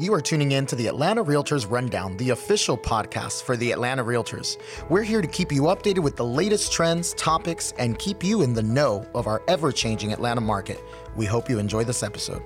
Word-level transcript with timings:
You 0.00 0.14
are 0.14 0.22
tuning 0.22 0.52
in 0.52 0.64
to 0.64 0.76
the 0.76 0.86
Atlanta 0.86 1.22
Realtors 1.22 1.70
Rundown, 1.70 2.16
the 2.16 2.30
official 2.30 2.78
podcast 2.78 3.42
for 3.42 3.54
the 3.54 3.70
Atlanta 3.70 4.02
Realtors. 4.02 4.56
We're 4.88 5.02
here 5.02 5.20
to 5.20 5.28
keep 5.28 5.52
you 5.52 5.64
updated 5.64 5.98
with 5.98 6.16
the 6.16 6.24
latest 6.24 6.72
trends, 6.72 7.12
topics, 7.12 7.74
and 7.76 7.98
keep 7.98 8.24
you 8.24 8.40
in 8.40 8.54
the 8.54 8.62
know 8.62 9.06
of 9.14 9.26
our 9.26 9.42
ever 9.46 9.70
changing 9.70 10.10
Atlanta 10.10 10.40
market. 10.40 10.82
We 11.16 11.26
hope 11.26 11.50
you 11.50 11.58
enjoy 11.58 11.84
this 11.84 12.02
episode. 12.02 12.42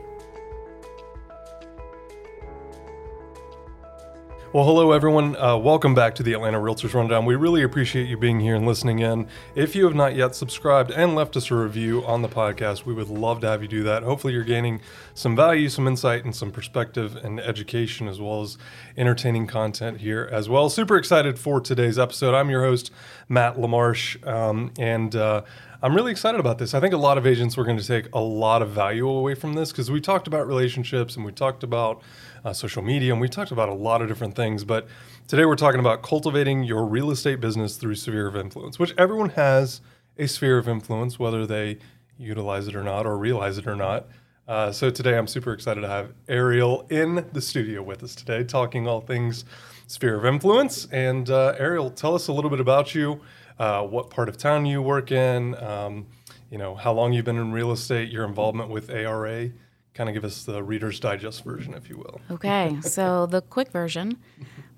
Well, 4.55 4.67
hello, 4.67 4.93
everyone. 4.93 5.35
Uh, 5.35 5.57
welcome 5.57 5.97
back 5.97 6.15
to 6.15 6.23
the 6.23 6.33
Atlanta 6.33 6.61
Realtors 6.61 6.95
Rundown. 6.95 7.27
We 7.27 7.35
really 7.35 7.65
appreciate 7.65 8.09
you 8.09 8.17
being 8.17 8.39
here 8.39 8.55
and 8.55 8.65
listening 8.65 9.01
in. 9.01 9.27
If 9.57 9.75
you 9.75 9.85
have 9.85 9.97
not 9.97 10.15
yet 10.15 10.37
subscribed 10.37 10.93
and 10.93 11.17
left 11.17 11.37
us 11.37 11.51
a 11.51 11.57
review 11.57 12.05
on 12.07 12.23
the 12.23 12.29
podcast, 12.29 12.85
we 12.85 12.95
would 12.95 13.09
love 13.09 13.41
to 13.41 13.49
have 13.49 13.63
you 13.63 13.67
do 13.67 13.83
that. 13.83 14.05
Hopefully, 14.05 14.33
you're 14.33 14.45
gaining 14.45 14.81
some 15.13 15.35
value, 15.35 15.69
some 15.69 15.89
insight, 15.89 16.25
and 16.25 16.37
some 16.37 16.53
perspective 16.53 17.17
and 17.17 17.41
education, 17.41 18.07
as 18.07 18.21
well 18.21 18.43
as 18.43 18.57
entertaining 18.97 19.49
content 19.49 19.99
here 19.99 20.29
as 20.31 20.49
well. 20.49 20.71
Super 20.71 20.97
excited 20.97 21.37
for 21.37 21.61
today's 21.61 21.99
episode. 21.99 22.33
I'm 22.33 22.49
your 22.49 22.63
host, 22.63 22.93
Matt 23.29 23.57
LaMarsh, 23.57 24.25
um, 24.25 24.71
and 24.79 25.17
uh, 25.17 25.43
I'm 25.83 25.97
really 25.97 26.13
excited 26.13 26.39
about 26.39 26.59
this. 26.59 26.75
I 26.75 26.81
think 26.81 26.95
a 26.95 26.97
lot 26.97 27.19
of 27.19 27.27
agents 27.27 27.57
were 27.57 27.65
going 27.65 27.77
to 27.77 27.87
take 27.87 28.09
a 28.13 28.21
lot 28.21 28.63
of 28.63 28.71
value 28.71 29.09
away 29.09 29.35
from 29.35 29.55
this 29.55 29.73
because 29.73 29.91
we 29.91 30.01
talked 30.01 30.29
about 30.29 30.47
relationships 30.47 31.17
and 31.17 31.25
we 31.25 31.33
talked 31.33 31.65
about 31.65 32.03
uh, 32.45 32.53
social 32.53 32.83
media, 32.83 33.13
and 33.13 33.21
we 33.21 33.29
talked 33.29 33.51
about 33.51 33.69
a 33.69 33.75
lot 33.75 34.03
of 34.03 34.09
different 34.09 34.37
things. 34.37 34.65
But 34.65 34.87
today 35.27 35.45
we're 35.45 35.57
talking 35.57 35.81
about 35.81 36.03
cultivating 36.03 36.63
your 36.63 36.85
real 36.85 37.11
estate 37.11 37.41
business 37.41 37.77
through 37.77 37.95
sphere 37.95 38.27
of 38.27 38.37
influence, 38.37 38.79
which 38.79 38.95
everyone 38.99 39.31
has 39.31 39.81
a 40.19 40.27
sphere 40.27 40.59
of 40.59 40.69
influence, 40.69 41.19
whether 41.19 41.47
they 41.47 41.79
utilize 42.19 42.69
it 42.69 42.77
or 42.77 42.83
not, 42.83 43.07
or 43.07 43.17
realize 43.17 43.59
it 43.59 43.67
or 43.67 43.75
not. 43.75 44.07
Uh, 44.47 44.71
so 44.71 44.91
today 44.91 45.17
I'm 45.17 45.27
super 45.27 45.53
excited 45.53 45.81
to 45.81 45.89
have 45.89 46.13
Ariel 46.29 46.87
in 46.91 47.27
the 47.33 47.41
studio 47.41 47.83
with 47.83 48.03
us 48.03 48.15
today, 48.15 48.45
talking 48.45 48.87
all 48.87 49.01
things 49.01 49.47
sphere 49.87 50.17
of 50.17 50.27
influence. 50.27 50.87
And 50.93 51.31
uh, 51.31 51.55
Ariel, 51.59 51.91
tell 51.91 52.15
us 52.15 52.29
a 52.29 52.33
little 52.33 52.51
bit 52.51 52.61
about 52.61 52.95
you, 52.95 53.21
uh, 53.59 53.83
what 53.87 54.11
part 54.11 54.29
of 54.29 54.37
town 54.37 54.67
you 54.67 54.83
work 54.83 55.11
in, 55.11 55.55
um, 55.63 56.07
you 56.51 56.59
know, 56.59 56.75
how 56.75 56.93
long 56.93 57.15
you've 57.15 57.25
been 57.25 57.39
in 57.39 57.53
real 57.53 57.73
estate, 57.73 58.11
your 58.11 58.25
involvement 58.25 58.69
with 58.69 58.91
ARA, 58.91 59.51
kind 59.95 60.09
of 60.09 60.15
give 60.15 60.25
us 60.25 60.45
the 60.45 60.63
Reader's 60.63 61.01
Digest 61.01 61.45
version, 61.45 61.73
if 61.75 61.89
you 61.89 61.97
will. 61.97 62.21
Okay, 62.31 62.77
so 62.83 63.27
the 63.27 63.41
quick 63.41 63.71
version. 63.71 64.19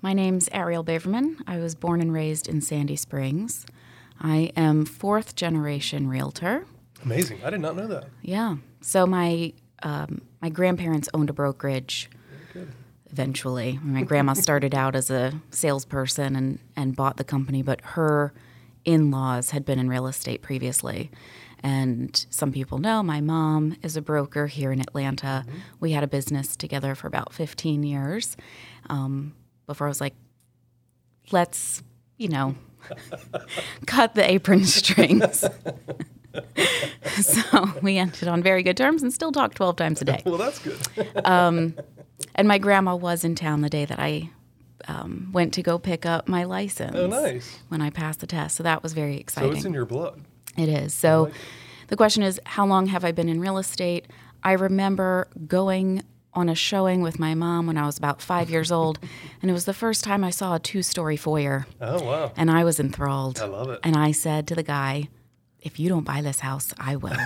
My 0.01 0.13
name's 0.13 0.47
Ariel 0.51 0.83
Baverman. 0.83 1.37
I 1.47 1.57
was 1.57 1.73
born 1.75 2.01
and 2.01 2.13
raised 2.13 2.47
in 2.47 2.61
Sandy 2.61 2.95
Springs. 2.95 3.65
I 4.19 4.51
am 4.55 4.85
fourth 4.85 5.35
generation 5.35 6.07
realtor. 6.07 6.65
Amazing. 7.03 7.39
I 7.43 7.49
did 7.49 7.61
not 7.61 7.75
know 7.75 7.87
that. 7.87 8.05
Yeah. 8.21 8.57
So 8.81 9.05
my 9.05 9.53
um, 9.83 10.21
my 10.41 10.49
grandparents 10.49 11.09
owned 11.13 11.29
a 11.29 11.33
brokerage. 11.33 12.09
Eventually, 13.09 13.79
my 13.83 14.03
grandma 14.03 14.33
started 14.33 14.75
out 14.75 14.95
as 14.95 15.09
a 15.09 15.41
salesperson 15.49 16.35
and 16.35 16.59
and 16.75 16.95
bought 16.95 17.17
the 17.17 17.23
company, 17.23 17.61
but 17.61 17.81
her 17.81 18.33
in-laws 18.85 19.49
had 19.49 19.65
been 19.65 19.79
in 19.79 19.89
real 19.89 20.07
estate 20.07 20.41
previously. 20.41 21.11
And 21.63 22.25
some 22.29 22.51
people 22.51 22.77
know 22.77 23.01
my 23.01 23.21
mom 23.21 23.75
is 23.81 23.97
a 23.97 24.01
broker 24.01 24.47
here 24.47 24.71
in 24.71 24.79
Atlanta. 24.79 25.43
Mm-hmm. 25.47 25.57
We 25.79 25.91
had 25.91 26.03
a 26.03 26.07
business 26.07 26.55
together 26.55 26.95
for 26.95 27.07
about 27.07 27.33
15 27.33 27.83
years 27.83 28.37
um, 28.89 29.33
before 29.65 29.87
I 29.87 29.89
was 29.89 30.01
like, 30.01 30.13
let's, 31.31 31.83
you 32.17 32.29
know, 32.29 32.55
cut 33.85 34.15
the 34.15 34.29
apron 34.29 34.65
strings. 34.65 35.43
so 37.21 37.71
we 37.81 37.97
ended 37.97 38.27
on 38.27 38.43
very 38.43 38.63
good 38.63 38.77
terms 38.77 39.03
and 39.03 39.11
still 39.11 39.31
talk 39.31 39.53
12 39.55 39.75
times 39.75 40.01
a 40.01 40.05
day. 40.05 40.21
well, 40.25 40.37
that's 40.37 40.59
good. 40.59 40.77
um, 41.25 41.75
and 42.35 42.47
my 42.47 42.57
grandma 42.57 42.95
was 42.95 43.23
in 43.23 43.35
town 43.35 43.61
the 43.61 43.69
day 43.69 43.85
that 43.85 43.99
I 43.99 44.29
um, 44.87 45.29
went 45.33 45.53
to 45.55 45.63
go 45.63 45.77
pick 45.77 46.05
up 46.05 46.27
my 46.27 46.43
license. 46.43 46.95
Oh, 46.95 47.07
nice. 47.07 47.59
When 47.69 47.81
I 47.81 47.89
passed 47.89 48.19
the 48.19 48.27
test. 48.27 48.55
So 48.55 48.63
that 48.63 48.83
was 48.83 48.93
very 48.93 49.17
exciting. 49.17 49.51
So 49.51 49.55
it's 49.57 49.65
in 49.65 49.73
your 49.73 49.85
blood. 49.85 50.21
It 50.57 50.69
is. 50.69 50.93
So 50.93 51.31
the 51.87 51.95
question 51.95 52.23
is, 52.23 52.39
how 52.45 52.65
long 52.65 52.87
have 52.87 53.05
I 53.05 53.11
been 53.11 53.29
in 53.29 53.39
real 53.39 53.57
estate? 53.57 54.07
I 54.43 54.53
remember 54.53 55.27
going 55.47 56.03
on 56.33 56.49
a 56.49 56.55
showing 56.55 57.01
with 57.01 57.17
my 57.17 57.33
mom 57.33 57.65
when 57.65 57.77
I 57.77 57.85
was 57.85 57.97
about 57.97 58.21
five 58.21 58.49
years 58.49 58.71
old, 58.71 58.99
and 59.41 59.49
it 59.49 59.53
was 59.53 59.65
the 59.65 59.73
first 59.73 60.03
time 60.03 60.23
I 60.23 60.29
saw 60.29 60.55
a 60.55 60.59
two 60.59 60.81
story 60.81 61.17
foyer. 61.17 61.65
Oh, 61.81 62.03
wow. 62.03 62.31
And 62.35 62.51
I 62.51 62.63
was 62.63 62.79
enthralled. 62.79 63.39
I 63.39 63.45
love 63.45 63.69
it. 63.69 63.79
And 63.83 63.95
I 63.95 64.11
said 64.11 64.47
to 64.47 64.55
the 64.55 64.63
guy, 64.63 65.09
if 65.61 65.79
you 65.79 65.89
don't 65.89 66.03
buy 66.03 66.21
this 66.21 66.39
house, 66.39 66.73
I 66.77 66.95
will. 66.95 67.17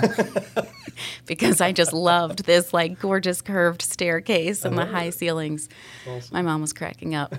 because 1.26 1.62
I 1.62 1.72
just 1.72 1.94
loved 1.94 2.46
this 2.46 2.74
like 2.74 3.00
gorgeous 3.00 3.42
curved 3.42 3.82
staircase 3.82 4.66
and 4.66 4.78
the 4.78 4.86
high 4.86 5.06
it. 5.06 5.14
ceilings. 5.14 5.70
Awesome. 6.08 6.34
My 6.34 6.42
mom 6.42 6.62
was 6.62 6.74
cracking 6.74 7.14
up. 7.14 7.34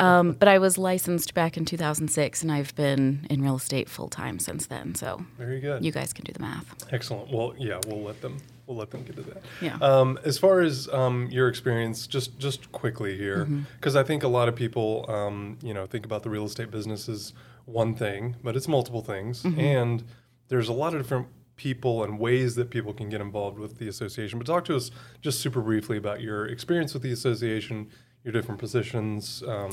um, 0.00 0.32
but 0.32 0.48
I 0.48 0.58
was 0.58 0.78
licensed 0.78 1.34
back 1.34 1.56
in 1.56 1.64
2006 1.64 2.42
and 2.42 2.52
I've 2.52 2.74
been 2.74 3.26
in 3.28 3.42
real 3.42 3.56
estate 3.56 3.88
full 3.88 4.08
time 4.08 4.38
since 4.38 4.66
then. 4.66 4.94
So 4.94 5.24
very 5.36 5.60
good. 5.60 5.84
You 5.84 5.92
guys 5.92 6.12
can 6.12 6.24
do 6.24 6.32
the 6.32 6.40
math. 6.40 6.92
Excellent. 6.92 7.30
Well, 7.32 7.54
yeah, 7.58 7.80
we'll 7.86 8.02
let 8.02 8.20
them. 8.20 8.38
We'll 8.66 8.78
let 8.78 8.90
them 8.90 9.04
get 9.04 9.14
to 9.14 9.22
that. 9.22 9.42
Yeah. 9.60 9.76
Um, 9.80 10.18
as 10.24 10.38
far 10.38 10.60
as 10.60 10.88
um, 10.88 11.28
your 11.30 11.46
experience, 11.46 12.08
just 12.08 12.36
just 12.36 12.72
quickly 12.72 13.16
here, 13.16 13.44
because 13.44 13.94
mm-hmm. 13.94 13.98
I 14.00 14.02
think 14.02 14.24
a 14.24 14.28
lot 14.28 14.48
of 14.48 14.56
people, 14.56 15.04
um, 15.08 15.56
you 15.62 15.72
know, 15.72 15.86
think 15.86 16.04
about 16.04 16.24
the 16.24 16.30
real 16.30 16.46
estate 16.46 16.72
business 16.72 17.08
as 17.08 17.32
one 17.66 17.94
thing, 17.94 18.34
but 18.42 18.56
it's 18.56 18.66
multiple 18.66 19.02
things, 19.02 19.44
mm-hmm. 19.44 19.60
and 19.60 20.04
there's 20.48 20.68
a 20.68 20.72
lot 20.72 20.94
of 20.94 21.02
different 21.02 21.28
people 21.56 22.04
and 22.04 22.18
ways 22.18 22.54
that 22.54 22.70
people 22.70 22.92
can 22.92 23.08
get 23.08 23.20
involved 23.20 23.58
with 23.58 23.78
the 23.78 23.88
association. 23.88 24.38
But 24.38 24.46
talk 24.46 24.64
to 24.66 24.76
us 24.76 24.90
just 25.22 25.40
super 25.40 25.60
briefly 25.60 25.96
about 25.96 26.20
your 26.20 26.46
experience 26.46 26.92
with 26.92 27.02
the 27.02 27.12
association, 27.12 27.88
your 28.24 28.32
different 28.32 28.60
positions, 28.60 29.42
um, 29.46 29.70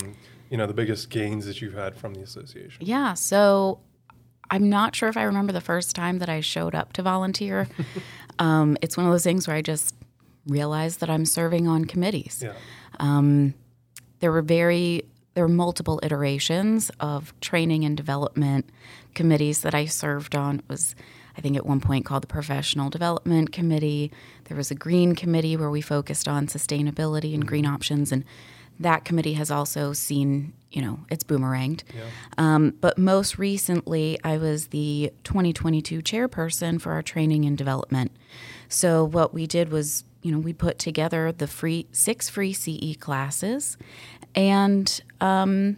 you 0.49 0.57
know, 0.57 0.65
the 0.65 0.73
biggest 0.73 1.09
gains 1.09 1.45
that 1.45 1.61
you've 1.61 1.73
had 1.73 1.95
from 1.95 2.13
the 2.13 2.21
association. 2.21 2.85
Yeah. 2.85 3.13
So 3.15 3.79
I'm 4.49 4.69
not 4.69 4.95
sure 4.95 5.09
if 5.09 5.17
I 5.17 5.23
remember 5.23 5.51
the 5.51 5.61
first 5.61 5.95
time 5.95 6.19
that 6.19 6.29
I 6.29 6.39
showed 6.39 6.73
up 6.73 6.93
to 6.93 7.01
volunteer. 7.01 7.67
um, 8.39 8.77
it's 8.81 8.95
one 8.95 9.05
of 9.05 9.11
those 9.11 9.23
things 9.23 9.47
where 9.47 9.57
I 9.57 9.61
just 9.61 9.95
realized 10.47 10.99
that 11.01 11.09
I'm 11.09 11.25
serving 11.25 11.67
on 11.67 11.85
committees. 11.85 12.41
Yeah. 12.43 12.53
Um, 12.99 13.53
there 14.19 14.31
were 14.31 14.41
very 14.41 15.03
there 15.33 15.43
were 15.43 15.49
multiple 15.49 15.99
iterations 16.03 16.91
of 16.99 17.33
training 17.41 17.85
and 17.85 17.97
development 17.97 18.69
committees 19.13 19.61
that 19.61 19.73
I 19.73 19.85
served 19.85 20.35
on. 20.35 20.59
It 20.59 20.65
was, 20.67 20.95
I 21.37 21.41
think, 21.41 21.55
at 21.55 21.65
one 21.65 21.79
point 21.79 22.05
called 22.05 22.23
the 22.23 22.27
Professional 22.27 22.89
Development 22.89 23.51
Committee. 23.51 24.11
There 24.45 24.57
was 24.57 24.71
a 24.71 24.75
Green 24.75 25.15
Committee 25.15 25.57
where 25.57 25.69
we 25.69 25.81
focused 25.81 26.27
on 26.27 26.47
sustainability 26.47 27.33
and 27.33 27.47
green 27.47 27.65
options, 27.65 28.11
and 28.11 28.23
that 28.79 29.05
committee 29.05 29.33
has 29.33 29.51
also 29.51 29.93
seen, 29.93 30.53
you 30.71 30.81
know, 30.81 30.99
it's 31.09 31.23
boomeranged. 31.23 31.83
Yeah. 31.95 32.03
Um, 32.37 32.73
but 32.81 32.97
most 32.97 33.37
recently, 33.37 34.19
I 34.23 34.37
was 34.37 34.67
the 34.67 35.11
2022 35.23 36.01
chairperson 36.01 36.81
for 36.81 36.93
our 36.93 37.03
training 37.03 37.45
and 37.45 37.57
development. 37.57 38.11
So 38.69 39.03
what 39.03 39.33
we 39.33 39.45
did 39.45 39.69
was 39.69 40.03
you 40.23 40.31
know, 40.31 40.39
we 40.39 40.53
put 40.53 40.79
together 40.79 41.31
the 41.31 41.47
free 41.47 41.85
six 41.91 42.29
free 42.29 42.53
CE 42.53 42.95
classes 42.97 43.77
and 44.33 45.01
um, 45.21 45.77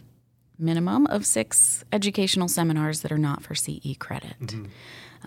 minimum 0.58 1.06
of 1.06 1.26
six 1.26 1.84
educational 1.92 2.48
seminars 2.48 3.02
that 3.02 3.12
are 3.12 3.18
not 3.18 3.42
for 3.42 3.54
CE 3.54 3.96
credit. 3.98 4.38
Mm-hmm. 4.40 4.66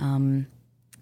Um, 0.03 0.47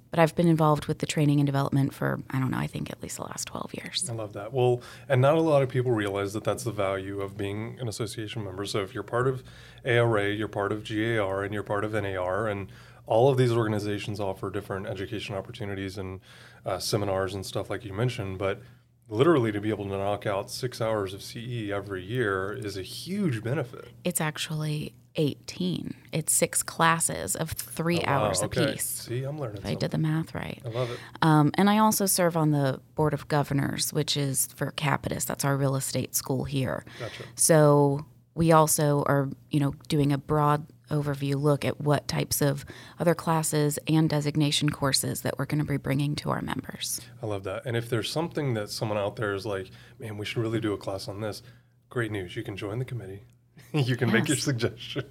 but 0.09 0.19
I've 0.19 0.35
been 0.35 0.47
involved 0.47 0.85
with 0.85 0.99
the 0.99 1.05
training 1.05 1.39
and 1.39 1.45
development 1.45 1.93
for 1.93 2.19
I 2.29 2.39
don't 2.39 2.51
know 2.51 2.57
I 2.57 2.67
think 2.67 2.89
at 2.89 3.01
least 3.03 3.17
the 3.17 3.23
last 3.23 3.45
12 3.47 3.73
years. 3.75 4.09
I 4.09 4.13
love 4.13 4.33
that. 4.33 4.53
Well, 4.53 4.81
and 5.09 5.21
not 5.21 5.35
a 5.35 5.41
lot 5.41 5.61
of 5.61 5.69
people 5.69 5.91
realize 5.91 6.33
that 6.33 6.43
that's 6.43 6.63
the 6.63 6.71
value 6.71 7.21
of 7.21 7.37
being 7.37 7.77
an 7.79 7.87
association 7.87 8.43
member. 8.43 8.65
So 8.65 8.81
if 8.81 8.93
you're 8.93 9.03
part 9.03 9.27
of 9.27 9.43
ARA, 9.85 10.29
you're 10.29 10.47
part 10.47 10.71
of 10.71 10.87
GAR, 10.87 11.43
and 11.43 11.53
you're 11.53 11.63
part 11.63 11.83
of 11.83 11.93
NAR, 11.93 12.47
and 12.47 12.69
all 13.05 13.29
of 13.29 13.37
these 13.37 13.51
organizations 13.51 14.19
offer 14.19 14.49
different 14.49 14.87
education 14.87 15.35
opportunities 15.35 15.97
and 15.97 16.19
uh, 16.65 16.77
seminars 16.77 17.33
and 17.33 17.45
stuff 17.45 17.69
like 17.69 17.85
you 17.85 17.93
mentioned, 17.93 18.37
but 18.37 18.61
literally 19.09 19.51
to 19.51 19.61
be 19.61 19.69
able 19.69 19.85
to 19.85 19.97
knock 19.97 20.25
out 20.25 20.51
six 20.51 20.81
hours 20.81 21.13
of 21.13 21.21
CE 21.21 21.69
every 21.71 22.03
year 22.03 22.53
is 22.53 22.77
a 22.77 22.81
huge 22.81 23.43
benefit. 23.43 23.89
It's 24.03 24.19
actually 24.19 24.93
18. 25.15 25.95
It's 26.11 26.31
six 26.31 26.61
classes 26.61 27.35
of 27.35 27.51
three 27.51 27.99
oh, 28.01 28.09
hours 28.09 28.39
wow. 28.39 28.45
okay. 28.45 28.65
apiece. 28.65 28.85
See, 28.85 29.23
I'm 29.23 29.39
learning. 29.39 29.57
If 29.57 29.65
I 29.65 29.73
did 29.73 29.91
the 29.91 29.97
math 29.97 30.35
right. 30.35 30.61
I 30.65 30.69
love 30.69 30.91
it. 30.91 30.99
Um, 31.21 31.51
and 31.55 31.69
I 31.69 31.79
also 31.79 32.05
serve 32.05 32.37
on 32.37 32.51
the 32.51 32.79
board 32.95 33.13
of 33.13 33.27
governors, 33.27 33.91
which 33.91 34.15
is 34.15 34.47
for 34.55 34.71
Capitus. 34.71 35.25
That's 35.25 35.43
our 35.43 35.57
real 35.57 35.75
estate 35.75 36.15
school 36.15 36.43
here. 36.43 36.85
Gotcha. 36.99 37.23
So 37.35 38.05
we 38.35 38.51
also 38.51 39.03
are, 39.07 39.29
you 39.49 39.59
know, 39.59 39.73
doing 39.87 40.11
a 40.11 40.17
broad 40.17 40.67
overview 40.89 41.35
look 41.35 41.65
at 41.65 41.81
what 41.81 42.07
types 42.07 42.41
of 42.41 42.65
other 42.99 43.15
classes 43.15 43.79
and 43.87 44.09
designation 44.09 44.69
courses 44.69 45.21
that 45.21 45.37
we're 45.37 45.45
going 45.45 45.59
to 45.59 45.65
be 45.65 45.77
bringing 45.77 46.15
to 46.15 46.29
our 46.29 46.41
members. 46.41 47.01
I 47.21 47.25
love 47.25 47.43
that. 47.43 47.63
And 47.65 47.77
if 47.77 47.89
there's 47.89 48.11
something 48.11 48.53
that 48.55 48.69
someone 48.69 48.97
out 48.97 49.15
there 49.15 49.33
is 49.33 49.45
like, 49.45 49.69
man, 49.99 50.17
we 50.17 50.25
should 50.25 50.41
really 50.41 50.59
do 50.59 50.73
a 50.73 50.77
class 50.77 51.07
on 51.07 51.21
this, 51.21 51.43
great 51.89 52.11
news. 52.11 52.35
You 52.35 52.43
can 52.43 52.57
join 52.57 52.79
the 52.79 52.85
committee. 52.85 53.23
you 53.73 53.97
can 53.97 54.07
yes. 54.09 54.13
make 54.13 54.27
your 54.27 54.37
suggestion 54.37 55.03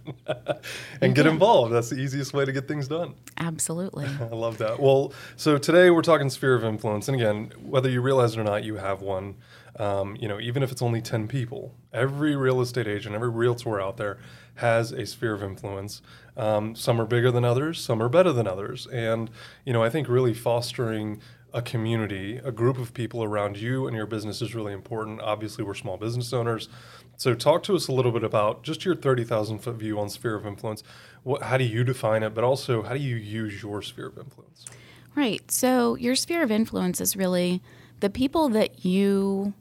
and 1.00 1.14
get 1.14 1.26
involved. 1.26 1.72
That's 1.72 1.90
the 1.90 1.96
easiest 1.96 2.32
way 2.32 2.44
to 2.44 2.52
get 2.52 2.66
things 2.66 2.88
done. 2.88 3.14
Absolutely. 3.38 4.06
I 4.20 4.34
love 4.34 4.58
that. 4.58 4.80
Well, 4.80 5.12
so 5.36 5.58
today 5.58 5.90
we're 5.90 6.02
talking 6.02 6.30
sphere 6.30 6.54
of 6.54 6.64
influence. 6.64 7.08
And 7.08 7.20
again, 7.20 7.52
whether 7.60 7.90
you 7.90 8.00
realize 8.00 8.34
it 8.34 8.40
or 8.40 8.44
not, 8.44 8.64
you 8.64 8.76
have 8.76 9.02
one. 9.02 9.36
Um, 9.78 10.16
you 10.16 10.26
know, 10.26 10.40
even 10.40 10.62
if 10.62 10.72
it's 10.72 10.82
only 10.82 11.02
10 11.02 11.28
people, 11.28 11.74
every 11.92 12.34
real 12.34 12.60
estate 12.60 12.86
agent, 12.86 13.14
every 13.14 13.28
realtor 13.28 13.80
out 13.80 13.96
there 13.96 14.18
has 14.56 14.92
a 14.92 15.04
sphere 15.04 15.34
of 15.34 15.42
influence. 15.42 16.00
Um, 16.36 16.74
some 16.74 17.00
are 17.00 17.04
bigger 17.04 17.30
than 17.30 17.44
others, 17.44 17.80
some 17.80 18.02
are 18.02 18.08
better 18.08 18.32
than 18.32 18.46
others. 18.46 18.86
And, 18.86 19.30
you 19.64 19.72
know, 19.72 19.82
I 19.82 19.90
think 19.90 20.08
really 20.08 20.32
fostering 20.32 21.20
a 21.52 21.62
community, 21.62 22.36
a 22.44 22.52
group 22.52 22.78
of 22.78 22.92
people 22.92 23.22
around 23.22 23.56
you 23.56 23.86
and 23.86 23.96
your 23.96 24.06
business 24.06 24.42
is 24.42 24.54
really 24.54 24.74
important. 24.74 25.20
Obviously, 25.22 25.64
we're 25.64 25.74
small 25.74 25.96
business 25.96 26.32
owners. 26.32 26.68
So, 27.16 27.34
talk 27.34 27.62
to 27.64 27.74
us 27.74 27.88
a 27.88 27.92
little 27.92 28.12
bit 28.12 28.24
about 28.24 28.62
just 28.62 28.84
your 28.84 28.94
30,000 28.94 29.60
foot 29.60 29.76
view 29.76 29.98
on 29.98 30.10
sphere 30.10 30.34
of 30.34 30.46
influence. 30.46 30.82
What, 31.22 31.44
how 31.44 31.56
do 31.56 31.64
you 31.64 31.82
define 31.82 32.22
it, 32.22 32.34
but 32.34 32.44
also 32.44 32.82
how 32.82 32.92
do 32.92 33.00
you 33.00 33.16
use 33.16 33.62
your 33.62 33.80
sphere 33.80 34.08
of 34.08 34.18
influence? 34.18 34.66
Right. 35.14 35.50
So, 35.50 35.94
your 35.94 36.14
sphere 36.14 36.42
of 36.42 36.50
influence 36.50 37.00
is 37.00 37.16
really 37.16 37.62
the 38.00 38.10
people 38.10 38.50
that 38.50 38.84
you 38.84 39.54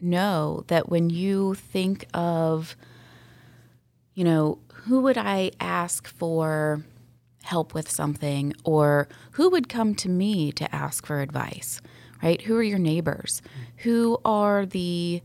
know 0.00 0.64
that 0.68 0.88
when 0.88 1.10
you 1.10 1.54
think 1.54 2.06
of, 2.14 2.76
you 4.14 4.24
know, 4.24 4.58
who 4.72 5.00
would 5.00 5.18
I 5.18 5.52
ask 5.60 6.06
for 6.06 6.84
help 7.42 7.74
with 7.74 7.90
something 7.90 8.54
or 8.64 9.08
who 9.32 9.50
would 9.50 9.68
come 9.68 9.94
to 9.96 10.08
me 10.08 10.52
to 10.52 10.74
ask 10.74 11.06
for 11.06 11.20
advice, 11.20 11.80
right? 12.22 12.40
Who 12.42 12.56
are 12.56 12.62
your 12.62 12.78
neighbors? 12.78 13.42
Who 13.78 14.18
are 14.24 14.66
the 14.66 15.22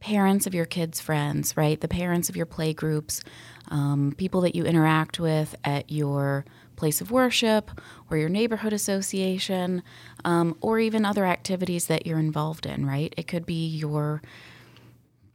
parents 0.00 0.46
of 0.46 0.54
your 0.54 0.66
kids' 0.66 1.00
friends, 1.00 1.56
right? 1.56 1.80
The 1.80 1.88
parents 1.88 2.28
of 2.28 2.36
your 2.36 2.46
play 2.46 2.72
groups, 2.72 3.22
um, 3.68 4.14
people 4.16 4.40
that 4.42 4.54
you 4.54 4.64
interact 4.64 5.18
with 5.18 5.54
at 5.64 5.90
your 5.90 6.44
place 6.76 7.00
of 7.00 7.10
worship 7.10 7.70
or 8.10 8.16
your 8.16 8.28
neighborhood 8.28 8.72
association, 8.72 9.82
um, 10.24 10.56
or 10.60 10.78
even 10.78 11.04
other 11.04 11.26
activities 11.26 11.86
that 11.86 12.06
you're 12.06 12.18
involved 12.18 12.66
in, 12.66 12.86
right? 12.86 13.12
It 13.16 13.26
could 13.26 13.46
be 13.46 13.66
your 13.66 14.22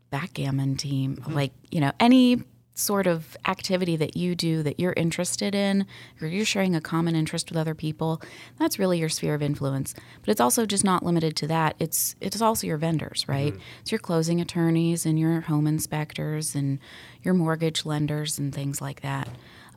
backgammon 0.09 0.75
team, 0.75 1.17
mm-hmm. 1.17 1.33
like, 1.33 1.53
you 1.71 1.81
know, 1.81 1.91
any 1.99 2.43
sort 2.73 3.05
of 3.05 3.37
activity 3.47 3.95
that 3.97 4.15
you 4.15 4.33
do 4.33 4.63
that 4.63 4.79
you're 4.79 4.93
interested 4.93 5.53
in, 5.53 5.85
or 6.21 6.27
you're 6.27 6.45
sharing 6.45 6.75
a 6.75 6.81
common 6.81 7.15
interest 7.15 7.49
with 7.49 7.57
other 7.57 7.75
people, 7.75 8.21
that's 8.57 8.79
really 8.79 8.97
your 8.97 9.09
sphere 9.09 9.35
of 9.35 9.41
influence. 9.41 9.93
But 10.21 10.29
it's 10.29 10.41
also 10.41 10.65
just 10.65 10.83
not 10.83 11.03
limited 11.03 11.35
to 11.37 11.47
that. 11.47 11.75
It's 11.79 12.15
it's 12.21 12.41
also 12.41 12.65
your 12.65 12.77
vendors, 12.77 13.25
right? 13.27 13.53
Mm-hmm. 13.53 13.81
It's 13.81 13.91
your 13.91 13.99
closing 13.99 14.41
attorneys 14.41 15.05
and 15.05 15.19
your 15.19 15.41
home 15.41 15.67
inspectors 15.67 16.55
and 16.55 16.79
your 17.21 17.33
mortgage 17.33 17.85
lenders 17.85 18.39
and 18.39 18.55
things 18.55 18.81
like 18.81 19.01
that. 19.01 19.27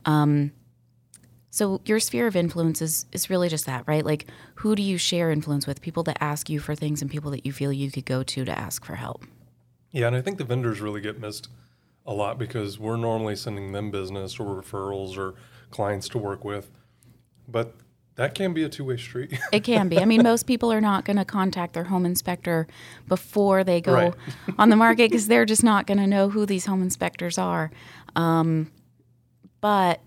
Um, 0.05 0.51
so 1.55 1.79
your 1.85 2.01
sphere 2.01 2.27
of 2.27 2.35
influence 2.35 2.81
is, 2.81 3.05
is 3.13 3.29
really 3.29 3.47
just 3.47 3.65
that, 3.65 3.85
right? 3.87 4.05
Like 4.05 4.25
who 4.55 4.75
do 4.75 4.83
you 4.83 4.97
share 4.97 5.31
influence 5.31 5.65
with? 5.65 5.79
People 5.79 6.03
that 6.03 6.17
ask 6.19 6.49
you 6.49 6.59
for 6.59 6.75
things 6.75 7.01
and 7.01 7.09
people 7.09 7.31
that 7.31 7.45
you 7.45 7.53
feel 7.53 7.71
you 7.71 7.89
could 7.89 8.03
go 8.03 8.23
to 8.23 8.43
to 8.43 8.59
ask 8.59 8.83
for 8.83 8.95
help. 8.95 9.23
Yeah, 9.89 10.07
and 10.07 10.17
I 10.17 10.21
think 10.21 10.37
the 10.37 10.43
vendors 10.43 10.81
really 10.81 10.99
get 10.99 11.17
missed 11.17 11.47
a 12.05 12.13
lot 12.13 12.37
because 12.37 12.77
we're 12.77 12.97
normally 12.97 13.37
sending 13.37 13.71
them 13.71 13.89
business 13.89 14.37
or 14.37 14.61
referrals 14.61 15.17
or 15.17 15.35
clients 15.71 16.09
to 16.09 16.17
work 16.17 16.43
with. 16.43 16.69
But 17.47 17.73
that 18.15 18.35
can 18.35 18.53
be 18.53 18.63
a 18.65 18.69
two-way 18.69 18.97
street. 18.97 19.39
it 19.53 19.61
can 19.61 19.87
be. 19.87 19.97
I 19.97 20.03
mean, 20.03 20.23
most 20.23 20.47
people 20.47 20.73
are 20.73 20.81
not 20.81 21.05
going 21.05 21.15
to 21.15 21.23
contact 21.23 21.71
their 21.71 21.85
home 21.85 22.05
inspector 22.05 22.67
before 23.07 23.63
they 23.63 23.79
go 23.79 23.93
right. 23.93 24.13
on 24.57 24.67
the 24.67 24.75
market 24.75 25.09
because 25.09 25.27
they're 25.27 25.45
just 25.45 25.63
not 25.63 25.87
going 25.87 25.99
to 25.99 26.07
know 26.07 26.29
who 26.29 26.45
these 26.45 26.65
home 26.65 26.81
inspectors 26.81 27.37
are. 27.37 27.71
Um, 28.17 28.73
but 29.61 30.01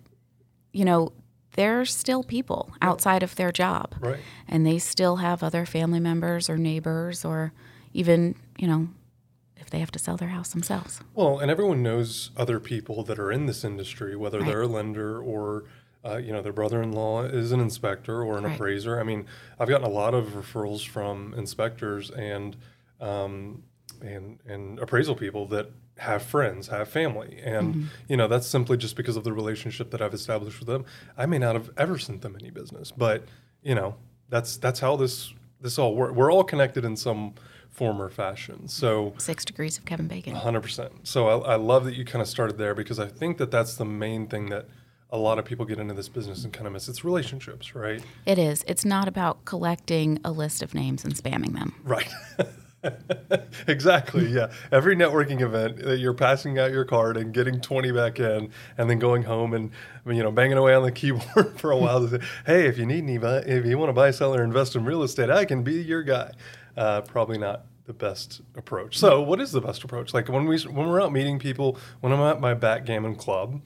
you 0.74 0.84
know, 0.84 1.12
they're 1.58 1.84
still 1.84 2.22
people 2.22 2.70
outside 2.80 3.24
of 3.24 3.34
their 3.34 3.50
job, 3.50 3.96
right. 3.98 4.20
and 4.46 4.64
they 4.64 4.78
still 4.78 5.16
have 5.16 5.42
other 5.42 5.66
family 5.66 5.98
members 5.98 6.48
or 6.48 6.56
neighbors 6.56 7.24
or 7.24 7.52
even 7.92 8.36
you 8.56 8.68
know 8.68 8.86
if 9.56 9.68
they 9.68 9.80
have 9.80 9.90
to 9.90 9.98
sell 9.98 10.16
their 10.16 10.28
house 10.28 10.50
themselves. 10.50 11.00
Well, 11.16 11.40
and 11.40 11.50
everyone 11.50 11.82
knows 11.82 12.30
other 12.36 12.60
people 12.60 13.02
that 13.02 13.18
are 13.18 13.32
in 13.32 13.46
this 13.46 13.64
industry, 13.64 14.14
whether 14.14 14.38
right. 14.38 14.46
they're 14.46 14.62
a 14.62 14.66
lender 14.68 15.20
or 15.20 15.64
uh, 16.04 16.18
you 16.18 16.32
know 16.32 16.42
their 16.42 16.52
brother-in-law 16.52 17.24
is 17.24 17.50
an 17.50 17.58
inspector 17.58 18.22
or 18.22 18.38
an 18.38 18.44
right. 18.44 18.54
appraiser. 18.54 19.00
I 19.00 19.02
mean, 19.02 19.26
I've 19.58 19.68
gotten 19.68 19.84
a 19.84 19.90
lot 19.90 20.14
of 20.14 20.26
referrals 20.34 20.86
from 20.86 21.34
inspectors 21.36 22.12
and 22.12 22.56
um, 23.00 23.64
and 24.00 24.38
and 24.46 24.78
appraisal 24.78 25.16
people 25.16 25.46
that 25.48 25.72
have 25.98 26.22
friends, 26.22 26.68
have 26.68 26.88
family, 26.88 27.40
and 27.44 27.74
mm-hmm. 27.74 27.86
you 28.08 28.16
know 28.16 28.28
that's 28.28 28.46
simply 28.46 28.76
just 28.76 28.96
because 28.96 29.16
of 29.16 29.24
the 29.24 29.32
relationship 29.32 29.90
that 29.90 30.00
I've 30.00 30.14
established 30.14 30.58
with 30.58 30.68
them. 30.68 30.84
I 31.16 31.26
may 31.26 31.38
not 31.38 31.54
have 31.54 31.70
ever 31.76 31.98
sent 31.98 32.22
them 32.22 32.36
any 32.38 32.50
business, 32.50 32.90
but 32.90 33.24
you 33.62 33.74
know 33.74 33.96
that's 34.28 34.56
that's 34.56 34.80
how 34.80 34.96
this 34.96 35.34
this 35.60 35.78
all 35.78 35.94
works. 35.94 36.14
We're 36.14 36.32
all 36.32 36.44
connected 36.44 36.84
in 36.84 36.96
some 36.96 37.34
former 37.70 38.08
fashion. 38.08 38.68
So 38.68 39.14
six 39.18 39.44
degrees 39.44 39.78
of 39.78 39.84
Kevin 39.84 40.08
Bacon. 40.08 40.34
100%. 40.34 40.90
So 41.04 41.28
I, 41.28 41.52
I 41.52 41.56
love 41.56 41.84
that 41.84 41.94
you 41.94 42.04
kind 42.04 42.20
of 42.22 42.28
started 42.28 42.58
there 42.58 42.74
because 42.74 42.98
I 42.98 43.06
think 43.06 43.38
that 43.38 43.50
that's 43.50 43.76
the 43.76 43.84
main 43.84 44.26
thing 44.26 44.48
that 44.50 44.66
a 45.10 45.18
lot 45.18 45.38
of 45.38 45.44
people 45.44 45.64
get 45.64 45.78
into 45.78 45.94
this 45.94 46.08
business 46.08 46.44
and 46.44 46.52
kind 46.52 46.66
of 46.66 46.72
miss. 46.72 46.88
It's 46.88 47.04
relationships, 47.04 47.74
right? 47.74 48.02
It 48.26 48.38
is. 48.38 48.64
It's 48.66 48.84
not 48.84 49.08
about 49.08 49.44
collecting 49.44 50.18
a 50.24 50.30
list 50.30 50.62
of 50.62 50.74
names 50.74 51.04
and 51.04 51.14
spamming 51.14 51.54
them. 51.54 51.74
Right. 51.84 52.12
exactly. 53.66 54.28
Yeah. 54.28 54.50
Every 54.70 54.96
networking 54.96 55.40
event 55.40 55.78
that 55.78 55.98
you're 55.98 56.14
passing 56.14 56.58
out 56.58 56.70
your 56.70 56.84
card 56.84 57.16
and 57.16 57.32
getting 57.32 57.60
20 57.60 57.92
back 57.92 58.20
in 58.20 58.50
and 58.76 58.88
then 58.88 58.98
going 58.98 59.22
home 59.24 59.54
and, 59.54 59.70
you 60.06 60.22
know, 60.22 60.30
banging 60.30 60.58
away 60.58 60.74
on 60.74 60.82
the 60.82 60.92
keyboard 60.92 61.58
for 61.58 61.70
a 61.70 61.76
while 61.76 62.06
to 62.06 62.18
say, 62.18 62.26
hey, 62.46 62.66
if 62.66 62.78
you 62.78 62.86
need 62.86 63.04
any, 63.04 63.16
if 63.16 63.66
you 63.66 63.78
want 63.78 63.88
to 63.88 63.92
buy, 63.92 64.10
sell, 64.10 64.34
or 64.34 64.42
invest 64.42 64.76
in 64.76 64.84
real 64.84 65.02
estate, 65.02 65.30
I 65.30 65.44
can 65.44 65.62
be 65.62 65.74
your 65.74 66.02
guy 66.02 66.32
uh, 66.78 67.00
probably 67.02 67.38
not 67.38 67.64
the 67.86 67.92
best 67.92 68.42
approach. 68.54 68.98
So, 68.98 69.22
what 69.22 69.40
is 69.40 69.50
the 69.50 69.60
best 69.60 69.82
approach? 69.82 70.14
Like 70.14 70.28
when 70.28 70.46
we 70.46 70.60
when 70.60 70.88
we're 70.88 71.02
out 71.02 71.10
meeting 71.10 71.38
people, 71.38 71.78
when 72.00 72.12
I'm 72.12 72.20
at 72.20 72.40
my 72.40 72.54
backgammon 72.54 73.16
club, 73.16 73.60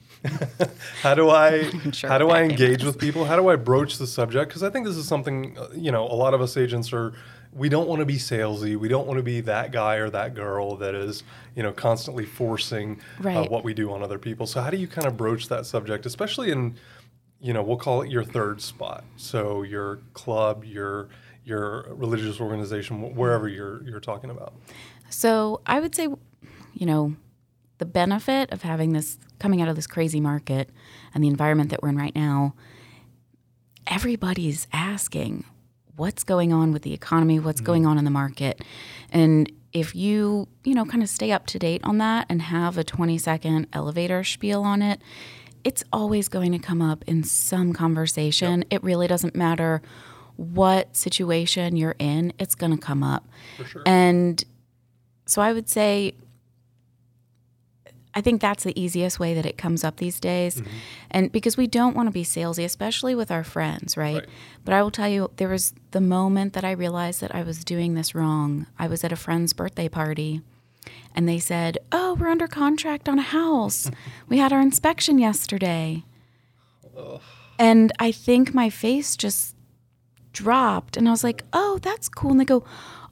how 1.01 1.13
do 1.13 1.29
I 1.29 1.69
sure 1.91 2.09
how 2.09 2.17
do 2.17 2.29
I 2.29 2.41
engage 2.43 2.83
with 2.83 2.97
people? 2.97 3.25
How 3.25 3.35
do 3.35 3.49
I 3.49 3.55
broach 3.57 3.97
the 3.97 4.07
subject? 4.07 4.49
Because 4.49 4.63
I 4.63 4.69
think 4.69 4.85
this 4.85 4.95
is 4.95 5.07
something 5.07 5.57
uh, 5.57 5.67
you 5.75 5.91
know 5.91 6.05
a 6.05 6.15
lot 6.15 6.33
of 6.33 6.41
us 6.41 6.57
agents 6.57 6.91
are. 6.91 7.13
We 7.55 7.69
don't 7.69 7.87
want 7.87 7.99
to 7.99 8.05
be 8.05 8.15
salesy. 8.15 8.75
We 8.75 8.87
don't 8.87 9.05
want 9.05 9.17
to 9.17 9.23
be 9.23 9.41
that 9.41 9.71
guy 9.71 9.95
or 9.95 10.09
that 10.09 10.33
girl 10.33 10.75
that 10.77 10.95
is, 10.95 11.23
you 11.55 11.63
know, 11.63 11.71
constantly 11.71 12.25
forcing 12.25 12.99
uh, 13.19 13.23
right. 13.23 13.37
uh, 13.37 13.49
what 13.49 13.63
we 13.63 13.73
do 13.73 13.91
on 13.91 14.01
other 14.01 14.17
people. 14.17 14.47
So, 14.47 14.61
how 14.61 14.69
do 14.69 14.77
you 14.77 14.87
kind 14.87 15.07
of 15.07 15.17
broach 15.17 15.47
that 15.49 15.65
subject, 15.65 16.05
especially 16.05 16.51
in, 16.51 16.75
you 17.39 17.53
know, 17.53 17.61
we'll 17.61 17.77
call 17.77 18.01
it 18.01 18.09
your 18.09 18.23
third 18.23 18.61
spot. 18.61 19.03
So, 19.17 19.63
your 19.63 19.99
club, 20.13 20.63
your 20.63 21.09
your 21.45 21.85
religious 21.89 22.39
organization, 22.39 23.15
wherever 23.15 23.47
you're 23.47 23.83
you're 23.83 23.99
talking 23.99 24.29
about? 24.29 24.53
So 25.09 25.61
I 25.65 25.79
would 25.79 25.95
say, 25.95 26.07
you 26.73 26.85
know, 26.85 27.15
the 27.77 27.85
benefit 27.85 28.51
of 28.51 28.61
having 28.61 28.93
this 28.93 29.17
coming 29.39 29.61
out 29.61 29.67
of 29.67 29.75
this 29.75 29.87
crazy 29.87 30.19
market 30.19 30.69
and 31.13 31.23
the 31.23 31.27
environment 31.27 31.69
that 31.69 31.83
we're 31.83 31.89
in 31.89 31.97
right 31.97 32.15
now, 32.15 32.55
everybody's 33.87 34.67
asking 34.71 35.45
what's 35.95 36.23
going 36.23 36.51
on 36.51 36.71
with 36.71 36.81
the 36.81 36.93
economy, 36.93 37.39
what's 37.39 37.59
mm-hmm. 37.59 37.65
going 37.65 37.85
on 37.85 37.97
in 37.97 38.05
the 38.05 38.11
market. 38.11 38.61
And 39.11 39.51
if 39.73 39.95
you, 39.95 40.47
you 40.63 40.75
know, 40.75 40.85
kind 40.85 41.03
of 41.03 41.09
stay 41.09 41.31
up 41.31 41.45
to 41.47 41.59
date 41.59 41.81
on 41.83 41.97
that 41.97 42.27
and 42.29 42.41
have 42.41 42.77
a 42.77 42.83
20 42.83 43.17
second 43.17 43.67
elevator 43.73 44.23
spiel 44.23 44.63
on 44.63 44.81
it, 44.81 45.01
it's 45.63 45.83
always 45.93 46.27
going 46.27 46.51
to 46.51 46.59
come 46.59 46.81
up 46.81 47.03
in 47.07 47.23
some 47.23 47.73
conversation. 47.73 48.59
Yep. 48.59 48.67
It 48.71 48.83
really 48.83 49.07
doesn't 49.07 49.35
matter 49.35 49.81
what 50.35 50.95
situation 50.95 51.75
you're 51.75 51.95
in, 51.99 52.33
it's 52.39 52.55
going 52.55 52.71
to 52.71 52.77
come 52.77 53.03
up. 53.03 53.27
Sure. 53.67 53.83
And 53.85 54.43
so 55.25 55.41
I 55.41 55.53
would 55.53 55.69
say, 55.69 56.15
I 58.15 58.21
think 58.21 58.41
that's 58.41 58.63
the 58.63 58.79
easiest 58.79 59.19
way 59.19 59.33
that 59.33 59.45
it 59.45 59.57
comes 59.57 59.83
up 59.83 59.97
these 59.97 60.19
days. 60.19 60.57
Mm-hmm. 60.57 60.69
And 61.11 61.31
because 61.31 61.57
we 61.57 61.67
don't 61.67 61.95
want 61.95 62.07
to 62.07 62.11
be 62.11 62.23
salesy, 62.23 62.63
especially 62.63 63.15
with 63.15 63.31
our 63.31 63.43
friends, 63.43 63.97
right? 63.97 64.15
right? 64.15 64.25
But 64.63 64.73
I 64.73 64.83
will 64.83 64.91
tell 64.91 65.09
you, 65.09 65.31
there 65.37 65.49
was 65.49 65.73
the 65.91 66.01
moment 66.01 66.53
that 66.53 66.63
I 66.63 66.71
realized 66.71 67.21
that 67.21 67.33
I 67.33 67.43
was 67.43 67.63
doing 67.63 67.95
this 67.95 68.13
wrong. 68.13 68.67
I 68.77 68.87
was 68.87 69.03
at 69.03 69.11
a 69.11 69.15
friend's 69.15 69.53
birthday 69.53 69.89
party 69.89 70.41
and 71.15 71.27
they 71.27 71.39
said, 71.39 71.77
Oh, 71.91 72.13
we're 72.13 72.29
under 72.29 72.47
contract 72.47 73.09
on 73.09 73.19
a 73.19 73.23
house. 73.23 73.89
we 74.29 74.37
had 74.37 74.53
our 74.53 74.61
inspection 74.61 75.17
yesterday. 75.17 76.03
Ugh. 76.97 77.21
And 77.59 77.91
I 77.99 78.11
think 78.11 78.53
my 78.53 78.69
face 78.69 79.15
just 79.15 79.55
dropped. 80.33 80.97
And 80.97 81.07
I 81.07 81.11
was 81.11 81.23
like, 81.23 81.43
oh, 81.53 81.79
that's 81.81 82.09
cool. 82.09 82.31
And 82.31 82.39
they 82.39 82.45
go, 82.45 82.63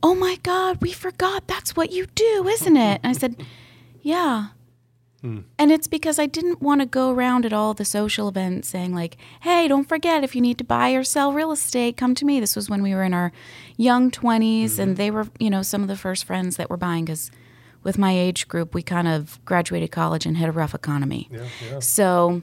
oh 0.04 0.16
my 0.16 0.38
God, 0.44 0.82
we 0.82 0.92
forgot. 0.92 1.48
That's 1.48 1.76
what 1.76 1.92
you 1.92 2.08
do, 2.08 2.48
isn't 2.48 2.76
it? 2.76 3.00
And 3.04 3.16
I 3.16 3.18
said, 3.18 3.46
yeah. 4.02 4.48
Hmm. 5.22 5.40
And 5.60 5.72
it's 5.72 5.88
because 5.88 6.18
I 6.18 6.26
didn't 6.26 6.62
want 6.62 6.82
to 6.82 6.88
go 6.88 7.12
around 7.12 7.46
at 7.46 7.54
all 7.54 7.74
the 7.74 7.86
social 7.86 8.28
events 8.28 8.68
saying, 8.68 8.94
like, 8.94 9.18
hey, 9.42 9.68
don't 9.68 9.88
forget 9.88 10.24
if 10.24 10.36
you 10.36 10.42
need 10.42 10.58
to 10.58 10.64
buy 10.64 10.92
or 10.92 11.04
sell 11.04 11.32
real 11.32 11.52
estate, 11.52 11.96
come 11.96 12.16
to 12.16 12.26
me. 12.26 12.40
This 12.40 12.56
was 12.56 12.70
when 12.70 12.82
we 12.82 12.96
were 12.96 13.04
in 13.04 13.14
our 13.14 13.32
young 13.78 14.10
20s, 14.10 14.64
mm-hmm. 14.64 14.82
and 14.82 14.98
they 14.98 15.12
were, 15.12 15.28
you 15.40 15.50
know, 15.50 15.62
some 15.62 15.84
of 15.84 15.88
the 15.88 15.96
first 15.96 16.26
friends 16.26 16.58
that 16.58 16.70
were 16.70 16.78
buying 16.78 17.06
because 17.06 17.30
with 17.84 17.98
my 17.98 18.12
age 18.12 18.48
group, 18.48 18.74
we 18.74 18.82
kind 18.82 19.08
of 19.08 19.44
graduated 19.46 19.92
college 19.92 20.26
and 20.26 20.38
hit 20.38 20.50
a 20.50 20.52
rough 20.52 20.74
economy. 20.74 21.30
Yeah, 21.32 21.48
yeah. 21.70 21.80
So 21.80 22.42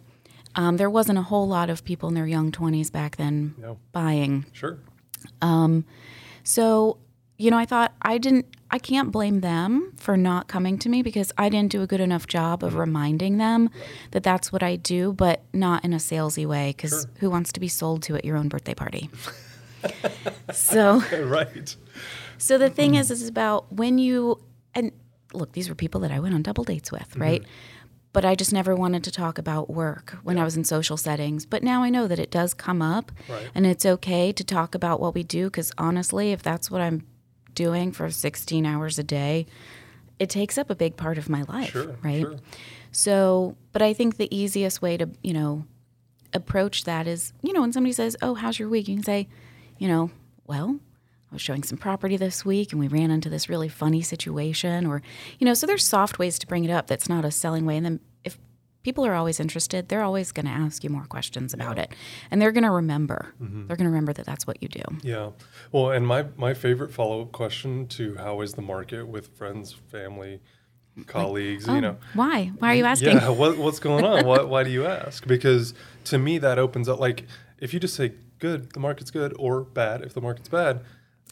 um, 0.54 0.76
there 0.76 0.90
wasn't 0.90 1.18
a 1.18 1.23
whole 1.23 1.49
lot 1.49 1.70
of 1.70 1.85
people 1.85 2.08
in 2.08 2.14
their 2.14 2.26
young 2.26 2.52
20s 2.52 2.92
back 2.92 3.16
then 3.16 3.54
no. 3.58 3.78
buying. 3.92 4.47
Sure. 4.52 4.78
Um, 5.42 5.85
so 6.42 6.99
you 7.38 7.50
know, 7.50 7.57
I 7.57 7.64
thought 7.64 7.95
I 8.02 8.18
didn't, 8.18 8.47
I 8.71 8.78
can't 8.78 9.12
blame 9.12 9.40
them 9.40 9.92
for 9.97 10.16
not 10.16 10.49
coming 10.49 10.76
to 10.78 10.88
me 10.88 11.02
because 11.02 11.33
I 11.38 11.49
didn't 11.49 11.71
do 11.71 11.83
a 11.83 11.87
good 11.87 12.00
enough 12.00 12.26
job 12.26 12.64
of 12.64 12.75
reminding 12.75 13.38
them 13.38 13.71
that 14.11 14.25
that's 14.25 14.52
what 14.52 14.62
I 14.62 14.75
do, 14.76 15.12
but 15.12 15.42
not 15.52 15.85
in 15.85 15.92
a 15.92 15.99
salesy 15.99 16.45
way 16.45 16.75
because 16.76 16.90
Sure. 16.90 17.11
who 17.21 17.30
wants 17.30 17.52
to 17.52 17.61
be 17.61 17.68
sold 17.68 18.02
to 18.04 18.16
at 18.16 18.25
your 18.25 18.37
own 18.37 18.49
birthday 18.49 18.75
party? 18.75 19.09
so, 20.52 21.00
right. 21.25 21.75
so 22.37 22.59
the 22.59 22.68
thing 22.68 22.92
mm-hmm. 22.92 23.00
is, 23.00 23.11
is 23.12 23.28
about 23.28 23.73
when 23.73 23.99
you 23.99 24.40
and 24.75 24.92
look, 25.33 25.52
these 25.52 25.68
were 25.68 25.75
people 25.75 26.00
that 26.00 26.11
I 26.11 26.18
went 26.21 26.35
on 26.35 26.42
double 26.42 26.64
dates 26.64 26.90
with, 26.90 27.11
mm-hmm. 27.11 27.23
right? 27.23 27.45
But 28.12 28.25
I 28.25 28.35
just 28.35 28.52
never 28.52 28.75
wanted 28.75 29.04
to 29.04 29.11
talk 29.12 29.38
about 29.38 29.71
work 29.71 30.16
when 30.23 30.38
I 30.38 30.45
was 30.45 30.57
in 30.57 30.64
social 30.64 30.97
settings. 30.97 31.45
But 31.47 31.62
now 31.62 31.83
I 31.83 31.90
know 31.90 32.09
that 32.09 32.18
it 32.18 32.30
does 32.30 32.54
come 32.54 32.80
up, 32.83 33.12
Right. 33.28 33.50
and 33.54 33.66
it's 33.66 33.85
okay 33.85 34.33
to 34.33 34.42
talk 34.42 34.75
about 34.75 34.99
what 34.99 35.14
we 35.14 35.23
do. 35.23 35.45
Because 35.45 35.71
honestly, 35.78 36.33
if 36.33 36.42
that's 36.42 36.71
what 36.71 36.80
I'm 36.80 37.07
doing 37.59 37.91
for 37.93 38.09
16 38.11 38.65
hours 38.65 38.99
a 38.99 39.03
day, 39.03 39.47
it 40.21 40.31
takes 40.31 40.57
up 40.59 40.71
a 40.71 40.75
big 40.75 40.97
part 40.97 41.19
of 41.19 41.29
my 41.29 41.43
life, 41.43 41.73
Sure. 41.73 41.97
right? 42.03 42.21
Sure. 42.23 42.37
So, 42.93 43.57
but 43.73 43.83
I 43.83 43.93
think 43.93 44.17
the 44.17 44.35
easiest 44.35 44.81
way 44.81 44.97
to, 44.97 45.09
you 45.23 45.33
know, 45.33 45.65
approach 46.33 46.85
that 46.85 47.07
is, 47.07 47.33
you 47.43 47.53
know, 47.53 47.61
when 47.61 47.73
somebody 47.73 47.93
says, 47.93 48.17
"Oh, 48.23 48.35
how's 48.35 48.59
your 48.59 48.69
week?" 48.69 48.87
you 48.88 48.95
can 48.97 49.05
say, 49.05 49.29
you 49.79 49.88
know, 49.88 50.11
"Well, 50.47 50.79
I 51.31 51.35
was 51.35 51.43
showing 51.43 51.62
some 51.62 51.79
property 51.79 52.17
this 52.17 52.45
week 52.45 52.73
and 52.73 52.81
we 52.81 52.88
ran 52.88 53.11
into 53.11 53.29
this 53.29 53.49
really 53.49 53.69
funny 53.69 54.03
situation 54.03 54.87
or, 54.87 55.03
you 55.38 55.45
know, 55.45 55.55
so 55.55 55.67
there's 55.67 55.87
soft 55.87 56.19
ways 56.19 56.38
to 56.38 56.47
bring 56.47 56.65
it 56.65 56.71
up 56.71 56.87
that's 56.87 57.09
not 57.09 57.25
a 57.25 57.31
selling 57.31 57.67
way 57.67 57.77
and 57.77 57.85
then 57.85 58.00
people 58.82 59.04
are 59.04 59.14
always 59.14 59.40
interested, 59.40 59.88
they're 59.88 60.02
always 60.02 60.32
going 60.32 60.47
to 60.47 60.52
ask 60.52 60.85
you 60.85 60.90
more 60.90 61.04
questions 61.04 61.52
about 61.52 61.78
it 61.78 61.92
and 62.30 62.40
they're 62.40 62.52
going 62.52 62.64
to 62.64 62.70
remember. 62.70 63.35
Mm-hmm. 63.42 63.66
They're 63.66 63.76
going 63.76 63.85
to 63.85 63.90
remember 63.90 64.12
that 64.12 64.26
that's 64.26 64.47
what 64.47 64.62
you 64.62 64.68
do. 64.68 64.82
Yeah. 65.02 65.30
Well, 65.73 65.90
and 65.90 66.06
my, 66.06 66.26
my 66.37 66.54
favorite 66.54 66.92
follow 66.92 67.23
up 67.23 67.32
question 67.32 67.87
to 67.88 68.16
how 68.16 68.40
is 68.40 68.54
the 68.54 68.62
market 68.62 69.06
with 69.06 69.28
friends, 69.37 69.73
family, 69.73 70.40
colleagues, 71.06 71.66
you 71.66 71.75
oh, 71.75 71.80
know, 71.80 71.97
Why? 72.14 72.52
Why 72.58 72.73
are 72.73 72.75
you 72.75 72.85
asking? 72.85 73.16
Yeah, 73.16 73.30
what, 73.30 73.56
what's 73.56 73.78
going 73.78 74.04
on? 74.04 74.25
why, 74.25 74.42
why 74.42 74.64
do 74.64 74.70
you 74.70 74.87
ask? 74.87 75.26
Because 75.26 75.75
to 76.04 76.18
me, 76.18 76.38
that 76.38 76.58
opens 76.58 76.88
up 76.88 76.99
like 76.99 77.26
if 77.58 77.75
you 77.75 77.80
just 77.80 77.94
say 77.94 78.12
good, 78.38 78.73
the 78.73 78.80
market's 78.80 79.11
good, 79.11 79.35
or 79.38 79.62
bad, 79.62 80.02
if 80.02 80.14
the 80.14 80.20
market's 80.20 80.49
bad, 80.49 80.80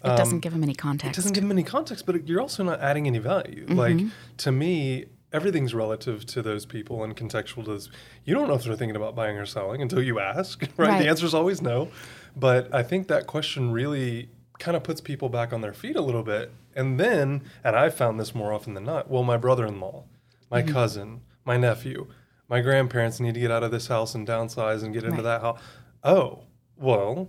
It 0.05 0.09
doesn't 0.09 0.35
um, 0.35 0.41
give 0.41 0.53
them 0.53 0.63
any 0.63 0.75
context. 0.75 1.17
it 1.17 1.21
doesn't 1.21 1.33
give 1.33 1.43
them 1.43 1.53
any 1.53 1.63
context, 1.63 2.07
but 2.07 2.29
you're 2.29 2.41
also 2.41 2.63
not 2.63 2.81
adding 2.81 3.07
any 3.07 3.19
value. 3.19 3.67
Mm-hmm. 3.67 3.79
Like 3.79 3.99
to 4.39 4.53
me, 4.53 5.07
everything's 5.37 5.75
relative 5.75 6.25
to 6.27 6.41
those 6.41 6.65
people 6.65 7.05
and 7.05 7.15
contextual 7.15 7.65
to 7.65 7.71
those. 7.73 7.91
You 8.25 8.35
don't 8.35 8.49
know 8.49 8.55
if 8.55 8.65
they're 8.65 8.75
thinking 8.75 8.97
about 8.97 9.15
buying 9.15 9.37
or 9.37 9.45
selling 9.47 9.83
until 9.83 10.03
you 10.03 10.19
ask, 10.19 10.63
right? 10.63 10.71
Right. 10.89 11.03
The 11.03 11.09
answer 11.09 11.27
is 11.27 11.35
always 11.35 11.61
no. 11.61 11.89
But 12.35 12.75
I 12.75 12.83
think 12.83 13.09
that 13.09 13.27
question 13.27 13.71
really 13.71 14.31
kind 14.59 14.77
of 14.77 14.83
puts 14.83 15.01
people 15.01 15.29
back 15.29 15.53
on 15.53 15.61
their 15.61 15.75
feet 15.75 15.97
a 15.97 16.01
little 16.01 16.23
bit. 16.23 16.51
And 16.75 16.99
then, 16.99 17.43
and 17.63 17.77
I've 17.77 17.95
found 17.95 18.19
this 18.19 18.35
more 18.35 18.53
often 18.53 18.75
than 18.75 18.85
not. 18.85 19.11
Well, 19.11 19.23
my 19.23 19.37
brother-in-law, 19.37 20.05
my 20.51 20.63
mm-hmm. 20.63 20.73
cousin, 20.73 21.21
my 21.45 21.57
nephew, 21.59 22.07
my 22.49 22.61
grandparents 22.61 23.21
need 23.21 23.35
to 23.35 23.41
get 23.41 23.51
out 23.51 23.63
of 23.63 23.71
this 23.71 23.89
house 23.89 24.15
and 24.15 24.27
downsize 24.27 24.83
and 24.83 24.95
get 24.95 25.05
into 25.05 25.17
Right. 25.17 25.25
that 25.25 25.41
house. 25.43 25.61
Oh, 26.03 26.45
well, 26.77 27.29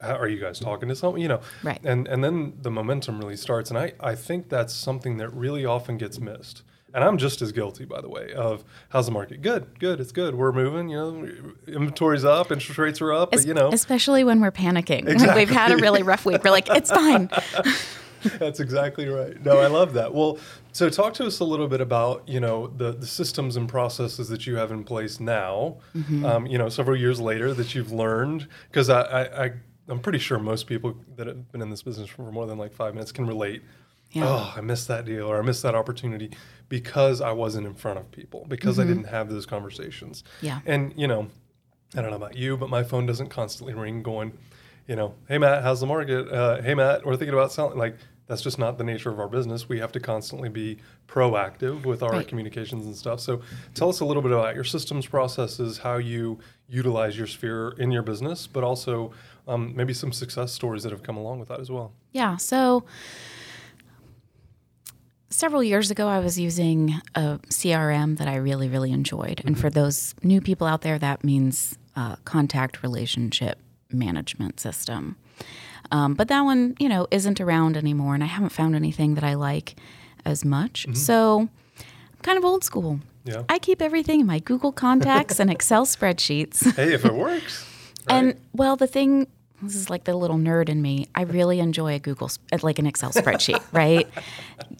are 0.00 0.28
you 0.28 0.38
guys 0.38 0.58
talking 0.58 0.88
to 0.90 0.96
someone? 0.96 1.20
You 1.22 1.28
know, 1.28 1.40
Right. 1.62 1.80
and 1.84 2.06
and 2.06 2.22
then 2.22 2.58
the 2.60 2.70
momentum 2.70 3.18
really 3.18 3.36
starts 3.36 3.70
and 3.70 3.78
i 3.78 3.92
i 4.00 4.14
think 4.14 4.48
that's 4.50 4.74
something 4.74 5.16
that 5.16 5.30
really 5.32 5.64
often 5.64 5.96
gets 5.96 6.18
missed 6.20 6.62
and 6.96 7.04
i'm 7.04 7.16
just 7.16 7.40
as 7.42 7.52
guilty 7.52 7.84
by 7.84 8.00
the 8.00 8.08
way 8.08 8.32
of 8.32 8.64
how's 8.88 9.06
the 9.06 9.12
market 9.12 9.40
good 9.42 9.78
good 9.78 10.00
it's 10.00 10.10
good 10.10 10.34
we're 10.34 10.50
moving 10.50 10.88
you 10.88 10.96
know 10.96 11.28
inventory's 11.68 12.24
up 12.24 12.50
interest 12.50 12.76
rates 12.78 13.00
are 13.00 13.12
up 13.12 13.30
but 13.30 13.46
you 13.46 13.54
know 13.54 13.70
Especially 13.72 14.24
when 14.24 14.40
we're 14.40 14.50
panicking. 14.50 15.04
When 15.04 15.34
we've 15.36 15.50
had 15.50 15.70
a 15.70 15.76
really 15.76 16.02
rough 16.02 16.24
week. 16.26 16.42
We're 16.42 16.50
like, 16.50 16.68
it's 16.70 16.90
fine. 16.90 17.30
That's 18.38 18.58
exactly 18.58 19.06
right. 19.08 19.40
No, 19.44 19.58
I 19.58 19.68
love 19.68 19.92
that. 19.92 20.12
Well, 20.12 20.38
so 20.72 20.88
talk 20.90 21.14
to 21.14 21.26
us 21.26 21.38
a 21.40 21.44
little 21.44 21.68
bit 21.68 21.80
about 21.80 22.28
you 22.28 22.40
know 22.40 22.66
the 22.66 22.92
the 22.92 23.06
systems 23.06 23.56
and 23.56 23.68
processes 23.68 24.28
that 24.28 24.46
you 24.46 24.56
have 24.56 24.72
in 24.72 24.82
place 24.84 25.20
now. 25.20 25.76
Um, 26.24 26.46
you 26.46 26.58
know, 26.58 26.68
several 26.68 26.96
years 26.96 27.20
later 27.20 27.54
that 27.54 27.74
you've 27.74 27.92
learned 27.92 28.48
because 28.70 28.90
I, 28.90 29.02
I, 29.02 29.44
I 29.44 29.52
I'm 29.88 30.00
pretty 30.00 30.18
sure 30.18 30.38
most 30.38 30.66
people 30.66 30.96
that 31.16 31.26
have 31.26 31.52
been 31.52 31.62
in 31.62 31.70
this 31.70 31.82
business 31.82 32.08
for 32.08 32.30
more 32.32 32.46
than 32.46 32.58
like 32.58 32.72
five 32.72 32.94
minutes 32.94 33.12
can 33.12 33.26
relate. 33.26 33.62
Yeah. 34.16 34.28
Oh, 34.28 34.54
I 34.56 34.60
missed 34.60 34.88
that 34.88 35.04
deal 35.04 35.26
or 35.26 35.38
I 35.38 35.42
missed 35.42 35.62
that 35.62 35.74
opportunity 35.74 36.30
because 36.68 37.20
I 37.20 37.32
wasn't 37.32 37.66
in 37.66 37.74
front 37.74 37.98
of 37.98 38.10
people 38.10 38.44
because 38.48 38.78
I 38.78 38.84
didn't 38.84 39.04
have 39.04 39.28
those 39.28 39.46
conversations. 39.46 40.24
Yeah. 40.40 40.60
And 40.66 40.92
you 40.96 41.06
know, 41.06 41.28
I 41.94 42.02
don't 42.02 42.10
know 42.10 42.16
about 42.16 42.36
you, 42.36 42.56
but 42.56 42.68
my 42.68 42.82
phone 42.82 43.06
doesn't 43.06 43.28
constantly 43.28 43.74
ring 43.74 44.02
going, 44.02 44.32
you 44.88 44.96
know, 44.96 45.14
hey 45.28 45.38
Matt, 45.38 45.62
how's 45.62 45.80
the 45.80 45.86
market? 45.86 46.28
Uh, 46.28 46.60
hey 46.62 46.74
Matt, 46.74 47.04
we're 47.06 47.16
thinking 47.16 47.34
about 47.34 47.52
selling. 47.52 47.78
Like 47.78 47.96
that's 48.26 48.42
just 48.42 48.58
not 48.58 48.76
the 48.76 48.82
nature 48.82 49.08
of 49.10 49.20
our 49.20 49.28
business. 49.28 49.68
We 49.68 49.78
have 49.78 49.92
to 49.92 50.00
constantly 50.00 50.48
be 50.48 50.78
proactive 51.06 51.84
with 51.84 52.02
our 52.02 52.10
Right. 52.10 52.26
communications 52.26 52.84
and 52.84 52.96
stuff. 52.96 53.20
So 53.20 53.40
tell 53.74 53.88
us 53.88 54.00
a 54.00 54.04
little 54.04 54.22
bit 54.22 54.32
about 54.32 54.56
your 54.56 54.64
systems, 54.64 55.06
processes, 55.06 55.78
how 55.78 55.98
you 55.98 56.40
utilize 56.68 57.16
your 57.16 57.28
sphere 57.28 57.74
in 57.78 57.92
your 57.92 58.02
business, 58.02 58.48
but 58.48 58.64
also 58.64 59.12
um, 59.46 59.72
maybe 59.76 59.94
some 59.94 60.10
success 60.12 60.52
stories 60.52 60.82
that 60.82 60.90
have 60.90 61.04
come 61.04 61.16
along 61.16 61.38
with 61.38 61.48
that 61.50 61.60
as 61.60 61.70
well. 61.70 61.92
Yeah. 62.10 62.36
So 62.36 62.84
several 65.30 65.62
years 65.62 65.90
ago, 65.90 66.08
I 66.08 66.20
was 66.20 66.38
using 66.38 67.00
a 67.14 67.38
CRM 67.48 68.18
that 68.18 68.28
I 68.28 68.36
really, 68.36 68.68
really 68.68 68.92
enjoyed. 68.92 69.42
And 69.44 69.58
for 69.58 69.70
those 69.70 70.14
new 70.22 70.40
people 70.40 70.66
out 70.66 70.82
there, 70.82 70.98
that 70.98 71.24
means 71.24 71.76
uh, 71.94 72.16
contact 72.24 72.82
relationship 72.82 73.58
management 73.90 74.60
system. 74.60 75.16
Um, 75.90 76.14
but 76.14 76.28
that 76.28 76.40
one, 76.42 76.74
you 76.78 76.88
know, 76.88 77.06
isn't 77.10 77.40
around 77.40 77.76
anymore, 77.76 78.14
and 78.14 78.22
I 78.22 78.26
haven't 78.26 78.50
found 78.50 78.74
anything 78.74 79.14
that 79.14 79.24
I 79.24 79.34
like 79.34 79.76
as 80.24 80.44
much. 80.44 80.86
So 80.94 81.48
I'm 81.78 82.20
kind 82.22 82.38
of 82.38 82.44
old 82.44 82.64
school. 82.64 83.00
Yeah. 83.24 83.42
I 83.48 83.58
keep 83.58 83.80
everything 83.82 84.20
in 84.20 84.26
my 84.26 84.38
Google 84.40 84.72
contacts 84.72 85.38
and 85.40 85.50
Excel 85.56 85.86
spreadsheets. 85.86 86.74
Hey, 86.74 86.92
if 86.92 87.04
it 87.04 87.14
works. 87.14 87.64
right? 88.10 88.16
And 88.16 88.40
well, 88.52 88.76
the 88.76 88.86
thing 88.86 89.28
this 89.66 89.76
is 89.76 89.90
like 89.90 90.04
the 90.04 90.14
little 90.14 90.36
nerd 90.38 90.68
in 90.68 90.80
me. 90.80 91.08
I 91.14 91.22
really 91.22 91.60
enjoy 91.60 91.94
a 91.94 91.98
Google, 91.98 92.30
uh, 92.52 92.58
like 92.62 92.78
an 92.78 92.86
Excel 92.86 93.10
spreadsheet, 93.10 93.62
right? 93.72 94.08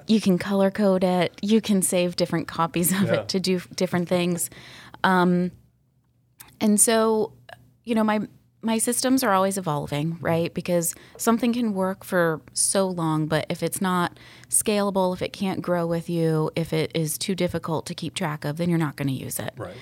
You 0.06 0.20
can 0.20 0.38
color 0.38 0.70
code 0.70 1.04
it. 1.04 1.38
You 1.42 1.60
can 1.60 1.82
save 1.82 2.16
different 2.16 2.48
copies 2.48 2.92
of 2.92 3.02
Yeah. 3.04 3.14
it 3.20 3.28
to 3.28 3.40
do 3.40 3.60
different 3.74 4.08
things. 4.08 4.50
Um, 5.04 5.50
and 6.60 6.80
so, 6.80 7.32
you 7.84 7.94
know, 7.94 8.04
my 8.04 8.20
my 8.62 8.78
systems 8.78 9.22
are 9.22 9.32
always 9.32 9.58
evolving, 9.58 10.18
right? 10.20 10.52
Because 10.52 10.92
something 11.18 11.52
can 11.52 11.72
work 11.72 12.02
for 12.02 12.40
so 12.52 12.88
long, 12.88 13.26
but 13.26 13.46
if 13.48 13.62
it's 13.62 13.80
not 13.80 14.18
scalable, 14.48 15.14
if 15.14 15.22
it 15.22 15.32
can't 15.32 15.62
grow 15.62 15.86
with 15.86 16.10
you, 16.10 16.50
if 16.56 16.72
it 16.72 16.90
is 16.92 17.16
too 17.16 17.36
difficult 17.36 17.86
to 17.86 17.94
keep 17.94 18.14
track 18.14 18.44
of, 18.44 18.56
then 18.56 18.68
you're 18.68 18.78
not 18.78 18.96
going 18.96 19.06
to 19.06 19.14
use 19.14 19.38
it. 19.38 19.52
right. 19.56 19.76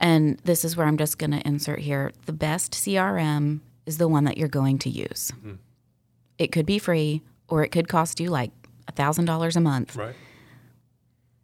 And 0.00 0.38
this 0.38 0.64
is 0.64 0.76
where 0.76 0.88
I'm 0.88 0.96
just 0.96 1.18
going 1.18 1.30
to 1.30 1.46
insert 1.46 1.78
here. 1.78 2.10
The 2.26 2.32
best 2.32 2.72
CRM 2.72 3.60
is 3.86 3.98
the 3.98 4.08
one 4.08 4.24
that 4.24 4.38
you're 4.38 4.48
going 4.48 4.78
to 4.78 4.90
use. 4.90 5.32
It 6.38 6.48
could 6.52 6.66
be 6.66 6.78
free 6.78 7.22
or 7.48 7.62
it 7.64 7.68
could 7.70 7.88
cost 7.88 8.20
you 8.20 8.30
like 8.30 8.50
$1,000 8.92 9.56
a 9.56 9.60
month. 9.60 9.96
Right. 9.96 10.14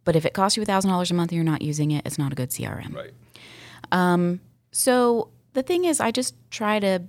But 0.03 0.15
if 0.15 0.25
it 0.25 0.33
costs 0.33 0.57
you 0.57 0.63
$1,000 0.63 1.11
a 1.11 1.13
month 1.13 1.31
and 1.31 1.35
you're 1.35 1.43
not 1.43 1.61
using 1.61 1.91
it, 1.91 2.05
it's 2.05 2.17
not 2.17 2.31
a 2.31 2.35
good 2.35 2.49
CRM. 2.49 2.93
Right. 2.95 3.11
Um, 3.91 4.39
So 4.71 5.29
the 5.53 5.63
thing 5.63 5.85
is, 5.85 5.99
I 5.99 6.11
just 6.11 6.35
try 6.49 6.79
to. 6.79 7.03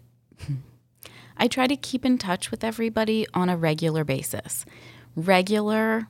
I 1.38 1.48
try 1.48 1.66
to 1.66 1.76
keep 1.76 2.04
in 2.04 2.18
touch 2.18 2.50
with 2.50 2.62
everybody 2.62 3.26
on 3.34 3.48
a 3.48 3.56
regular 3.56 4.04
basis. 4.04 4.64
Regular 5.16 6.06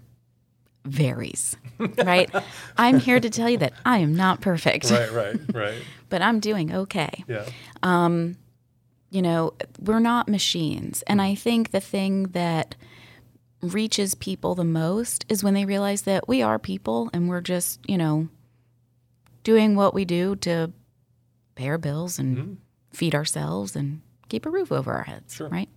varies, 0.85 1.57
right? 2.05 2.29
I'm 2.77 2.99
here 2.99 3.21
to 3.21 3.31
tell 3.31 3.49
you 3.49 3.59
that 3.59 3.73
I 3.87 3.99
am 3.99 4.15
not 4.17 4.41
perfect, 4.41 4.91
Right. 4.91 5.13
Right. 5.13 5.37
Right. 5.55 5.83
but 6.09 6.23
I'm 6.23 6.41
doing 6.41 6.75
okay. 6.75 7.25
Yeah. 7.29 7.45
You 9.13 9.21
know, 9.21 9.53
we're 9.79 10.01
not 10.01 10.27
machines. 10.27 11.03
And 11.07 11.21
I 11.21 11.35
think 11.35 11.71
the 11.71 11.81
thing 11.81 12.25
that 12.29 12.75
reaches 13.61 14.15
people 14.15 14.55
the 14.55 14.65
most 14.65 15.27
is 15.29 15.45
when 15.45 15.53
they 15.53 15.67
realize 15.67 16.03
that 16.03 16.27
we 16.27 16.41
are 16.41 16.59
people 16.59 17.11
and 17.13 17.29
we're 17.29 17.43
just, 17.43 17.79
you 17.87 17.99
know, 17.99 18.29
doing 19.45 19.77
what 19.77 19.93
we 19.93 20.07
do 20.07 20.35
to 20.37 20.73
pay 21.55 21.69
our 21.69 21.77
bills 21.77 22.19
and 22.19 22.37
mm-hmm. 22.39 22.53
feed 22.91 23.15
ourselves 23.15 23.77
and 23.77 24.01
keep 24.31 24.47
a 24.47 24.51
roof 24.51 24.73
over 24.73 24.93
our 24.93 25.05
heads, 25.05 25.35
Sure. 25.35 25.49
right? 25.51 25.69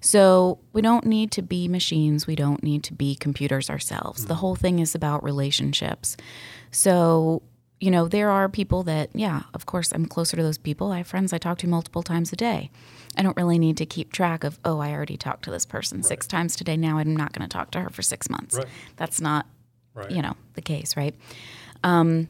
So 0.00 0.60
we 0.72 0.80
don't 0.80 1.04
need 1.04 1.32
to 1.32 1.42
be 1.42 1.66
machines. 1.66 2.26
We 2.26 2.36
don't 2.36 2.62
need 2.62 2.84
to 2.84 2.94
be 2.94 3.16
computers 3.16 3.68
ourselves. 3.68 4.26
The 4.26 4.34
mm-hmm. 4.34 4.40
whole 4.40 4.54
thing 4.54 4.78
is 4.78 4.94
about 4.94 5.24
relationships. 5.24 6.16
So, 6.70 7.42
you 7.80 7.90
know, 7.90 8.06
there 8.08 8.30
are 8.30 8.48
people 8.48 8.82
that, 8.84 9.10
yeah, 9.14 9.42
of 9.54 9.64
course, 9.66 9.90
I'm 9.92 10.06
closer 10.06 10.36
to 10.36 10.42
those 10.42 10.58
people. 10.58 10.92
I 10.92 10.98
have 10.98 11.06
friends 11.06 11.32
I 11.32 11.38
talk 11.38 11.58
to 11.58 11.66
multiple 11.66 12.02
times 12.02 12.32
a 12.32 12.36
day. 12.36 12.70
I 13.16 13.22
don't 13.22 13.36
really 13.36 13.58
need 13.58 13.76
to 13.78 13.86
keep 13.86 14.12
track 14.12 14.44
of, 14.44 14.58
oh, 14.64 14.78
I 14.80 14.92
already 14.92 15.16
talked 15.16 15.44
to 15.44 15.50
this 15.50 15.64
person 15.66 16.02
six 16.02 16.26
times 16.26 16.54
today. 16.56 16.76
Now 16.76 16.98
I'm 16.98 17.16
not 17.16 17.32
going 17.32 17.48
to 17.48 17.52
talk 17.52 17.70
to 17.72 17.80
her 17.80 17.90
for 17.90 18.02
six 18.02 18.28
months. 18.30 18.56
Right. 18.56 18.66
That's 18.96 19.20
not, 19.20 19.46
Right. 19.94 20.10
you 20.10 20.22
know, 20.22 20.36
the 20.54 20.60
case, 20.62 20.96
right? 20.96 21.14
Um, 21.82 22.28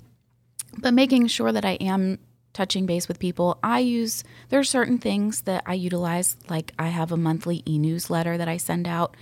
but 0.78 0.95
making 0.95 1.26
sure 1.26 1.52
that 1.52 1.64
I 1.64 1.73
am 1.73 2.19
touching 2.52 2.87
base 2.87 3.07
with 3.07 3.19
people. 3.19 3.59
I 3.62 3.78
use 3.80 4.25
there 4.49 4.59
are 4.59 4.64
certain 4.64 4.99
things 4.99 5.42
that 5.42 5.62
I 5.66 5.75
utilize 5.75 6.37
like 6.49 6.73
I 6.78 6.88
have 6.88 7.12
a 7.12 7.16
monthly 7.16 7.62
e-newsletter 7.69 8.37
that 8.38 8.49
I 8.49 8.57
send 8.57 8.88
out. 8.88 9.16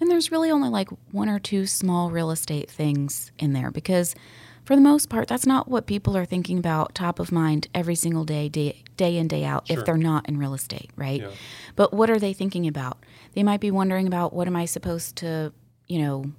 And 0.00 0.10
there's 0.10 0.30
really 0.30 0.50
only 0.50 0.68
like 0.68 0.88
one 1.10 1.28
or 1.28 1.38
two 1.40 1.66
small 1.66 2.10
real 2.10 2.30
estate 2.30 2.70
things 2.70 3.32
in 3.38 3.52
there 3.52 3.70
because 3.72 4.14
for 4.68 4.76
the 4.76 4.82
most 4.82 5.08
part 5.08 5.26
that's 5.28 5.46
not 5.46 5.66
what 5.66 5.86
people 5.86 6.14
are 6.14 6.26
thinking 6.26 6.58
about 6.58 6.94
top 6.94 7.18
of 7.18 7.32
mind 7.32 7.68
every 7.74 7.94
single 7.94 8.24
day 8.26 8.50
day, 8.50 8.82
day 8.98 9.16
in 9.16 9.26
day 9.26 9.42
out 9.42 9.66
Sure. 9.66 9.78
if 9.78 9.86
they're 9.86 9.96
not 9.96 10.28
in 10.28 10.36
real 10.36 10.52
estate, 10.52 10.90
right? 10.94 11.22
Yeah. 11.22 11.30
But 11.74 11.94
what 11.94 12.10
are 12.10 12.18
they 12.18 12.34
thinking 12.34 12.66
about? 12.66 12.98
They 13.32 13.42
might 13.42 13.60
be 13.60 13.70
wondering 13.70 14.06
about 14.06 14.34
what 14.34 14.46
am 14.46 14.54
I 14.56 14.66
supposed 14.66 15.16
to, 15.16 15.54
you 15.86 16.00
know, 16.00 16.32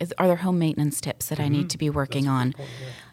is, 0.00 0.14
are 0.16 0.26
there 0.26 0.36
home 0.36 0.58
maintenance 0.58 1.02
tips 1.02 1.28
that 1.28 1.38
I 1.38 1.48
need 1.48 1.68
to 1.68 1.76
be 1.76 1.90
working 1.90 2.28
on? 2.28 2.54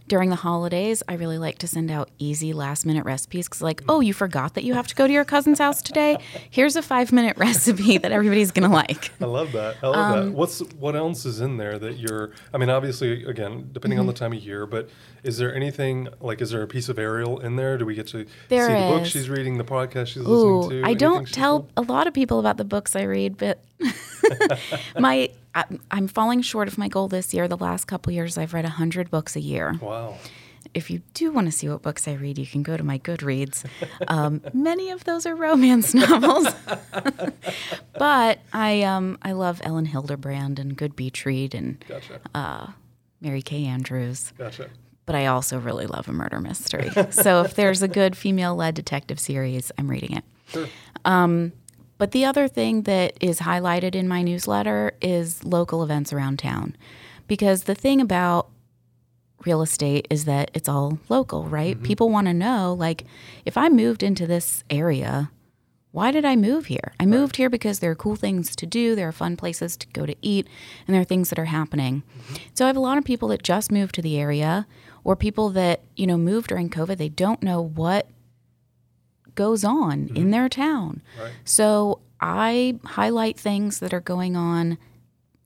During 0.07 0.29
the 0.29 0.35
holidays, 0.35 1.01
I 1.09 1.15
really 1.15 1.39
like 1.39 1.57
to 1.59 1.67
send 1.67 1.89
out 1.89 2.12
easy 2.19 2.53
last 2.53 2.85
minute 2.85 3.05
recipes 3.05 3.47
because, 3.47 3.63
like, 3.63 3.81
oh, 3.89 4.01
you 4.01 4.13
forgot 4.13 4.53
that 4.53 4.63
you 4.63 4.75
have 4.75 4.85
to 4.85 4.93
go 4.95 5.07
to 5.07 5.12
your 5.12 5.25
cousin's 5.25 5.57
house 5.57 5.81
today? 5.81 6.19
Here's 6.51 6.75
a 6.75 6.83
five 6.83 7.12
minute 7.12 7.38
recipe 7.39 7.97
that 7.97 8.12
everybody's 8.12 8.51
going 8.51 8.69
to 8.69 8.75
like. 8.75 9.09
I 9.19 9.25
love 9.25 9.51
that. 9.53 9.77
I 9.81 9.88
love 9.88 10.12
Um, 10.12 10.25
that. 10.27 10.31
What's 10.33 10.59
what 10.75 10.95
else 10.95 11.25
is 11.25 11.41
in 11.41 11.57
there 11.57 11.79
that 11.79 11.97
you're? 11.97 12.31
I 12.53 12.59
mean, 12.59 12.69
obviously, 12.69 13.24
again, 13.25 13.69
depending 13.71 13.97
on 13.97 14.05
the 14.05 14.13
Mm-hmm. 14.13 14.24
time 14.25 14.33
of 14.33 14.39
year, 14.43 14.67
but 14.67 14.89
is 15.24 15.39
there 15.39 15.55
anything 15.55 16.07
like? 16.21 16.39
Is 16.39 16.51
there 16.51 16.62
a 16.62 16.67
piece 16.67 16.88
of 16.88 17.00
Ariel 17.00 17.39
in 17.39 17.55
there? 17.55 17.75
Do 17.79 17.85
we 17.88 17.95
get 17.95 18.05
to 18.09 18.27
There 18.50 18.67
see 18.67 18.74
the 18.74 18.88
book 18.88 19.05
she's 19.07 19.27
reading, 19.27 19.57
the 19.57 19.63
podcast 19.63 20.07
she's 20.09 20.17
Ooh, 20.17 20.59
listening 20.59 20.83
to? 20.83 20.88
I 20.88 20.93
don't 20.93 21.27
tell 21.27 21.67
a 21.75 21.81
lot 21.81 22.05
of 22.05 22.13
people 22.13 22.39
about 22.39 22.57
the 22.57 22.63
books 22.65 22.95
I 22.95 23.01
read, 23.03 23.38
but 23.39 23.63
my 25.00 25.29
I, 25.53 25.65
I'm 25.91 26.08
falling 26.08 26.41
short 26.41 26.67
of 26.67 26.77
my 26.77 26.88
goal 26.88 27.08
this 27.08 27.34
year. 27.34 27.48
The 27.48 27.58
last 27.58 27.86
couple 27.86 28.12
years, 28.13 28.38
I've 28.38 28.53
read 28.53 28.65
100 28.65 29.10
books 29.10 29.36
a 29.36 29.39
year. 29.39 29.74
Wow. 29.82 30.17
if 30.74 30.89
you 30.89 31.01
do 31.13 31.32
want 31.32 31.48
to 31.48 31.51
see 31.51 31.70
what 31.70 31.82
books 31.82 32.08
I 32.08 32.13
read, 32.13 32.38
you 32.38 32.46
can 32.46 32.62
go 32.63 32.75
to 32.75 32.84
my 32.84 33.00
Goodreads. 33.00 33.63
Um, 34.10 34.41
many 34.53 34.89
of 34.89 35.03
those 35.05 35.25
are 35.25 35.36
romance 35.36 35.94
novels, 35.94 36.48
but 37.98 38.39
I 38.53 38.82
um, 38.84 39.17
I 39.22 39.32
love 39.34 39.62
Elin 39.63 39.88
Hilderbrand 39.88 40.60
and 40.60 40.75
Good 40.75 40.96
Beach 40.96 41.25
Read 41.25 41.55
and 41.55 41.84
Gotcha. 41.88 42.20
Uh, 42.34 42.67
Mary 43.22 43.41
Kay 43.41 43.65
Andrews. 43.65 44.34
gotcha. 44.38 44.70
But 45.05 45.15
I 45.15 45.27
also 45.27 45.60
really 45.60 45.86
love 45.86 46.08
a 46.10 46.12
murder 46.12 46.39
mystery. 46.39 46.89
so 47.12 47.41
if 47.44 47.53
there's 47.53 47.84
a 47.84 47.88
good 47.88 48.17
female-led 48.17 48.74
detective 48.74 49.20
series, 49.20 49.72
I'm 49.77 49.88
reading 49.88 50.17
it. 50.17 50.24
Sure. 50.48 50.67
But 51.97 52.11
the 52.11 52.25
other 52.25 52.47
thing 52.47 52.83
that 52.83 53.17
is 53.21 53.39
highlighted 53.39 53.95
in 53.95 54.07
my 54.07 54.21
newsletter 54.21 54.93
is 55.01 55.43
local 55.43 55.83
events 55.83 56.11
around 56.11 56.39
town. 56.39 56.75
Because 57.27 57.63
the 57.63 57.75
thing 57.75 58.01
about 58.01 58.49
real 59.45 59.61
estate 59.61 60.07
is 60.09 60.25
that 60.25 60.51
it's 60.53 60.69
all 60.69 60.99
local, 61.09 61.43
right? 61.45 61.75
Mm-hmm. 61.75 61.85
People 61.85 62.09
want 62.09 62.27
to 62.27 62.33
know 62.33 62.73
like 62.77 63.05
if 63.45 63.57
I 63.57 63.69
moved 63.69 64.03
into 64.03 64.27
this 64.27 64.63
area, 64.69 65.31
why 65.91 66.11
did 66.11 66.25
I 66.25 66.35
move 66.35 66.65
here? 66.65 66.93
I 66.99 67.05
moved 67.05 67.37
here 67.37 67.49
because 67.49 67.79
there 67.79 67.91
are 67.91 67.95
cool 67.95 68.17
things 68.17 68.53
to 68.57 68.65
do, 68.65 68.95
there 68.95 69.07
are 69.07 69.13
fun 69.13 69.37
places 69.37 69.77
to 69.77 69.87
go 69.87 70.05
to 70.05 70.15
eat, 70.21 70.45
and 70.85 70.93
there 70.93 71.01
are 71.01 71.05
things 71.05 71.29
that 71.29 71.39
are 71.39 71.45
happening. 71.45 72.03
Mm-hmm. 72.03 72.35
So 72.53 72.65
I 72.65 72.67
have 72.67 72.75
a 72.75 72.81
lot 72.81 72.97
of 72.97 73.05
people 73.05 73.29
that 73.29 73.43
just 73.43 73.71
moved 73.71 73.95
to 73.95 74.01
the 74.01 74.19
area 74.19 74.67
or 75.05 75.15
people 75.15 75.49
that, 75.51 75.83
you 75.95 76.05
know, 76.05 76.17
moved 76.17 76.47
during 76.47 76.69
COVID, 76.69 76.97
they 76.97 77.07
don't 77.07 77.41
know 77.41 77.61
what 77.61 78.09
goes 79.35 79.63
on 79.63 79.93
in 79.93 80.07
mm-hmm. 80.07 80.31
their 80.31 80.49
town. 80.49 81.01
Right. 81.21 81.31
So 81.43 81.99
I 82.19 82.79
highlight 82.85 83.39
things 83.39 83.79
that 83.79 83.93
are 83.93 84.01
going 84.01 84.35
on 84.35 84.77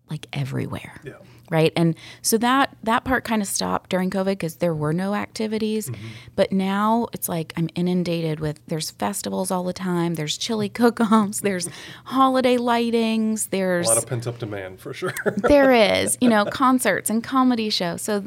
like 0.10 0.28
everywhere. 0.34 1.02
Yeah. 1.04 1.14
Right. 1.50 1.74
And 1.76 1.96
so 2.22 2.38
that 2.38 2.78
that 2.84 3.04
part 3.04 3.24
kind 3.24 3.42
of 3.42 3.48
stopped 3.48 3.90
during 3.90 4.12
COVID 4.12 4.26
because 4.26 4.58
there 4.58 4.74
were 4.74 4.94
no 4.94 5.16
activities. 5.16 5.90
Mm-hmm. 5.90 6.08
But 6.36 6.52
now 6.52 7.08
it's 7.12 7.28
like 7.28 7.54
I'm 7.58 7.70
inundated 7.74 8.40
with 8.40 8.60
there's 8.68 8.92
festivals 8.92 9.50
all 9.50 9.64
the 9.64 9.74
time, 9.74 10.14
there's 10.14 10.38
chili 10.38 10.70
cook-offs, 10.70 11.40
there's 11.42 11.68
holiday 12.06 12.58
lightings, 12.58 13.50
there's 13.50 13.88
A 13.88 13.90
lot 13.90 13.98
of 13.98 14.08
pent 14.08 14.28
up 14.28 14.38
demand 14.38 14.80
for 14.80 14.94
sure. 14.94 15.14
there 15.38 15.72
is, 15.72 16.20
you 16.22 16.30
know, 16.30 16.46
concerts 16.52 17.10
and 17.10 17.24
comedy 17.24 17.72
shows. 17.72 18.04
So 18.04 18.26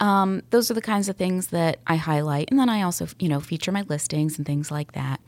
um, 0.00 0.42
those 0.50 0.70
are 0.70 0.74
the 0.74 0.82
kinds 0.82 1.08
of 1.08 1.16
things 1.16 1.48
that 1.48 1.78
I 1.86 1.96
highlight, 1.96 2.50
and 2.50 2.58
then 2.60 2.68
I 2.68 2.82
also, 2.82 3.06
you 3.18 3.28
know, 3.28 3.40
feature 3.40 3.72
my 3.72 3.82
listings 3.88 4.36
and 4.38 4.46
things 4.46 4.70
like 4.70 4.92
that. 4.92 5.20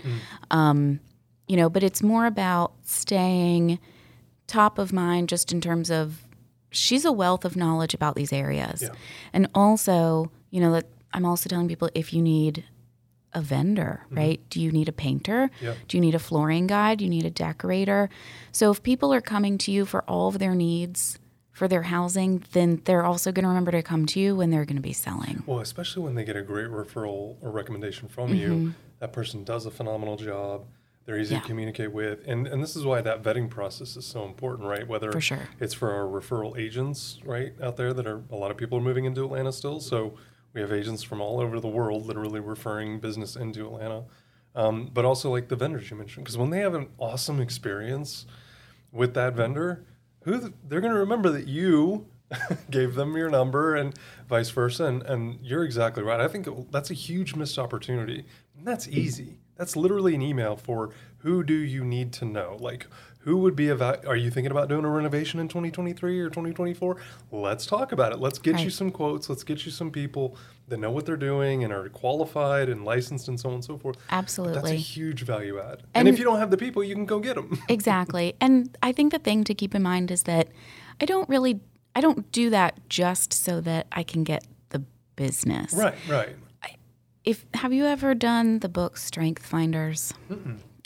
Um, 0.50 1.00
you 1.46 1.57
know, 1.57 1.70
but 1.70 1.83
it's 1.83 2.02
more 2.02 2.26
about 2.26 2.72
staying 2.85 3.78
top 4.46 4.78
of 4.78 4.92
mind, 4.92 5.28
just 5.28 5.52
in 5.52 5.61
terms 5.61 5.90
of 5.90 6.24
she's 6.70 7.04
a 7.04 7.12
wealth 7.12 7.44
of 7.44 7.57
knowledge 7.57 7.94
about 7.94 8.14
these 8.14 8.33
areas, 8.33 8.83
Yeah. 8.83 8.90
and 9.33 9.48
also, 9.54 10.31
you 10.50 10.61
know, 10.61 10.72
that 10.72 10.87
I'm 11.14 11.24
also 11.24 11.48
telling 11.48 11.68
people 11.68 11.88
if 11.94 12.12
you 12.12 12.20
need 12.22 12.64
a 13.35 13.40
vendor, 13.42 14.04
right? 14.11 14.40
Do 14.50 14.61
you 14.61 14.70
need 14.72 14.88
a 14.88 14.92
painter? 14.92 15.50
Do 15.87 15.96
you 15.96 16.00
need 16.00 16.14
a 16.14 16.18
flooring 16.18 16.66
guy? 16.66 16.94
Do 16.94 17.04
you 17.04 17.11
need 17.11 17.26
a 17.26 17.31
decorator? 17.31 18.09
So 18.52 18.70
if 18.70 18.83
people 18.83 19.12
are 19.12 19.20
coming 19.20 19.59
to 19.59 19.70
you 19.70 19.85
for 19.85 20.02
all 20.04 20.28
of 20.28 20.38
their 20.38 20.54
needs 20.54 21.18
for 21.58 21.68
their 21.68 21.82
housing, 21.82 22.42
then 22.52 22.80
they're 22.84 23.04
also 23.04 23.32
going 23.32 23.42
to 23.42 23.48
remember 23.48 23.72
to 23.72 23.82
come 23.82 24.06
to 24.06 24.20
you 24.20 24.36
when 24.36 24.50
they're 24.50 24.64
going 24.64 24.76
to 24.76 24.82
be 24.82 24.92
selling. 24.92 25.42
Well, 25.46 25.58
especially 25.60 26.04
when 26.04 26.14
they 26.14 26.24
get 26.24 26.36
a 26.36 26.42
great 26.42 26.68
referral 26.68 27.36
or 27.42 27.50
recommendation 27.50 28.08
from 28.08 28.30
Mm-hmm. 28.30 28.36
you, 28.66 28.74
that 29.00 29.12
person 29.12 29.42
does 29.44 29.66
a 29.66 29.70
phenomenal 29.70 30.16
job. 30.16 30.66
They're 31.04 31.18
easy 31.18 31.34
Yeah. 31.34 31.40
to 31.40 31.46
communicate 31.46 31.90
with, 31.92 32.20
and 32.26 32.46
and 32.46 32.62
this 32.62 32.76
is 32.76 32.84
why 32.84 33.00
that 33.00 33.22
vetting 33.22 33.48
process 33.48 33.96
is 33.96 34.04
so 34.04 34.24
important, 34.26 34.68
right? 34.68 34.86
Whether 34.86 35.10
For 35.10 35.20
sure. 35.22 35.48
it's 35.58 35.72
for 35.74 35.90
our 35.90 36.04
referral 36.04 36.56
agents, 36.58 37.18
right, 37.24 37.54
out 37.62 37.76
there 37.78 37.92
that 37.94 38.06
are 38.06 38.22
a 38.30 38.36
lot 38.36 38.50
of 38.50 38.56
people 38.58 38.76
are 38.78 38.82
moving 38.82 39.06
into 39.06 39.24
Atlanta 39.24 39.50
still. 39.52 39.80
So 39.80 40.14
we 40.52 40.60
have 40.60 40.70
agents 40.72 41.02
from 41.02 41.20
all 41.22 41.40
over 41.40 41.60
the 41.60 41.68
world 41.68 42.04
literally 42.06 42.40
referring 42.40 43.00
business 43.00 43.36
into 43.36 43.64
Atlanta, 43.66 44.04
um, 44.54 44.90
but 44.92 45.04
also 45.06 45.30
like 45.30 45.48
the 45.48 45.56
vendors 45.56 45.90
you 45.90 45.96
mentioned, 45.96 46.24
because 46.24 46.36
when 46.36 46.50
they 46.50 46.60
have 46.60 46.74
an 46.74 46.88
awesome 46.98 47.40
experience 47.40 48.26
with 48.92 49.14
that 49.14 49.34
vendor, 49.34 49.84
who 50.22 50.40
th- 50.40 50.52
they're 50.66 50.81
going 50.81 50.92
to 50.92 50.98
remember 50.98 51.31
that 51.31 51.46
you 51.46 52.07
gave 52.70 52.94
them 52.94 53.16
your 53.16 53.31
number 53.31 53.74
and 53.74 53.94
vice 54.28 54.50
versa. 54.50 54.85
And, 54.85 55.02
and 55.02 55.38
you're 55.42 55.64
exactly 55.64 56.02
right. 56.02 56.20
I 56.20 56.28
think 56.28 56.48
that's 56.70 56.90
a 56.90 56.94
huge 56.94 57.35
missed 57.35 57.59
opportunity. 57.59 58.24
And 58.57 58.66
that's 58.66 58.88
easy. 58.88 59.38
That's 59.58 59.76
literally 59.76 60.14
an 60.14 60.22
email 60.22 60.56
for 60.56 60.90
who 61.18 61.42
do 61.42 61.54
you 61.54 61.84
need 61.84 62.12
to 62.14 62.24
know? 62.24 62.56
Like, 62.60 62.86
who 63.20 63.36
would 63.38 63.56
be 63.56 63.68
about? 63.68 64.06
Are 64.06 64.16
you 64.16 64.30
thinking 64.30 64.52
about 64.52 64.68
doing 64.68 64.84
a 64.84 64.88
renovation 64.88 65.40
in 65.40 65.48
2023 65.48 66.20
or 66.20 66.28
2024? 66.28 66.96
Let's 67.32 67.66
talk 67.66 67.92
about 67.92 68.12
it. 68.12 68.20
Let's 68.20 68.38
get 68.38 68.60
you 68.60 68.70
some 68.70 68.90
quotes. 68.90 69.28
Let's 69.28 69.42
get 69.42 69.66
you 69.66 69.72
some 69.72 69.90
people 69.90 70.36
that 70.68 70.78
know 70.78 70.90
what 70.90 71.04
they're 71.04 71.16
doing 71.16 71.64
and 71.64 71.72
are 71.72 71.88
qualified 71.88 72.68
and 72.68 72.84
licensed 72.84 73.26
and 73.28 73.38
so 73.38 73.48
on 73.48 73.56
and 73.56 73.64
so 73.64 73.76
forth. 73.76 73.96
Absolutely. 74.10 74.54
That's 74.54 74.70
a 74.70 74.76
huge 74.76 75.22
value 75.22 75.58
add. 75.58 75.82
And, 75.94 76.06
And- 76.06 76.08
if 76.08 76.18
you 76.18 76.24
don't 76.24 76.38
have 76.38 76.50
the 76.50 76.56
people, 76.56 76.84
you 76.84 76.94
can 76.94 77.04
go 77.04 77.18
get 77.18 77.34
them. 77.34 77.60
exactly. 77.68 78.34
And 78.40 78.76
I 78.82 78.92
think 78.92 79.12
the 79.12 79.18
thing 79.18 79.44
to 79.44 79.54
keep 79.54 79.74
in 79.74 79.82
mind 79.82 80.10
is 80.10 80.22
that 80.22 80.48
I 81.00 81.04
don't 81.04 81.28
really 81.28 81.60
I 81.96 82.00
don't 82.00 82.30
do 82.30 82.48
that 82.50 82.88
just 82.88 83.32
so 83.32 83.60
that 83.62 83.88
I 83.90 84.04
can 84.04 84.22
get 84.22 84.44
the 84.68 84.84
business. 85.16 85.74
right, 85.74 85.96
right. 86.08 86.36
If 87.28 87.44
have 87.52 87.74
you 87.74 87.84
ever 87.84 88.14
done 88.14 88.60
the 88.60 88.70
book 88.70 88.96
Strength 88.96 89.44
Finders? 89.44 90.14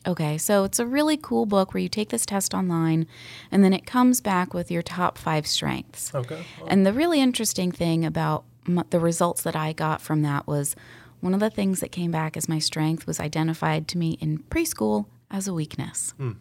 Okay, 0.05 0.37
so 0.39 0.65
it's 0.65 0.81
a 0.81 0.87
really 0.87 1.17
cool 1.17 1.47
book 1.47 1.73
where 1.73 1.81
you 1.81 1.89
take 1.89 2.09
this 2.09 2.27
test 2.27 2.53
online 2.53 3.07
and 3.53 3.63
then 3.63 3.73
it 3.73 3.87
comes 3.87 4.21
back 4.21 4.53
with 4.53 4.69
your 4.69 4.83
top 4.83 5.17
five 5.17 5.47
strengths. 5.47 6.13
Okay. 6.13 6.43
And 6.67 6.85
the 6.85 6.93
really 6.93 7.21
interesting 7.21 7.71
thing 7.71 8.05
about 8.05 8.43
m- 8.67 8.83
the 8.91 8.99
results 8.99 9.45
that 9.45 9.55
I 9.55 9.73
got 9.73 10.01
from 10.01 10.23
that 10.23 10.49
was 10.49 10.75
one 11.21 11.33
of 11.33 11.39
the 11.39 11.49
things 11.49 11.79
that 11.79 11.93
came 11.93 12.11
back 12.11 12.37
as 12.37 12.49
my 12.49 12.59
strength 12.59 13.07
was 13.07 13.21
identified 13.21 13.87
to 13.89 13.99
me 13.99 14.19
in 14.21 14.39
preschool 14.39 15.07
as 15.31 15.47
a 15.47 15.55
weakness. 15.55 16.13
Hmm. 16.17 16.33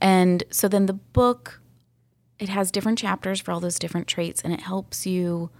And 0.00 0.44
so 0.52 0.68
then 0.68 0.86
the 0.86 0.92
book 0.92 1.60
it 2.38 2.48
has 2.48 2.70
different 2.70 2.98
chapters 2.98 3.40
for 3.40 3.50
all 3.50 3.58
those 3.58 3.80
different 3.80 4.06
traits 4.06 4.42
and 4.42 4.52
it 4.52 4.60
helps 4.60 5.08
you 5.08 5.50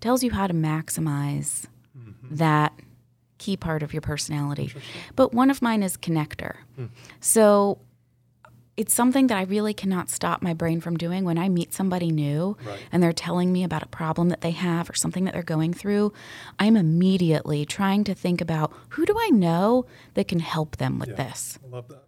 tells 0.00 0.22
you 0.22 0.30
how 0.30 0.46
to 0.46 0.54
maximize 0.54 1.66
mm-hmm. 1.98 2.36
that 2.36 2.72
key 3.38 3.56
part 3.56 3.82
of 3.82 3.92
your 3.92 4.02
personality. 4.02 4.72
But 5.16 5.32
one 5.32 5.50
of 5.50 5.62
mine 5.62 5.82
is 5.82 5.96
connector. 5.96 6.56
Hmm. 6.76 6.86
So 7.20 7.78
it's 8.76 8.94
something 8.94 9.26
that 9.26 9.36
I 9.36 9.42
really 9.42 9.74
cannot 9.74 10.08
stop 10.08 10.40
my 10.40 10.54
brain 10.54 10.80
from 10.80 10.96
doing 10.96 11.24
when 11.24 11.36
I 11.36 11.48
meet 11.48 11.74
somebody 11.74 12.10
new 12.12 12.56
Right. 12.64 12.78
and 12.92 13.02
they're 13.02 13.12
telling 13.12 13.52
me 13.52 13.64
about 13.64 13.82
a 13.82 13.86
problem 13.88 14.28
that 14.28 14.40
they 14.40 14.52
have 14.52 14.88
or 14.88 14.94
something 14.94 15.24
that 15.24 15.34
they're 15.34 15.42
going 15.42 15.74
through. 15.74 16.12
I'm 16.60 16.76
immediately 16.76 17.64
trying 17.66 18.04
to 18.04 18.14
think 18.14 18.40
about 18.40 18.72
who 18.90 19.04
do 19.04 19.16
I 19.18 19.30
know 19.30 19.86
that 20.14 20.28
can 20.28 20.38
help 20.38 20.76
them 20.76 21.00
with 21.00 21.16
this. 21.16 21.58
I 21.66 21.74
love 21.74 21.88
that. 21.88 22.04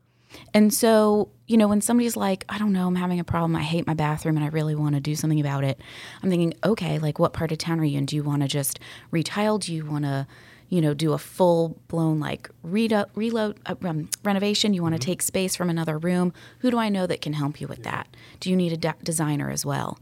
And 0.54 0.72
so, 0.72 1.30
you 1.48 1.56
know, 1.56 1.66
when 1.66 1.80
somebody's 1.80 2.16
like, 2.16 2.44
I 2.48 2.56
don't 2.56 2.72
know, 2.72 2.86
I'm 2.86 2.94
having 2.94 3.18
a 3.18 3.24
problem, 3.24 3.56
I 3.56 3.62
hate 3.62 3.84
my 3.88 3.94
bathroom 3.94 4.36
and 4.36 4.44
I 4.44 4.48
really 4.48 4.76
want 4.76 4.94
to 4.94 5.00
do 5.00 5.16
something 5.16 5.40
about 5.40 5.64
it, 5.64 5.80
I'm 6.22 6.30
thinking, 6.30 6.54
okay, 6.64 7.00
like 7.00 7.18
what 7.18 7.32
part 7.32 7.50
of 7.50 7.58
town 7.58 7.80
are 7.80 7.84
you 7.84 7.98
in? 7.98 8.06
Do 8.06 8.14
you 8.14 8.22
want 8.22 8.42
to 8.42 8.48
just 8.48 8.78
retile? 9.10 9.58
Do 9.58 9.74
you 9.74 9.84
want 9.84 10.04
to, 10.04 10.28
you 10.70 10.80
know, 10.80 10.94
do 10.94 11.12
a 11.12 11.18
full 11.18 11.78
blown 11.88 12.20
like 12.20 12.48
redo, 12.64 13.04
reload, 13.14 13.60
uh, 13.66 13.74
um, 13.84 14.08
renovation? 14.24 14.72
You 14.72 14.82
want 14.82 14.94
to 14.94 15.00
take 15.00 15.20
space 15.20 15.54
from 15.54 15.68
another 15.68 15.98
room? 15.98 16.32
Who 16.60 16.70
do 16.70 16.78
I 16.78 16.88
know 16.88 17.06
that 17.06 17.20
can 17.20 17.34
help 17.34 17.60
you 17.60 17.68
with 17.68 17.82
that? 17.82 18.08
Do 18.38 18.48
you 18.48 18.56
need 18.56 18.72
a 18.72 18.76
de- 18.76 18.94
designer 19.02 19.50
as 19.50 19.66
well? 19.66 19.98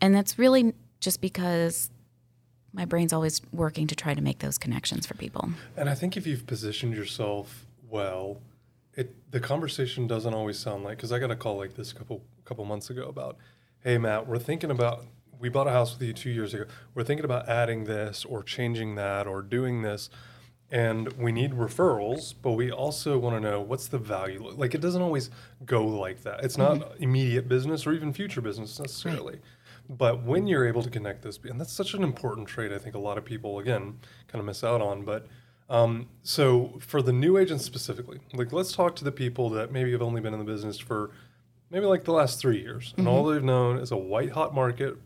And 0.00 0.14
that's 0.14 0.38
really 0.38 0.74
just 1.00 1.20
because 1.20 1.90
my 2.72 2.84
brain's 2.84 3.12
always 3.12 3.40
working 3.52 3.86
to 3.86 3.94
try 3.94 4.14
to 4.14 4.20
make 4.20 4.40
those 4.40 4.58
connections 4.58 5.06
for 5.06 5.14
people. 5.14 5.50
And 5.76 5.88
I 5.88 5.94
think 5.94 6.16
if 6.16 6.26
you've 6.26 6.46
positioned 6.46 6.94
yourself 6.94 7.66
well, 7.88 8.40
it 8.94 9.14
the 9.30 9.40
conversation 9.40 10.06
doesn't 10.06 10.32
always 10.34 10.58
sound 10.58 10.82
like 10.82 10.96
because 10.96 11.12
I 11.12 11.18
got 11.18 11.30
a 11.30 11.36
call 11.36 11.58
like 11.58 11.74
this 11.74 11.92
a 11.92 11.94
couple 11.94 12.22
couple 12.44 12.64
months 12.64 12.90
ago 12.90 13.08
about, 13.08 13.36
hey 13.80 13.98
Matt, 13.98 14.26
we're 14.26 14.38
thinking 14.38 14.70
about 14.70 15.04
we 15.38 15.48
bought 15.48 15.66
a 15.66 15.70
house 15.72 15.92
with 15.98 16.06
you 16.06 16.12
two 16.12 16.30
years 16.30 16.54
ago. 16.54 16.64
We're 16.94 17.04
thinking 17.04 17.24
about 17.24 17.48
adding 17.48 17.84
this 17.84 18.24
or 18.24 18.42
changing 18.42 18.94
that 18.96 19.26
or 19.26 19.42
doing 19.42 19.82
this. 19.82 20.10
And 20.70 21.12
we 21.12 21.30
need 21.30 21.52
referrals, 21.52 22.34
but 22.42 22.52
we 22.52 22.72
also 22.72 23.18
want 23.18 23.36
to 23.36 23.40
know 23.40 23.60
what's 23.60 23.86
the 23.86 23.98
value. 23.98 24.42
Like 24.50 24.74
it 24.74 24.80
doesn't 24.80 25.00
always 25.00 25.30
go 25.64 25.86
like 25.86 26.22
that. 26.24 26.42
It's 26.42 26.58
not 26.58 26.78
Mm-hmm. 26.80 27.02
immediate 27.04 27.48
business 27.48 27.86
or 27.86 27.92
even 27.92 28.12
future 28.12 28.40
business 28.40 28.78
necessarily. 28.80 29.38
But 29.88 30.24
when 30.24 30.48
you're 30.48 30.66
able 30.66 30.82
to 30.82 30.90
connect 30.90 31.22
this, 31.22 31.38
and 31.44 31.60
that's 31.60 31.72
such 31.72 31.94
an 31.94 32.02
important 32.02 32.48
trait, 32.48 32.72
I 32.72 32.78
think 32.78 32.96
a 32.96 32.98
lot 32.98 33.16
of 33.18 33.24
people 33.24 33.60
again 33.60 34.00
kind 34.26 34.40
of 34.40 34.44
miss 34.44 34.64
out 34.64 34.80
on. 34.80 35.04
But 35.04 35.28
um, 35.70 36.08
so 36.24 36.72
for 36.80 37.00
the 37.00 37.12
new 37.12 37.38
agents 37.38 37.64
specifically, 37.64 38.18
like 38.34 38.52
let's 38.52 38.72
talk 38.72 38.96
to 38.96 39.04
the 39.04 39.12
people 39.12 39.48
that 39.50 39.70
maybe 39.70 39.92
have 39.92 40.02
only 40.02 40.20
been 40.20 40.32
in 40.32 40.40
the 40.40 40.44
business 40.44 40.78
for 40.80 41.12
maybe 41.70 41.86
like 41.86 42.02
the 42.02 42.12
last 42.12 42.40
three 42.40 42.58
years, 42.60 42.92
and 42.96 43.06
all 43.06 43.24
they've 43.26 43.42
known 43.44 43.78
is 43.78 43.92
a 43.92 43.96
white 43.96 44.32
hot 44.32 44.52
market, 44.52 44.96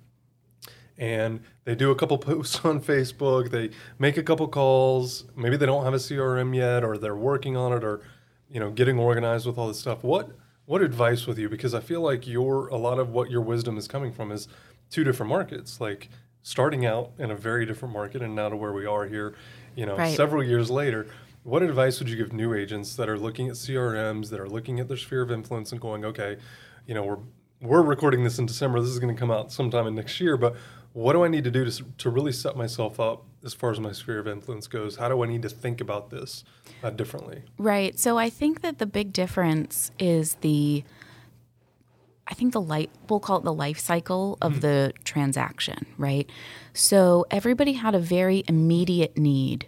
and 1.00 1.40
they 1.64 1.74
do 1.74 1.90
a 1.90 1.96
couple 1.96 2.16
posts 2.30 2.60
on 2.64 2.80
Facebook, 2.80 3.50
they 3.50 3.70
make 3.98 4.16
a 4.16 4.22
couple 4.22 4.46
calls, 4.46 5.24
maybe 5.34 5.56
they 5.56 5.66
don't 5.66 5.84
have 5.84 5.94
a 5.94 5.98
CRM 5.98 6.54
yet, 6.54 6.84
or 6.84 6.96
they're 6.98 7.16
working 7.16 7.56
on 7.56 7.72
it, 7.72 7.82
or 7.82 8.02
you 8.48 8.60
know, 8.60 8.70
getting 8.70 8.98
organized 8.98 9.46
with 9.46 9.58
all 9.58 9.66
this 9.66 9.80
stuff. 9.80 10.04
What 10.04 10.30
what 10.66 10.82
advice 10.82 11.26
with 11.26 11.38
you? 11.38 11.48
Because 11.48 11.74
I 11.74 11.80
feel 11.80 12.00
like 12.02 12.28
your 12.28 12.68
a 12.68 12.76
lot 12.76 13.00
of 13.00 13.10
what 13.10 13.30
your 13.30 13.40
wisdom 13.40 13.76
is 13.78 13.88
coming 13.88 14.12
from 14.12 14.30
is 14.30 14.46
two 14.90 15.02
different 15.02 15.30
markets, 15.30 15.80
like 15.80 16.10
starting 16.42 16.86
out 16.86 17.10
in 17.18 17.30
a 17.30 17.36
very 17.36 17.66
different 17.66 17.92
market 17.92 18.22
and 18.22 18.34
now 18.34 18.48
to 18.48 18.56
where 18.56 18.72
we 18.72 18.86
are 18.86 19.06
here, 19.06 19.34
you 19.74 19.84
know, 19.86 19.96
Right. 19.96 20.16
several 20.16 20.42
years 20.44 20.70
later. 20.70 21.06
What 21.42 21.62
advice 21.62 21.98
would 21.98 22.08
you 22.10 22.16
give 22.16 22.32
new 22.34 22.52
agents 22.54 22.96
that 22.96 23.08
are 23.08 23.18
looking 23.18 23.48
at 23.48 23.54
CRMs, 23.54 24.28
that 24.28 24.40
are 24.40 24.48
looking 24.48 24.78
at 24.78 24.88
their 24.88 24.96
sphere 24.98 25.22
of 25.22 25.30
influence 25.30 25.72
and 25.72 25.80
going, 25.80 26.04
okay, 26.04 26.36
you 26.86 26.94
know, 26.94 27.02
we're 27.04 27.18
we're 27.62 27.82
recording 27.82 28.24
this 28.24 28.38
in 28.38 28.46
December. 28.46 28.80
This 28.80 28.90
is 28.90 28.98
going 28.98 29.14
to 29.14 29.18
come 29.18 29.30
out 29.30 29.52
sometime 29.52 29.86
in 29.86 29.94
next 29.94 30.18
year, 30.20 30.36
but 30.38 30.56
what 30.92 31.12
do 31.12 31.24
I 31.24 31.28
need 31.28 31.44
to 31.44 31.50
do 31.50 31.64
to, 31.68 31.84
to 31.98 32.10
really 32.10 32.32
set 32.32 32.56
myself 32.56 32.98
up 32.98 33.24
as 33.44 33.54
far 33.54 33.70
as 33.70 33.80
my 33.80 33.92
sphere 33.92 34.18
of 34.18 34.26
influence 34.28 34.66
goes? 34.66 34.96
How 34.96 35.08
do 35.08 35.22
I 35.22 35.26
need 35.26 35.42
to 35.42 35.48
think 35.48 35.80
about 35.80 36.10
this 36.10 36.44
uh, 36.82 36.90
differently? 36.90 37.42
Right. 37.58 37.98
So 37.98 38.18
I 38.18 38.28
think 38.30 38.62
that 38.62 38.78
the 38.78 38.86
big 38.86 39.12
difference 39.12 39.90
is 39.98 40.34
the 40.36 40.84
I 42.26 42.34
think 42.34 42.52
the 42.52 42.60
life 42.60 42.88
we'll 43.08 43.18
call 43.20 43.38
it 43.38 43.44
the 43.44 43.52
life 43.52 43.78
cycle 43.80 44.38
of 44.40 44.60
the 44.60 44.92
transaction, 45.04 45.86
right? 45.98 46.30
So 46.74 47.26
everybody 47.30 47.72
had 47.72 47.94
a 47.94 47.98
very 47.98 48.44
immediate 48.46 49.16
need 49.18 49.66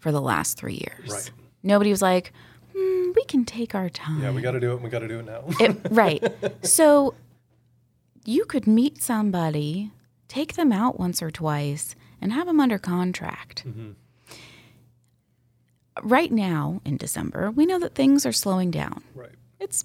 for 0.00 0.10
the 0.10 0.20
last 0.20 0.56
3 0.58 0.74
years. 0.74 1.10
Right. 1.10 1.30
Nobody 1.62 1.90
was 1.90 2.00
like, 2.02 2.32
hmm, 2.74 3.12
we 3.14 3.24
can 3.24 3.44
take 3.44 3.74
our 3.74 3.88
time. 3.90 4.22
Yeah, 4.22 4.30
we 4.32 4.40
got 4.40 4.52
to 4.52 4.60
do 4.60 4.72
it. 4.72 4.80
We 4.82 4.88
got 4.90 5.00
to 5.00 5.08
do 5.08 5.18
it 5.20 5.26
now. 5.26 5.44
It- 5.60 5.76
right. 5.90 6.22
So 6.64 7.14
you 8.24 8.46
could 8.46 8.66
meet 8.66 9.02
somebody, 9.02 9.90
take 10.28 10.54
them 10.54 10.72
out 10.72 10.98
once 10.98 11.22
or 11.22 11.30
twice, 11.30 11.94
and 12.20 12.32
have 12.32 12.46
them 12.46 12.60
under 12.60 12.78
contract. 12.78 13.64
Mm-hmm. 13.66 13.90
Right 16.02 16.32
now 16.32 16.80
in 16.84 16.96
December, 16.96 17.50
we 17.50 17.66
know 17.66 17.78
that 17.78 17.94
things 17.94 18.26
are 18.26 18.32
slowing 18.32 18.70
down. 18.70 19.04
right, 19.14 19.30
It's 19.60 19.84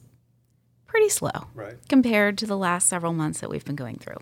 pretty 0.88 1.10
slow 1.10 1.48
right. 1.54 1.76
compared 1.88 2.38
to 2.40 2.48
the 2.48 2.58
last 2.58 2.88
several 2.88 3.14
months 3.14 3.40
that 3.42 3.50
we've 3.50 3.66
been 3.66 3.76
going 3.76 3.98
through. 3.98 4.18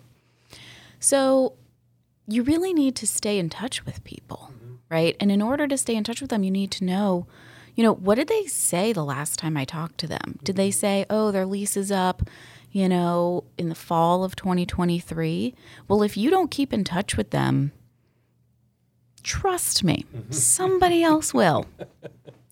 So 0.99 1.53
you 2.27 2.43
really 2.43 2.73
need 2.73 2.95
to 2.97 3.08
stay 3.08 3.39
in 3.39 3.49
touch 3.49 3.86
with 3.86 4.03
people, 4.03 4.51
mm-hmm. 4.53 4.75
right? 4.89 5.15
And 5.19 5.32
in 5.32 5.41
order 5.41 5.67
to 5.67 5.77
stay 5.77 5.95
in 5.95 6.03
touch 6.03 6.19
with 6.19 6.30
them, 6.30 6.43
you 6.43 6.51
need 6.51 6.71
to 6.71 6.84
know, 6.84 7.25
you 7.75 7.84
know, 7.84 7.93
what 7.93 8.15
did 8.15 8.27
they 8.27 8.45
say 8.45 8.91
the 8.91 9.06
last 9.06 9.39
time 9.39 9.56
I 9.56 9.63
talked 9.63 9.97
to 9.99 10.08
them? 10.08 10.39
Did 10.43 10.58
they 10.58 10.69
mm-hmm. 10.69 10.80
say, 10.80 11.06
oh, 11.10 11.32
their 11.32 11.45
lease 11.45 11.77
is 11.77 11.91
up, 11.91 12.23
you 12.77 12.87
know, 12.87 13.43
in 13.57 13.69
the 13.69 13.75
fall 13.75 14.23
of 14.23 14.35
2023? 14.35 15.55
Well, 15.87 16.03
if 16.03 16.15
you 16.15 16.29
don't 16.29 16.51
keep 16.51 16.71
in 16.71 16.83
touch 16.83 17.17
with 17.17 17.31
them, 17.31 17.71
trust 19.23 19.83
me, 19.83 20.05
somebody 20.29 21.01
else 21.01 21.33
will. 21.33 21.65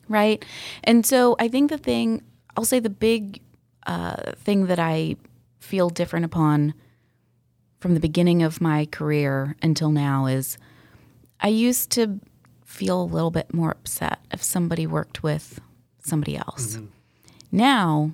Right. 0.07 0.43
And 0.83 1.05
so 1.05 1.35
I 1.39 1.47
think 1.47 1.69
the 1.69 1.77
thing, 1.77 2.23
I'll 2.57 2.65
say 2.65 2.79
the 2.79 2.89
big 2.89 3.39
uh, 3.85 4.31
thing 4.33 4.65
that 4.65 4.79
I 4.79 5.15
feel 5.59 5.89
different 5.89 6.25
upon 6.25 6.73
from 7.79 7.93
the 7.93 7.99
beginning 7.99 8.41
of 8.41 8.59
my 8.59 8.87
career 8.87 9.55
until 9.61 9.91
now 9.91 10.25
is 10.25 10.57
I 11.39 11.49
used 11.49 11.91
to 11.91 12.19
feel 12.65 12.99
a 12.99 13.03
little 13.03 13.31
bit 13.31 13.53
more 13.53 13.71
upset 13.71 14.25
if 14.31 14.41
somebody 14.41 14.87
worked 14.87 15.21
with 15.21 15.61
somebody 15.99 16.35
else. 16.35 16.79
Now 17.51 18.13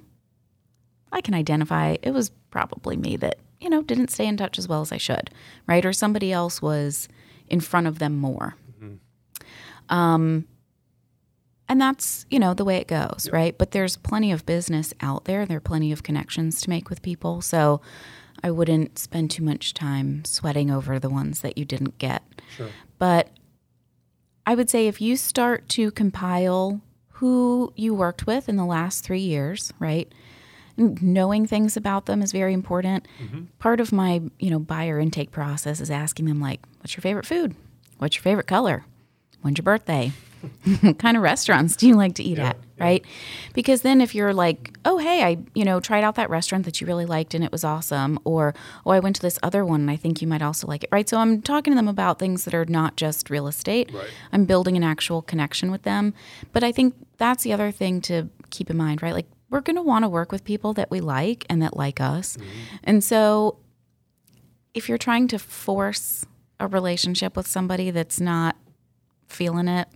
I 1.11 1.21
can 1.21 1.33
identify 1.33 1.97
it 2.01 2.11
was 2.11 2.31
probably 2.49 2.97
me 2.97 3.17
that, 3.17 3.37
you 3.59 3.69
know, 3.69 3.81
didn't 3.81 4.09
stay 4.09 4.27
in 4.27 4.37
touch 4.37 4.57
as 4.57 4.67
well 4.67 4.81
as 4.81 4.91
I 4.91 4.97
should, 4.97 5.29
right? 5.67 5.85
Or 5.85 5.93
somebody 5.93 6.31
else 6.31 6.61
was 6.61 7.07
in 7.47 7.59
front 7.59 7.87
of 7.87 7.99
them 7.99 8.17
more. 8.17 8.55
Um, 9.89 10.47
and 11.69 11.79
that's, 11.79 12.25
you 12.29 12.39
know, 12.39 12.53
the 12.53 12.65
way 12.65 12.77
it 12.77 12.87
goes, 12.87 13.29
right? 13.31 13.57
But 13.57 13.71
there's 13.71 13.97
plenty 13.97 14.31
of 14.31 14.45
business 14.45 14.93
out 15.01 15.25
there. 15.25 15.45
There 15.45 15.57
are 15.57 15.61
plenty 15.61 15.91
of 15.91 16.03
connections 16.03 16.61
to 16.61 16.69
make 16.69 16.89
with 16.89 17.01
people. 17.01 17.41
So 17.41 17.81
I 18.43 18.51
wouldn't 18.51 18.97
spend 18.97 19.31
too 19.31 19.43
much 19.43 19.73
time 19.73 20.25
sweating 20.25 20.71
over 20.71 20.99
the 20.99 21.09
ones 21.09 21.41
that 21.41 21.57
you 21.57 21.65
didn't 21.65 21.97
get. 21.97 22.23
Sure. 22.55 22.69
But 22.97 23.29
I 24.45 24.55
would 24.55 24.69
say 24.69 24.87
if 24.87 24.99
you 24.99 25.15
start 25.15 25.69
to 25.69 25.91
compile 25.91 26.81
who 27.07 27.71
you 27.75 27.93
worked 27.93 28.25
with 28.25 28.49
in 28.49 28.55
the 28.55 28.65
last 28.65 29.03
three 29.03 29.21
years, 29.21 29.71
right? 29.79 30.11
Knowing 30.77 31.45
things 31.47 31.75
about 31.77 32.05
them 32.05 32.21
is 32.21 32.31
very 32.31 32.53
important. 32.53 33.07
Mm-hmm. 33.21 33.43
Part 33.59 33.79
of 33.79 33.91
my, 33.91 34.21
you 34.39 34.49
know, 34.49 34.59
buyer 34.59 34.99
intake 34.99 35.31
process 35.31 35.79
is 35.81 35.91
asking 35.91 36.25
them 36.25 36.39
like, 36.39 36.61
"What's 36.79 36.95
your 36.95 37.01
favorite 37.01 37.25
food? 37.25 37.55
What's 37.97 38.15
your 38.15 38.23
favorite 38.23 38.47
color? 38.47 38.85
When's 39.41 39.57
your 39.57 39.63
birthday? 39.63 40.11
what 40.81 40.97
kind 40.97 41.15
of 41.15 41.21
restaurants 41.21 41.75
do 41.75 41.87
you 41.87 41.95
like 41.95 42.15
to 42.15 42.23
eat 42.23 42.37
Yeah, 42.37 42.49
at?" 42.49 42.57
yeah. 42.77 42.83
Right? 42.83 43.05
Because 43.53 43.83
then 43.83 44.01
if 44.01 44.15
you're 44.15 44.33
like, 44.33 44.75
"Oh, 44.85 44.97
hey, 44.97 45.23
I, 45.23 45.37
you 45.53 45.63
know, 45.65 45.79
tried 45.79 46.03
out 46.03 46.15
that 46.15 46.29
restaurant 46.31 46.65
that 46.65 46.81
you 46.81 46.87
really 46.87 47.05
liked 47.05 47.33
and 47.35 47.43
it 47.43 47.51
was 47.51 47.63
awesome," 47.63 48.17
or 48.23 48.55
"Oh, 48.85 48.91
I 48.91 48.99
went 48.99 49.17
to 49.17 49.21
this 49.21 49.37
other 49.43 49.63
one 49.63 49.81
and 49.81 49.91
I 49.91 49.97
think 49.97 50.21
you 50.21 50.27
might 50.27 50.41
also 50.41 50.65
like 50.67 50.83
it." 50.83 50.89
Right? 50.91 51.07
So 51.07 51.17
I'm 51.19 51.41
talking 51.41 51.73
to 51.73 51.75
them 51.75 51.87
about 51.87 52.17
things 52.17 52.45
that 52.45 52.55
are 52.55 52.65
not 52.65 52.95
just 52.95 53.29
real 53.29 53.47
estate. 53.47 53.91
Right. 53.93 54.07
I'm 54.31 54.45
building 54.45 54.77
an 54.77 54.83
actual 54.83 55.21
connection 55.21 55.69
with 55.69 55.83
them. 55.83 56.13
But 56.53 56.63
I 56.63 56.71
think 56.71 56.95
that's 57.17 57.43
the 57.43 57.53
other 57.53 57.69
thing 57.71 58.01
to 58.01 58.29
keep 58.49 58.69
in 58.71 58.77
mind, 58.77 59.03
right? 59.03 59.13
Like 59.13 59.27
we're 59.51 59.61
going 59.61 59.75
to 59.75 59.81
want 59.83 60.03
to 60.03 60.09
work 60.09 60.31
with 60.31 60.43
people 60.43 60.73
that 60.73 60.89
we 60.89 60.99
like 61.01 61.45
and 61.49 61.61
that 61.61 61.77
like 61.77 62.01
us. 62.01 62.37
Mm-hmm. 62.37 62.49
And 62.85 63.03
so 63.03 63.57
if 64.73 64.89
you're 64.89 64.97
trying 64.97 65.27
to 65.27 65.37
force 65.37 66.25
a 66.59 66.67
relationship 66.67 67.35
with 67.35 67.45
somebody 67.45 67.91
that's 67.91 68.19
not 68.19 68.55
feeling 69.27 69.67
it, 69.67 69.87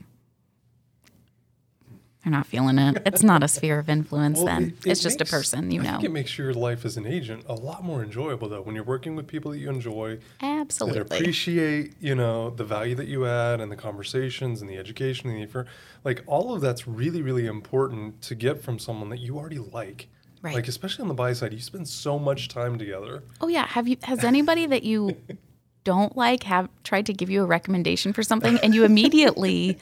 they're 2.26 2.32
not 2.32 2.48
feeling 2.48 2.80
it. 2.80 3.04
It's 3.06 3.22
not 3.22 3.44
a 3.44 3.48
sphere 3.48 3.78
of 3.78 3.88
influence 3.88 4.38
Well, 4.38 4.48
then. 4.48 4.64
it- 4.64 4.88
it 4.88 4.92
it's 4.94 5.02
just 5.04 5.20
makes- 5.20 5.30
a 5.30 5.32
person, 5.32 5.70
you 5.70 5.80
know. 5.82 5.90
I 5.90 5.92
know. 5.92 5.98
think 6.00 6.10
it 6.10 6.12
makes 6.14 6.38
your 6.40 6.54
life 6.56 6.84
as 6.84 6.98
an 6.98 7.06
agent 7.06 7.44
a 7.48 7.54
lot 7.54 7.84
more 7.84 8.02
enjoyable, 8.04 8.50
though, 8.50 8.62
when 8.62 8.74
you're 8.74 8.84
working 8.84 9.16
with 9.16 9.28
people 9.28 9.52
that 9.52 9.60
you 9.60 9.70
enjoy, 9.70 10.18
Absolutely. 10.42 11.04
that 11.04 11.14
appreciate, 11.14 11.94
you 12.02 12.16
know, 12.16 12.50
the 12.50 12.64
value 12.66 12.96
that 12.96 13.08
you 13.08 13.28
add 13.28 13.62
and 13.62 13.72
the 13.72 13.76
conversations 13.76 14.60
and 14.62 14.70
the 14.70 14.78
education 14.78 15.30
and 15.30 15.38
the 15.38 15.44
effort. 15.44 15.68
like 16.04 16.24
all 16.28 16.54
of 16.54 16.62
that's 16.62 16.88
really, 16.88 17.22
really 17.22 17.46
important 17.48 18.22
to 18.22 18.36
get 18.36 18.62
from 18.62 18.78
someone 18.80 19.10
that 19.10 19.20
you 19.20 19.38
already 19.38 19.58
like. 19.60 20.08
Right. 20.42 20.54
Like 20.54 20.68
especially 20.68 21.02
on 21.04 21.08
the 21.08 21.14
buy 21.16 21.34
side, 21.34 21.52
you 21.54 21.60
spend 21.60 21.88
so 21.88 22.20
much 22.20 22.48
time 22.48 22.78
together. 22.78 23.24
Oh 23.42 23.48
yeah, 23.48 23.66
have 23.66 23.88
you 23.88 23.98
has 24.04 24.24
anybody 24.24 24.66
that 24.68 24.84
you 24.84 25.16
don't 25.84 26.16
like 26.18 26.44
have 26.44 26.70
tried 26.84 27.06
to 27.08 27.14
give 27.14 27.30
you 27.32 27.42
a 27.42 27.46
recommendation 27.46 28.14
for 28.14 28.22
something 28.24 28.60
and 28.64 28.74
you 28.76 28.84
immediately 28.84 29.78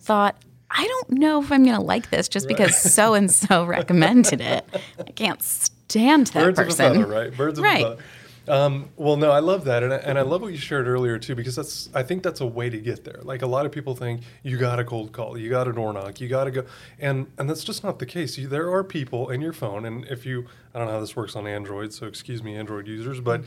thought 0.00 0.36
I 0.70 0.86
don't 0.86 1.10
know 1.18 1.40
if 1.42 1.50
I'm 1.50 1.64
going 1.64 1.76
to 1.76 1.82
like 1.82 2.10
this 2.10 2.28
just 2.28 2.46
because 2.48 2.76
so 2.76 3.14
and 3.14 3.30
so 3.30 3.64
recommended 3.66 4.40
it. 4.40 4.64
I 4.98 5.10
can't 5.12 5.42
stand 5.42 6.28
that 6.28 6.44
Birds 6.44 6.58
person. 6.58 6.86
of 6.86 6.92
a 6.92 6.94
feather, 7.00 7.06
right? 7.06 7.36
Birds 7.36 7.58
of 7.58 7.64
Right. 7.64 7.84
a 7.84 7.90
feather. 7.90 8.02
Um, 8.48 8.88
well, 8.96 9.18
no, 9.18 9.30
I 9.30 9.40
love 9.40 9.66
that, 9.66 9.82
and 9.82 9.92
I, 9.92 9.96
and 9.98 10.18
I 10.18 10.22
love 10.22 10.40
what 10.40 10.52
you 10.52 10.56
shared 10.56 10.88
earlier 10.88 11.18
too, 11.18 11.34
because 11.34 11.54
that's 11.54 11.90
I 11.94 12.02
think 12.02 12.22
that's 12.22 12.40
a 12.40 12.46
way 12.46 12.70
to 12.70 12.78
get 12.78 13.04
there. 13.04 13.20
Like 13.22 13.42
a 13.42 13.46
lot 13.46 13.66
of 13.66 13.72
people 13.72 13.94
think 13.94 14.22
you 14.42 14.56
got 14.56 14.78
a 14.78 14.84
cold 14.84 15.12
call, 15.12 15.36
you 15.36 15.50
got 15.50 15.68
a 15.68 15.72
door 15.74 15.92
knock, 15.92 16.18
you 16.18 16.28
got 16.28 16.44
to 16.44 16.50
go, 16.50 16.64
and 16.98 17.26
and 17.36 17.48
that's 17.50 17.62
just 17.62 17.84
not 17.84 17.98
the 17.98 18.06
case. 18.06 18.38
You, 18.38 18.48
there 18.48 18.72
are 18.72 18.82
people 18.82 19.28
in 19.28 19.42
your 19.42 19.52
phone, 19.52 19.84
and 19.84 20.06
if 20.06 20.24
you 20.24 20.46
I 20.74 20.78
don't 20.78 20.88
know 20.88 20.94
how 20.94 21.00
this 21.00 21.14
works 21.14 21.36
on 21.36 21.46
Android, 21.46 21.92
so 21.92 22.06
excuse 22.06 22.42
me, 22.42 22.56
Android 22.56 22.86
users, 22.88 23.20
but 23.20 23.42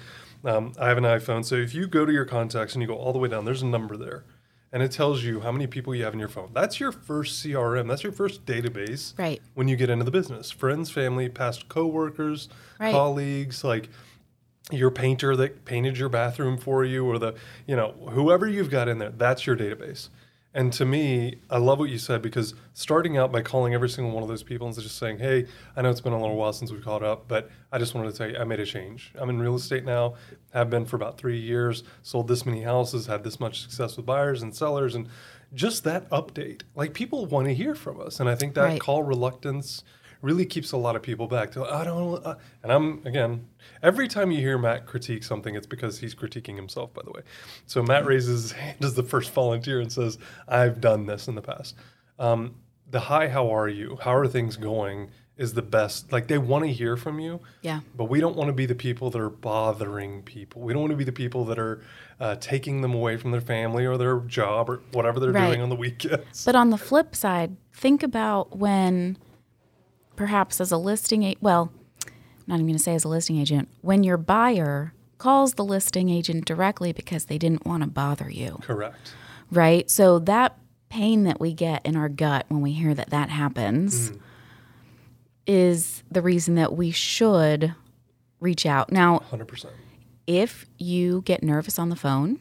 um, 0.46 0.74
I 0.80 0.90
have 0.90 1.00
an 1.00 1.04
iPhone, 1.04 1.44
so 1.46 1.56
if 1.56 1.74
you 1.74 1.88
go 1.88 2.06
to 2.06 2.14
your 2.14 2.26
contacts 2.26 2.74
and 2.76 2.82
you 2.84 2.88
go 2.88 2.96
all 2.96 3.12
the 3.12 3.18
way 3.20 3.28
down, 3.30 3.44
there's 3.44 3.64
a 3.64 3.68
number 3.68 3.98
there. 3.98 4.24
And 4.74 4.82
it 4.82 4.92
tells 4.92 5.22
you 5.24 5.42
how 5.42 5.52
many 5.52 5.68
people 5.68 5.94
you 5.94 6.04
have 6.06 6.14
in 6.14 6.20
your 6.20 6.30
phone. 6.30 6.52
That's 6.54 6.80
your 6.80 6.92
first 6.94 7.44
CRM. 7.44 7.88
That's 7.90 8.04
your 8.04 8.14
first 8.14 8.46
database 8.46 9.18
Right. 9.20 9.42
when 9.54 9.68
you 9.68 9.76
get 9.76 9.90
into 9.90 10.06
the 10.06 10.12
business. 10.12 10.50
Friends, 10.50 10.90
family, 10.90 11.28
past 11.28 11.68
coworkers, 11.68 12.48
Right. 12.80 12.92
colleagues, 12.92 13.64
like 13.66 13.90
your 14.72 14.90
painter 14.92 15.36
that 15.36 15.66
painted 15.66 15.98
your 15.98 16.08
bathroom 16.08 16.58
for 16.58 16.86
you 16.86 17.06
or 17.06 17.20
the 17.20 17.34
you 17.68 17.76
know 17.76 17.92
whoever 18.12 18.48
you've 18.48 18.70
got 18.70 18.88
in 18.88 19.00
there 19.00 19.10
that's 19.10 19.46
your 19.46 19.58
database 19.58 20.08
and 20.54 20.74
to 20.74 20.86
me 20.86 21.40
i 21.50 21.58
love 21.58 21.80
what 21.80 21.90
you 21.90 21.98
said 21.98 22.22
because 22.22 22.54
starting 22.74 23.18
out 23.18 23.32
by 23.32 23.42
calling 23.42 23.74
every 23.74 23.90
single 23.90 24.12
one 24.14 24.22
of 24.24 24.28
those 24.30 24.44
people 24.44 24.68
and 24.68 24.76
just 24.80 24.98
saying 24.98 25.18
hey 25.18 25.46
i 25.76 25.82
know 25.82 25.90
it's 25.90 26.02
been 26.02 26.14
a 26.14 26.20
little 26.20 26.36
while 26.36 26.52
since 26.52 26.72
we 26.72 26.80
caught 26.80 27.04
up 27.04 27.26
but 27.28 27.50
i 27.72 27.78
just 27.78 27.94
wanted 27.96 28.12
to 28.12 28.18
tell 28.18 28.30
you 28.30 28.38
i 28.38 28.44
made 28.44 28.60
a 28.60 28.66
change 28.66 29.14
i'm 29.16 29.30
in 29.30 29.40
real 29.40 29.56
estate 29.56 29.86
now 29.86 30.14
have 30.54 30.70
been 30.70 30.86
for 30.86 30.98
about 30.98 31.18
three 31.18 31.40
years 31.40 31.84
sold 32.02 32.28
this 32.28 32.46
many 32.46 32.62
houses 32.64 33.06
had 33.06 33.24
this 33.24 33.40
much 33.40 33.62
success 33.62 33.96
with 33.96 34.06
buyers 34.06 34.42
and 34.42 34.54
sellers 34.56 34.94
and 34.96 35.08
just 35.54 35.84
that 35.84 36.10
update 36.10 36.62
like 36.76 36.94
people 36.94 37.26
want 37.26 37.48
to 37.48 37.54
hear 37.54 37.74
from 37.76 38.00
us 38.02 38.20
and 38.20 38.30
i 38.30 38.36
think 38.36 38.54
that 38.54 38.64
Right. 38.64 38.80
call 38.80 39.04
reluctance 39.04 39.84
really 40.22 40.46
keeps 40.46 40.72
a 40.72 40.78
lot 40.78 40.96
of 40.96 41.02
people 41.02 41.28
back. 41.28 41.52
They're 41.52 41.64
like, 41.64 41.72
I 41.74 41.84
don't. 41.84 42.26
Uh, 42.26 42.36
and 42.64 42.72
I'm 42.72 43.02
again. 43.06 43.48
Every 43.84 44.08
time 44.08 44.32
you 44.32 44.40
hear 44.40 44.58
Matt 44.58 44.86
critique 44.86 45.24
something, 45.24 45.56
it's 45.56 45.68
because 45.68 46.00
he's 46.00 46.14
critiquing 46.16 46.56
himself. 46.56 46.94
By 46.94 47.02
the 47.04 47.12
way, 47.12 47.22
so 47.66 47.82
Matt 47.84 48.06
raises 48.06 48.42
his 48.44 48.52
hand 48.60 48.84
as 48.84 48.94
the 48.96 49.04
first 49.04 49.32
volunteer 49.34 49.80
and 49.80 49.92
says, 49.92 50.18
"I've 50.48 50.80
done 50.82 51.06
this 51.06 51.28
in 51.28 51.36
the 51.36 51.42
past." 51.42 51.76
Um, 52.20 52.56
the 52.90 53.00
hi, 53.00 53.28
how 53.30 53.50
are 53.56 53.68
you? 53.70 53.98
How 54.02 54.16
are 54.16 54.28
things 54.28 54.58
going? 54.58 55.10
Is 55.38 55.54
the 55.56 55.62
best. 55.64 56.12
Like 56.12 56.28
they 56.28 56.38
want 56.38 56.66
to 56.66 56.72
hear 56.72 56.96
from 56.96 57.20
you. 57.20 57.40
Yeah. 57.64 57.80
But 57.98 58.06
we 58.06 58.20
don't 58.20 58.36
want 58.36 58.50
to 58.50 58.54
be 58.54 58.68
the 58.68 58.76
people 58.76 59.10
that 59.10 59.20
are 59.20 59.30
bothering 59.30 60.22
people. 60.22 60.62
We 60.62 60.74
don't 60.74 60.82
want 60.84 60.92
to 60.92 60.98
be 60.98 61.04
the 61.04 61.12
people 61.12 61.46
that 61.46 61.58
are 61.58 61.82
uh, 62.20 62.36
taking 62.36 62.82
them 62.82 62.94
away 62.94 63.18
from 63.18 63.32
their 63.32 63.42
family 63.42 63.86
or 63.86 63.98
their 63.98 64.20
job 64.20 64.70
or 64.70 64.82
whatever 64.92 65.20
they're 65.20 65.32
Right. 65.32 65.48
doing 65.48 65.62
on 65.62 65.70
the 65.70 65.76
weekends. 65.88 66.46
But 66.46 66.56
on 66.56 66.70
the 66.70 66.78
flip 66.78 67.16
side, 67.16 67.56
think 67.74 68.04
about 68.04 68.58
when 68.58 69.18
perhaps 70.22 70.62
as 70.62 70.72
a 70.72 70.78
listing 70.78 71.24
a- 71.24 71.36
well, 71.42 71.72
not 72.46 72.54
even 72.56 72.68
going 72.68 72.78
to 72.78 72.84
say 72.84 72.94
as 72.94 73.04
a 73.04 73.08
listing 73.08 73.40
agent, 73.40 73.68
when 73.82 74.04
your 74.04 74.18
buyer 74.18 74.94
calls 75.18 75.56
the 75.56 75.66
listing 75.66 76.10
agent 76.10 76.46
directly 76.46 76.94
because 76.94 77.26
they 77.26 77.40
didn't 77.40 77.66
want 77.66 77.82
to 77.82 77.90
bother 77.90 78.30
you, 78.30 78.60
Correct. 78.62 79.16
right? 79.50 79.90
So 79.90 80.20
that 80.20 80.60
pain 80.90 81.24
that 81.24 81.40
we 81.40 81.54
get 81.54 81.84
in 81.84 81.96
our 81.96 82.08
gut 82.08 82.46
when 82.50 82.62
we 82.62 82.72
hear 82.72 82.94
that 82.94 83.10
that 83.10 83.32
happens 83.32 84.12
mm. 84.12 84.20
is 85.48 86.04
the 86.12 86.22
reason 86.22 86.54
that 86.54 86.74
we 86.74 86.92
should 86.92 87.74
reach 88.40 88.68
out. 88.68 88.92
Now, 88.92 89.22
Hundred 89.32 89.48
percent. 89.48 89.74
if 90.28 90.68
you 90.78 91.24
get 91.26 91.42
nervous 91.42 91.80
on 91.80 91.90
the 91.90 91.96
phone, 91.96 92.40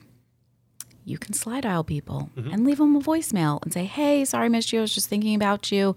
you 1.07 1.17
can 1.17 1.33
slide 1.33 1.63
dial 1.63 1.83
people 1.83 2.29
mm-hmm. 2.37 2.53
and 2.53 2.67
leave 2.67 2.77
them 2.77 2.95
a 2.95 3.01
voicemail 3.01 3.63
and 3.63 3.73
say, 3.73 3.87
Hey, 3.87 4.27
sorry, 4.27 4.51
missed 4.51 4.71
you. 4.71 4.81
I 4.81 4.83
was 4.83 4.95
just 4.95 5.09
thinking 5.09 5.35
about 5.35 5.73
you. 5.73 5.97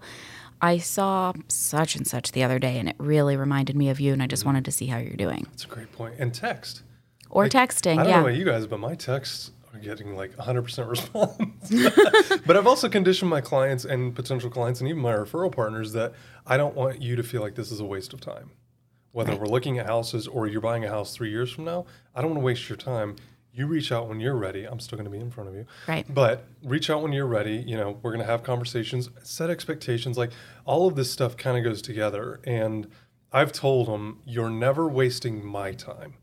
I 0.64 0.78
saw 0.78 1.34
such 1.48 1.94
and 1.94 2.06
such 2.06 2.32
the 2.32 2.42
other 2.42 2.58
day 2.58 2.78
and 2.78 2.88
it 2.88 2.96
really 2.98 3.36
reminded 3.36 3.76
me 3.76 3.90
of 3.90 4.00
you 4.00 4.14
and 4.14 4.22
I 4.22 4.26
just 4.26 4.40
mm-hmm. 4.40 4.48
wanted 4.48 4.64
to 4.64 4.72
see 4.72 4.86
how 4.86 4.96
you're 4.96 5.14
doing. 5.14 5.46
That's 5.50 5.64
a 5.64 5.68
great 5.68 5.92
point. 5.92 6.14
And 6.18 6.32
text. 6.32 6.82
Or 7.28 7.42
Like, 7.42 7.52
texting, 7.52 7.94
I 7.94 7.96
don't 7.96 8.08
yeah. 8.08 8.16
know 8.16 8.28
about 8.28 8.38
you 8.38 8.46
guys, 8.46 8.66
but 8.66 8.80
my 8.80 8.94
texts 8.94 9.50
are 9.74 9.78
getting 9.78 10.16
like 10.16 10.34
100% 10.36 10.88
response. 10.88 12.40
but 12.46 12.56
I've 12.56 12.66
also 12.66 12.88
conditioned 12.88 13.28
my 13.28 13.42
clients 13.42 13.84
and 13.84 14.14
potential 14.14 14.48
clients 14.48 14.80
and 14.80 14.88
even 14.88 15.02
my 15.02 15.12
referral 15.12 15.52
partners 15.52 15.92
that 15.92 16.14
I 16.46 16.56
don't 16.56 16.74
want 16.74 17.02
you 17.02 17.14
to 17.16 17.22
feel 17.22 17.42
like 17.42 17.56
this 17.56 17.70
is 17.70 17.80
a 17.80 17.84
waste 17.84 18.14
of 18.14 18.22
time. 18.22 18.50
Whether 19.12 19.36
we're 19.36 19.46
looking 19.46 19.78
at 19.78 19.86
houses 19.86 20.26
or 20.26 20.46
you're 20.46 20.62
buying 20.62 20.86
a 20.86 20.88
house 20.88 21.14
three 21.14 21.30
years 21.30 21.52
from 21.52 21.64
now, 21.64 21.84
I 22.14 22.22
don't 22.22 22.30
want 22.30 22.40
to 22.40 22.44
waste 22.44 22.70
your 22.70 22.78
time. 22.78 23.16
You 23.54 23.66
reach 23.66 23.92
out 23.92 24.08
when 24.08 24.18
you're 24.18 24.34
ready. 24.34 24.64
I'm 24.64 24.80
still 24.80 24.96
going 24.96 25.04
to 25.04 25.10
be 25.10 25.20
in 25.20 25.30
front 25.30 25.48
of 25.48 25.54
you. 25.54 25.64
Right. 25.86 26.04
But 26.12 26.44
reach 26.64 26.90
out 26.90 27.02
when 27.02 27.12
you're 27.12 27.26
ready. 27.26 27.56
You 27.56 27.76
know, 27.76 28.00
we're 28.02 28.10
going 28.10 28.24
to 28.24 28.30
have 28.30 28.42
conversations, 28.42 29.10
set 29.22 29.48
expectations. 29.48 30.18
Like 30.18 30.32
all 30.64 30.88
of 30.88 30.96
this 30.96 31.10
stuff 31.10 31.36
kind 31.36 31.56
of 31.56 31.62
goes 31.62 31.80
together. 31.80 32.40
And 32.44 32.88
I've 33.32 33.52
told 33.52 33.86
them, 33.86 34.20
you're 34.24 34.50
never 34.50 34.88
wasting 34.88 35.46
my 35.46 35.72
time. 35.72 36.14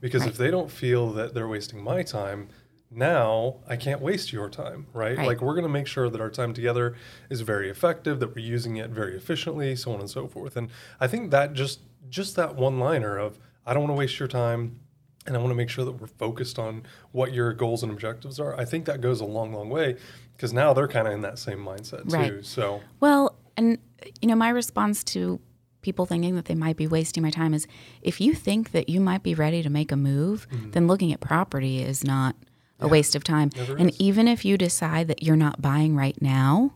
Because 0.00 0.24
if 0.24 0.38
they 0.38 0.50
don't 0.50 0.70
feel 0.70 1.12
that 1.12 1.34
they're 1.34 1.48
wasting 1.48 1.84
my 1.84 2.02
time, 2.02 2.48
now 2.90 3.56
I 3.68 3.76
can't 3.76 4.00
waste 4.00 4.32
your 4.32 4.48
time, 4.48 4.86
right? 4.92 5.16
Right. 5.16 5.26
Like 5.26 5.40
we're 5.40 5.54
going 5.54 5.64
to 5.64 5.68
make 5.68 5.86
sure 5.86 6.08
that 6.08 6.20
our 6.20 6.30
time 6.30 6.52
together 6.54 6.96
is 7.28 7.42
very 7.42 7.70
effective, 7.70 8.18
that 8.20 8.34
we're 8.34 8.44
using 8.44 8.78
it 8.78 8.90
very 8.90 9.16
efficiently, 9.16 9.76
so 9.76 9.92
on 9.92 10.00
and 10.00 10.10
so 10.10 10.26
forth. 10.26 10.56
And 10.56 10.70
I 10.98 11.06
think 11.06 11.30
that 11.30 11.52
just 11.52 11.80
just 12.08 12.34
that 12.36 12.56
one 12.56 12.80
liner 12.80 13.16
of 13.18 13.38
I 13.64 13.72
don't 13.72 13.84
want 13.84 13.92
to 13.92 13.98
waste 13.98 14.18
your 14.18 14.28
time 14.28 14.80
and 15.26 15.36
I 15.36 15.38
want 15.38 15.50
to 15.50 15.54
make 15.54 15.68
sure 15.68 15.84
that 15.84 15.92
we're 15.92 16.06
focused 16.06 16.58
on 16.58 16.84
what 17.12 17.32
your 17.32 17.52
goals 17.52 17.82
and 17.82 17.92
objectives 17.92 18.40
are. 18.40 18.58
I 18.58 18.64
think 18.64 18.86
that 18.86 19.00
goes 19.00 19.20
a 19.20 19.24
long, 19.24 19.52
long 19.52 19.68
way 19.68 19.96
because 20.36 20.52
now 20.52 20.72
they're 20.72 20.88
kind 20.88 21.06
of 21.06 21.12
in 21.12 21.20
that 21.22 21.38
same 21.38 21.58
mindset 21.58 22.08
too. 22.10 22.42
So 22.42 22.80
Well, 23.00 23.36
and 23.56 23.78
you 24.20 24.28
know, 24.28 24.34
my 24.34 24.48
response 24.48 25.04
to 25.04 25.40
people 25.82 26.06
thinking 26.06 26.36
that 26.36 26.46
they 26.46 26.54
might 26.54 26.76
be 26.76 26.86
wasting 26.86 27.22
my 27.22 27.30
time 27.30 27.54
is 27.54 27.66
if 28.02 28.20
you 28.20 28.34
think 28.34 28.72
that 28.72 28.88
you 28.88 29.00
might 29.00 29.22
be 29.22 29.34
ready 29.34 29.62
to 29.62 29.70
make 29.70 29.92
a 29.92 29.96
move, 29.96 30.46
mm-hmm. 30.50 30.70
then 30.70 30.86
looking 30.86 31.12
at 31.12 31.20
property 31.20 31.82
is 31.82 32.04
not 32.04 32.36
a 32.78 32.88
waste 32.88 33.14
of 33.14 33.22
time. 33.22 33.50
And 33.78 33.90
is. 33.90 34.00
even 34.00 34.26
if 34.26 34.44
you 34.44 34.56
decide 34.56 35.08
that 35.08 35.22
you're 35.22 35.36
not 35.36 35.60
buying 35.60 35.96
right 35.96 36.20
now, 36.20 36.72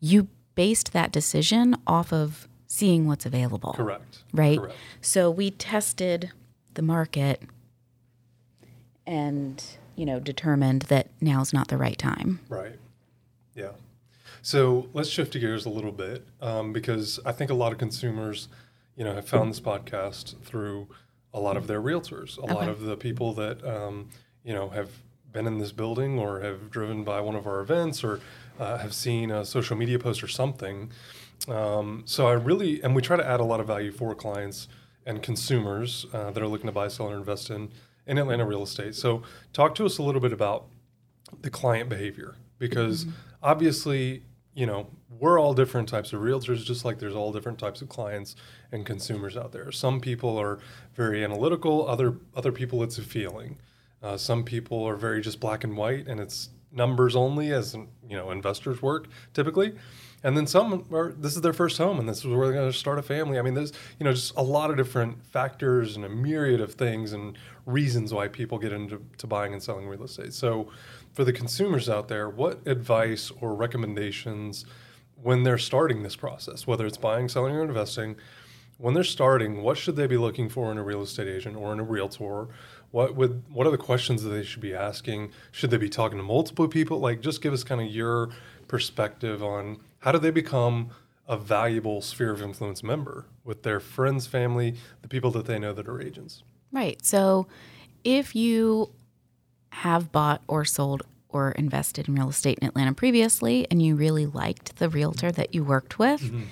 you 0.00 0.28
based 0.54 0.92
that 0.92 1.10
decision 1.10 1.76
off 1.86 2.12
of 2.12 2.48
seeing 2.66 3.06
what's 3.06 3.26
available. 3.26 3.72
correct. 3.72 4.18
Right? 4.32 4.58
Correct. 4.58 4.76
So 5.00 5.30
we 5.30 5.50
tested 5.50 6.30
the 6.74 6.82
market 6.82 7.42
and, 9.06 9.62
you 9.94 10.04
know, 10.04 10.20
determined 10.20 10.82
that 10.82 11.08
now's 11.20 11.52
not 11.52 11.68
the 11.68 11.76
right 11.76 11.98
time. 11.98 12.40
Right. 12.48 12.78
Yeah. 13.54 13.72
So 14.42 14.88
let's 14.92 15.08
shift 15.08 15.32
gears 15.32 15.66
a 15.66 15.70
little 15.70 15.92
bit 15.92 16.24
um, 16.40 16.72
because 16.72 17.18
I 17.24 17.32
think 17.32 17.50
a 17.50 17.54
lot 17.54 17.72
of 17.72 17.78
consumers, 17.78 18.48
you 18.96 19.04
know, 19.04 19.14
have 19.14 19.28
found 19.28 19.50
this 19.50 19.60
podcast 19.60 20.40
through 20.42 20.88
a 21.34 21.40
lot 21.40 21.56
of 21.56 21.66
their 21.66 21.82
realtors, 21.82 22.38
a 22.38 22.46
lot 22.46 22.68
of 22.68 22.80
the 22.80 22.96
people 22.96 23.32
that, 23.34 23.64
um, 23.66 24.08
you 24.44 24.54
know, 24.54 24.68
have 24.70 24.90
been 25.32 25.46
in 25.46 25.58
this 25.58 25.72
building 25.72 26.18
or 26.18 26.40
have 26.40 26.70
driven 26.70 27.04
by 27.04 27.20
one 27.20 27.34
of 27.34 27.46
our 27.46 27.60
events 27.60 28.02
or 28.02 28.20
uh, 28.58 28.78
have 28.78 28.94
seen 28.94 29.30
a 29.30 29.44
social 29.44 29.76
media 29.76 29.98
post 29.98 30.22
or 30.22 30.28
something. 30.28 30.90
Um, 31.48 32.04
so 32.06 32.26
I 32.26 32.32
really, 32.32 32.82
and 32.82 32.94
we 32.94 33.02
try 33.02 33.16
to 33.16 33.26
add 33.26 33.40
a 33.40 33.44
lot 33.44 33.60
of 33.60 33.66
value 33.66 33.92
for 33.92 34.14
clients 34.14 34.68
and 35.04 35.22
consumers 35.22 36.06
uh, 36.12 36.30
that 36.30 36.42
are 36.42 36.48
looking 36.48 36.66
to 36.66 36.72
buy, 36.72 36.88
sell, 36.88 37.10
or 37.10 37.16
invest 37.16 37.50
in 37.50 37.70
in 38.06 38.18
Atlanta 38.18 38.44
real 38.44 38.62
estate. 38.62 38.94
So 38.94 39.22
talk 39.52 39.74
to 39.76 39.86
us 39.86 39.98
a 39.98 40.02
little 40.02 40.20
bit 40.20 40.32
about 40.32 40.66
the 41.42 41.50
client 41.50 41.88
behavior 41.88 42.36
because 42.58 43.06
obviously 43.42 44.22
you 44.54 44.64
know 44.64 44.86
we're 45.18 45.40
all 45.40 45.54
different 45.54 45.88
types 45.88 46.12
of 46.12 46.20
realtors 46.20 46.64
just 46.64 46.84
like 46.84 46.98
there's 46.98 47.14
all 47.14 47.32
different 47.32 47.58
types 47.58 47.80
of 47.82 47.88
clients 47.88 48.36
and 48.72 48.86
consumers 48.86 49.36
out 49.36 49.52
there. 49.52 49.70
Some 49.72 50.00
people 50.00 50.38
are 50.38 50.58
very 50.94 51.24
analytical 51.24 51.88
other 51.88 52.16
other 52.34 52.52
people 52.52 52.82
it's 52.82 52.98
a 52.98 53.02
feeling. 53.02 53.58
Uh, 54.02 54.16
some 54.16 54.44
people 54.44 54.84
are 54.84 54.96
very 54.96 55.20
just 55.20 55.40
black 55.40 55.64
and 55.64 55.76
white 55.76 56.06
and 56.06 56.20
it's 56.20 56.50
numbers 56.72 57.16
only 57.16 57.52
as 57.52 57.74
you 57.74 58.16
know 58.16 58.30
investors 58.30 58.82
work 58.82 59.08
typically 59.32 59.74
and 60.22 60.36
then 60.36 60.46
some 60.46 60.84
are 60.92 61.12
this 61.12 61.36
is 61.36 61.42
their 61.42 61.52
first 61.52 61.78
home 61.78 61.98
and 61.98 62.08
this 62.08 62.18
is 62.18 62.26
where 62.26 62.46
they're 62.46 62.56
going 62.56 62.70
to 62.70 62.76
start 62.76 62.98
a 62.98 63.02
family. 63.02 63.38
I 63.38 63.42
mean 63.42 63.54
there's 63.54 63.72
you 63.98 64.04
know 64.04 64.12
just 64.12 64.34
a 64.36 64.42
lot 64.42 64.70
of 64.70 64.76
different 64.76 65.24
factors 65.26 65.96
and 65.96 66.04
a 66.04 66.08
myriad 66.08 66.60
of 66.60 66.74
things 66.74 67.12
and 67.12 67.38
reasons 67.64 68.12
why 68.12 68.28
people 68.28 68.58
get 68.58 68.72
into 68.72 69.02
to 69.18 69.26
buying 69.26 69.52
and 69.52 69.62
selling 69.62 69.86
real 69.86 70.04
estate. 70.04 70.32
So 70.32 70.70
for 71.12 71.24
the 71.24 71.32
consumers 71.32 71.88
out 71.88 72.08
there 72.08 72.28
what 72.28 72.66
advice 72.66 73.30
or 73.40 73.54
recommendations 73.54 74.64
when 75.22 75.42
they're 75.42 75.58
starting 75.58 76.02
this 76.02 76.16
process 76.16 76.66
whether 76.66 76.86
it's 76.86 76.98
buying 76.98 77.28
selling 77.28 77.54
or 77.54 77.62
investing 77.62 78.16
when 78.78 78.94
they're 78.94 79.04
starting 79.04 79.62
what 79.62 79.78
should 79.78 79.96
they 79.96 80.06
be 80.06 80.16
looking 80.16 80.48
for 80.48 80.70
in 80.70 80.78
a 80.78 80.82
real 80.82 81.02
estate 81.02 81.28
agent 81.28 81.56
or 81.56 81.72
in 81.72 81.80
a 81.80 81.84
realtor? 81.84 82.48
What 82.90 83.14
would 83.16 83.42
what 83.52 83.66
are 83.66 83.70
the 83.70 83.78
questions 83.78 84.22
that 84.22 84.30
they 84.30 84.42
should 84.42 84.60
be 84.60 84.74
asking? 84.74 85.32
Should 85.52 85.70
they 85.70 85.76
be 85.76 85.88
talking 85.88 86.18
to 86.18 86.24
multiple 86.24 86.68
people? 86.68 86.98
Like 86.98 87.20
just 87.20 87.42
give 87.42 87.52
us 87.52 87.64
kind 87.64 87.80
of 87.80 87.88
your 87.88 88.30
perspective 88.68 89.42
on 89.42 89.78
how 90.06 90.12
do 90.12 90.18
they 90.20 90.30
become 90.30 90.90
a 91.26 91.36
valuable 91.36 92.00
sphere 92.00 92.30
of 92.30 92.40
influence 92.40 92.80
member 92.84 93.26
with 93.42 93.64
their 93.64 93.80
friends 93.80 94.28
family 94.28 94.76
the 95.02 95.08
people 95.08 95.32
that 95.32 95.46
they 95.46 95.58
know 95.58 95.72
that 95.72 95.88
are 95.88 96.00
agents 96.00 96.42
Right. 96.72 97.04
So 97.04 97.46
if 98.04 98.34
you 98.36 98.92
have 99.70 100.12
bought 100.12 100.42
or 100.48 100.64
sold 100.64 101.02
or 101.28 101.52
invested 101.52 102.06
in 102.08 102.14
real 102.14 102.28
estate 102.28 102.58
in 102.60 102.68
Atlanta 102.68 102.92
previously 102.92 103.66
and 103.70 103.80
you 103.82 103.94
really 103.96 104.26
liked 104.26 104.76
the 104.76 104.88
realtor 104.88 105.30
that 105.32 105.54
you 105.54 105.64
worked 105.64 105.98
with, 105.98 106.22
Mm-hmm. 106.22 106.42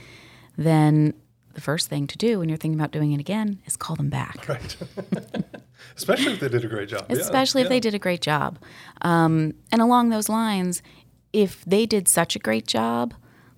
then 0.57 1.15
the 1.55 1.61
first 1.61 1.89
thing 1.89 2.07
to 2.09 2.19
do 2.19 2.39
when 2.41 2.49
you're 2.49 2.59
thinking 2.59 2.79
about 2.81 2.91
doing 2.91 3.13
it 3.13 3.21
again 3.21 3.61
is 3.67 3.77
call 3.77 3.97
them 3.97 4.09
back. 4.11 4.49
right 4.55 4.77
especially 5.97 6.33
if 6.33 6.41
they 6.41 6.49
did 6.49 6.65
a 6.65 6.69
great 6.69 6.89
job 6.89 7.07
Yeah, 7.09 7.17
Especially 7.19 7.61
if 7.63 7.67
yeah. 7.67 7.71
they 7.71 7.81
did 7.81 7.95
a 7.95 7.99
great 7.99 8.21
job. 8.21 8.59
Um, 9.03 9.55
and 9.71 9.81
along 9.83 10.09
those 10.09 10.29
lines, 10.29 10.83
if 11.33 11.65
they 11.65 11.87
did 11.87 12.09
such 12.09 12.35
a 12.35 12.39
great 12.39 12.67
job, 12.67 13.15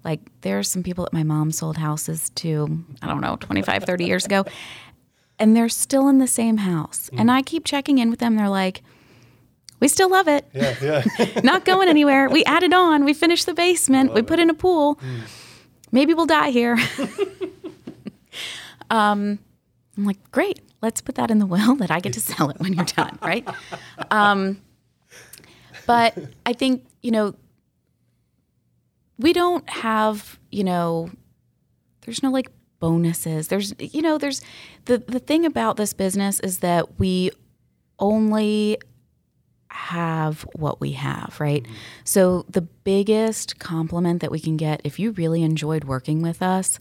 like 0.07 0.21
there 0.43 0.57
are 0.57 0.63
some 0.63 0.85
people 0.85 1.03
that 1.03 1.13
my 1.13 1.25
mom 1.25 1.51
sold 1.51 1.77
houses 1.77 2.31
to, 2.37 2.85
I 3.03 3.09
don't 3.09 3.21
know, 3.21 3.37
25, 3.41 3.83
30 3.83 4.05
years 4.05 4.25
ago, 4.25 4.45
and 5.37 5.57
they're 5.57 5.69
still 5.69 6.09
in 6.09 6.19
the 6.19 6.29
same 6.29 6.59
house. 6.59 7.11
Mm. 7.13 7.21
And 7.21 7.31
I 7.31 7.43
keep 7.43 7.65
checking 7.65 7.99
in 7.99 8.09
with 8.09 8.21
them. 8.21 8.37
They're 8.37 8.49
like, 8.49 8.83
we 9.81 9.89
still 9.89 10.09
love 10.09 10.29
it. 10.29 10.49
yeah 10.53 10.77
yeah 10.81 11.41
Not 11.45 11.65
going 11.65 11.89
anywhere. 11.89 12.31
We 12.31 12.45
added 12.57 12.73
on. 12.73 13.05
We 13.05 13.15
finished 13.15 13.47
the 13.47 13.53
basement. 13.53 14.15
We 14.15 14.23
put 14.23 14.39
in 14.39 14.49
a 14.49 14.55
pool. 14.55 14.95
Mm. 14.97 15.23
Maybe 15.91 16.15
we'll 16.15 16.27
die 16.27 16.51
here. 16.51 16.79
um, 18.91 19.41
I'm 19.97 20.05
like, 20.05 20.31
great, 20.31 20.61
let's 20.83 21.01
put 21.01 21.17
that 21.17 21.33
in 21.33 21.41
the 21.41 21.47
will 21.47 21.75
that 21.77 21.91
I 21.91 21.99
get 21.99 22.13
to 22.13 22.21
sell 22.21 22.49
it 22.51 22.61
when 22.61 22.75
you're 22.75 22.85
done, 22.85 23.19
right? 23.21 23.47
Um, 24.13 24.63
but 25.85 26.17
I 26.45 26.53
think, 26.53 26.87
you 27.03 27.11
know, 27.11 27.35
we 29.19 29.33
don't 29.33 29.69
have, 29.69 30.39
you 30.51 30.65
know, 30.65 31.11
there's 32.03 32.23
no 32.23 32.31
like 32.31 32.51
bonuses. 32.79 33.49
There's, 33.49 33.75
you 33.79 34.03
know, 34.03 34.19
there's 34.19 34.43
the, 34.85 34.99
the 34.99 35.19
thing 35.19 35.45
about 35.45 35.77
this 35.77 35.93
business 35.93 36.41
is 36.41 36.59
that 36.59 36.99
we 36.99 37.31
only 37.99 38.79
have 39.71 40.47
what 40.55 40.81
we 40.81 40.93
have, 40.93 41.37
right? 41.39 41.63
Mm-hmm. 41.63 41.75
So 42.05 42.47
the 42.49 42.63
biggest 42.63 43.59
compliment 43.59 44.21
that 44.21 44.31
we 44.31 44.41
can 44.41 44.57
get 44.57 44.81
if 44.85 44.99
you 44.99 45.13
really 45.13 45.43
enjoyed 45.43 45.85
working 45.85 46.23
with 46.23 46.43
us, 46.43 46.79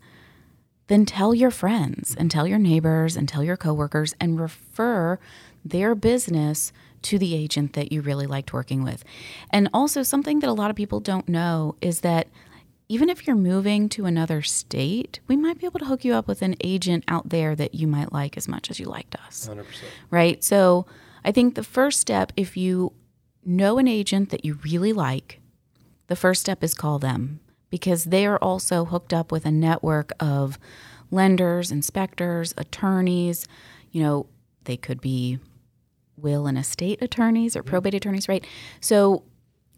then 0.87 1.05
tell 1.05 1.33
your 1.33 1.51
friends 1.51 2.15
and 2.17 2.29
tell 2.29 2.47
your 2.47 2.59
neighbors 2.59 3.15
and 3.15 3.27
tell 3.27 3.43
your 3.43 3.57
coworkers 3.57 4.13
and 4.19 4.39
refer 4.39 5.19
their 5.63 5.95
business 5.95 6.71
to 7.05 7.19
the 7.19 7.35
agent 7.35 7.73
that 7.73 7.91
you 7.91 8.01
really 8.01 8.27
liked 8.27 8.53
working 8.53 8.83
with. 8.83 9.03
And 9.49 9.69
also, 9.73 10.03
something 10.03 10.39
that 10.39 10.49
a 10.49 10.53
lot 10.53 10.69
of 10.69 10.75
people 10.75 10.99
don't 10.99 11.29
know 11.29 11.75
is 11.81 12.01
that 12.01 12.27
even 12.87 13.09
if 13.09 13.25
you're 13.25 13.35
moving 13.35 13.89
to 13.89 14.05
another 14.05 14.41
state, 14.41 15.19
we 15.27 15.35
might 15.35 15.59
be 15.59 15.65
able 15.65 15.79
to 15.79 15.85
hook 15.85 16.05
you 16.05 16.13
up 16.13 16.27
with 16.27 16.41
an 16.41 16.55
agent 16.63 17.03
out 17.07 17.29
there 17.29 17.55
that 17.55 17.73
you 17.73 17.87
might 17.87 18.11
like 18.11 18.37
as 18.37 18.47
much 18.47 18.69
as 18.69 18.79
you 18.79 18.85
liked 18.85 19.15
us. 19.15 19.49
100%. 19.51 19.65
Right? 20.09 20.43
So, 20.43 20.85
I 21.23 21.31
think 21.31 21.55
the 21.55 21.63
first 21.63 21.99
step, 21.99 22.31
if 22.37 22.55
you 22.55 22.93
know 23.43 23.77
an 23.77 23.87
agent 23.87 24.29
that 24.29 24.45
you 24.45 24.59
really 24.63 24.93
like, 24.93 25.39
the 26.07 26.15
first 26.15 26.41
step 26.41 26.63
is 26.63 26.73
call 26.73 26.99
them 26.99 27.39
because 27.69 28.05
they 28.05 28.25
are 28.25 28.37
also 28.37 28.85
hooked 28.85 29.13
up 29.13 29.31
with 29.31 29.45
a 29.45 29.51
network 29.51 30.11
of 30.19 30.59
lenders, 31.11 31.71
inspectors, 31.71 32.53
attorneys. 32.57 33.47
You 33.91 34.03
know, 34.03 34.27
they 34.65 34.77
could 34.77 35.01
be 35.01 35.39
will 36.17 36.47
and 36.47 36.58
estate 36.58 37.01
attorneys 37.01 37.56
or 37.56 37.63
probate 37.63 37.93
attorneys, 37.93 38.28
right? 38.28 38.45
So 38.80 39.23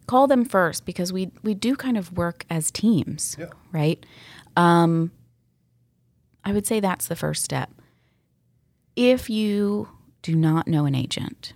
call 0.06 0.26
them 0.26 0.44
first 0.44 0.84
because 0.84 1.12
we 1.12 1.30
we 1.42 1.54
do 1.54 1.76
kind 1.76 1.96
of 1.96 2.16
work 2.16 2.44
as 2.50 2.70
teams, 2.70 3.36
yeah. 3.38 3.46
right? 3.72 4.04
Um, 4.56 5.12
I 6.44 6.52
would 6.52 6.66
say 6.66 6.80
that's 6.80 7.06
the 7.06 7.16
first 7.16 7.44
step. 7.44 7.70
If 8.96 9.30
you 9.30 9.88
do 10.22 10.34
not 10.34 10.66
know 10.66 10.86
an 10.86 10.94
agent, 10.94 11.52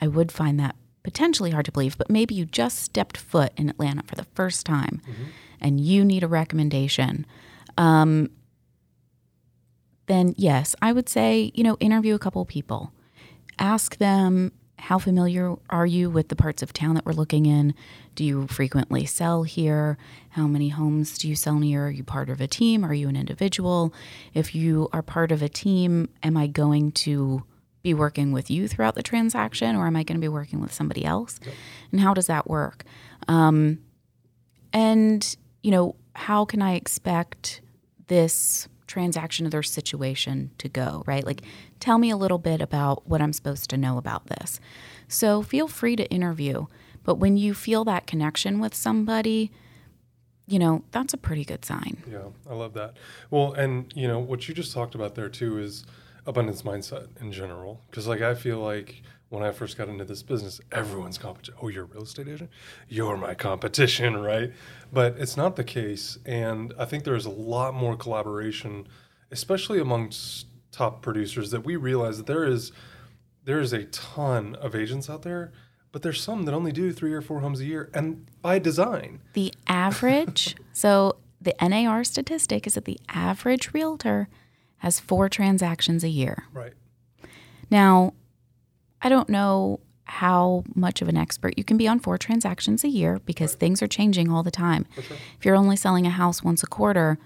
I 0.00 0.08
would 0.08 0.30
find 0.30 0.60
that 0.60 0.76
potentially 1.02 1.50
hard 1.50 1.64
to 1.66 1.72
believe, 1.72 1.96
but 1.96 2.10
maybe 2.10 2.34
you 2.34 2.44
just 2.44 2.80
stepped 2.80 3.16
foot 3.16 3.52
in 3.56 3.68
Atlanta 3.68 4.02
for 4.02 4.16
the 4.16 4.26
first 4.34 4.66
time 4.66 5.00
mm-hmm. 5.08 5.24
and 5.60 5.80
you 5.80 6.04
need 6.04 6.22
a 6.22 6.28
recommendation. 6.28 7.24
Um, 7.78 8.30
then 10.06 10.34
yes, 10.36 10.74
I 10.82 10.92
would 10.92 11.08
say, 11.08 11.50
you 11.54 11.64
know, 11.64 11.76
interview 11.80 12.14
a 12.14 12.18
couple 12.18 12.44
people. 12.44 12.92
Ask 13.58 13.98
them 13.98 14.52
how 14.78 14.98
familiar 14.98 15.54
are 15.70 15.86
you 15.86 16.10
with 16.10 16.28
the 16.28 16.36
parts 16.36 16.62
of 16.62 16.72
town 16.72 16.94
that 16.94 17.06
we're 17.06 17.12
looking 17.12 17.46
in? 17.46 17.74
Do 18.14 18.24
you 18.24 18.46
frequently 18.48 19.06
sell 19.06 19.44
here? 19.44 19.96
How 20.30 20.46
many 20.46 20.68
homes 20.68 21.16
do 21.16 21.28
you 21.28 21.34
sell 21.34 21.58
near? 21.58 21.86
Are 21.86 21.90
you 21.90 22.04
part 22.04 22.28
of 22.28 22.40
a 22.40 22.46
team? 22.46 22.84
Are 22.84 22.92
you 22.92 23.08
an 23.08 23.16
individual? 23.16 23.94
If 24.34 24.54
you 24.54 24.88
are 24.92 25.02
part 25.02 25.32
of 25.32 25.42
a 25.42 25.48
team, 25.48 26.10
am 26.22 26.36
I 26.36 26.48
going 26.48 26.92
to 26.92 27.44
be 27.82 27.94
working 27.94 28.32
with 28.32 28.50
you 28.50 28.68
throughout 28.68 28.94
the 28.94 29.02
transaction 29.02 29.76
or 29.76 29.86
am 29.86 29.96
I 29.96 30.02
going 30.02 30.16
to 30.16 30.24
be 30.24 30.28
working 30.28 30.60
with 30.60 30.72
somebody 30.72 31.04
else? 31.04 31.40
And 31.90 32.00
how 32.00 32.12
does 32.12 32.26
that 32.26 32.48
work? 32.48 32.84
Um, 33.28 33.78
and, 34.72 35.36
you 35.62 35.70
know, 35.70 35.96
how 36.14 36.44
can 36.44 36.60
I 36.60 36.74
expect 36.74 37.62
this 38.08 38.68
transaction 38.94 39.44
or 39.44 39.50
their 39.50 39.62
situation 39.62 40.52
to 40.58 40.68
go, 40.68 41.02
right? 41.04 41.26
Like, 41.26 41.42
tell 41.80 41.98
me 41.98 42.10
a 42.10 42.16
little 42.16 42.38
bit 42.38 42.60
about 42.60 43.08
what 43.08 43.20
I'm 43.20 43.32
supposed 43.32 43.68
to 43.70 43.76
know 43.76 43.98
about 43.98 44.28
this. 44.28 44.60
So 45.08 45.42
feel 45.42 45.66
free 45.66 45.96
to 45.96 46.08
interview. 46.10 46.66
But 47.02 47.16
when 47.16 47.36
you 47.36 47.54
feel 47.54 47.84
that 47.84 48.06
connection 48.06 48.60
with 48.60 48.72
somebody, 48.72 49.50
you 50.46 50.60
know, 50.60 50.84
that's 50.92 51.12
a 51.12 51.18
pretty 51.18 51.44
good 51.44 51.64
sign. 51.64 52.02
Yeah, 52.08 52.28
I 52.48 52.54
love 52.54 52.74
that. 52.74 52.96
Well, 53.30 53.52
and, 53.52 53.92
you 53.96 54.06
know, 54.06 54.20
what 54.20 54.46
you 54.46 54.54
just 54.54 54.72
talked 54.72 54.94
about 54.94 55.16
there 55.16 55.28
too 55.28 55.58
is, 55.58 55.84
abundance 56.26 56.62
mindset 56.62 57.08
in 57.20 57.30
general. 57.32 57.82
Because 57.90 58.06
like 58.06 58.22
I 58.22 58.34
feel 58.34 58.58
like 58.58 59.02
when 59.28 59.42
I 59.42 59.50
first 59.50 59.76
got 59.76 59.88
into 59.88 60.04
this 60.04 60.22
business, 60.22 60.60
everyone's 60.70 61.18
competition. 61.18 61.54
Oh, 61.60 61.68
you're 61.68 61.84
a 61.84 61.86
real 61.86 62.02
estate 62.02 62.28
agent? 62.28 62.50
You're 62.88 63.16
my 63.16 63.34
competition, 63.34 64.16
right? 64.22 64.52
But 64.92 65.16
it's 65.18 65.36
not 65.36 65.56
the 65.56 65.64
case. 65.64 66.18
And 66.24 66.72
I 66.78 66.84
think 66.84 67.04
there's 67.04 67.26
a 67.26 67.30
lot 67.30 67.74
more 67.74 67.96
collaboration, 67.96 68.86
especially 69.30 69.80
amongst 69.80 70.46
top 70.70 71.02
producers, 71.02 71.50
that 71.50 71.64
we 71.64 71.76
realize 71.76 72.18
that 72.18 72.26
there 72.26 72.44
is 72.44 72.72
there 73.44 73.60
is 73.60 73.74
a 73.74 73.84
ton 73.84 74.54
of 74.54 74.74
agents 74.74 75.10
out 75.10 75.20
there, 75.22 75.52
but 75.92 76.02
there's 76.02 76.22
some 76.22 76.44
that 76.44 76.54
only 76.54 76.72
do 76.72 76.92
three 76.92 77.12
or 77.12 77.20
four 77.20 77.40
homes 77.40 77.60
a 77.60 77.64
year, 77.66 77.90
and 77.92 78.26
by 78.40 78.58
design. 78.58 79.20
The 79.34 79.52
average, 79.66 80.56
so 80.72 81.16
the 81.40 81.54
NAR 81.60 82.04
statistic 82.04 82.66
is 82.66 82.74
that 82.74 82.86
the 82.86 82.98
average 83.10 83.74
realtor 83.74 84.28
has 84.78 84.98
four 84.98 85.28
transactions 85.28 86.02
a 86.02 86.08
year. 86.08 86.44
Right. 86.52 86.72
Now, 87.70 88.14
I 89.04 89.08
don't 89.08 89.28
know 89.28 89.80
how 90.06 90.64
much 90.74 91.00
of 91.02 91.08
an 91.08 91.16
expert 91.16 91.54
you 91.56 91.64
can 91.64 91.76
be 91.76 91.86
on 91.86 91.98
four 91.98 92.18
transactions 92.18 92.84
a 92.84 92.88
year 92.88 93.20
because 93.24 93.52
right. 93.52 93.60
things 93.60 93.82
are 93.82 93.86
changing 93.86 94.30
all 94.30 94.42
the 94.42 94.50
time. 94.50 94.86
Sure. 94.94 95.16
If 95.38 95.44
you're 95.44 95.56
only 95.56 95.76
selling 95.76 96.06
a 96.06 96.10
house 96.10 96.42
once 96.42 96.62
a 96.62 96.66
quarter, 96.66 97.18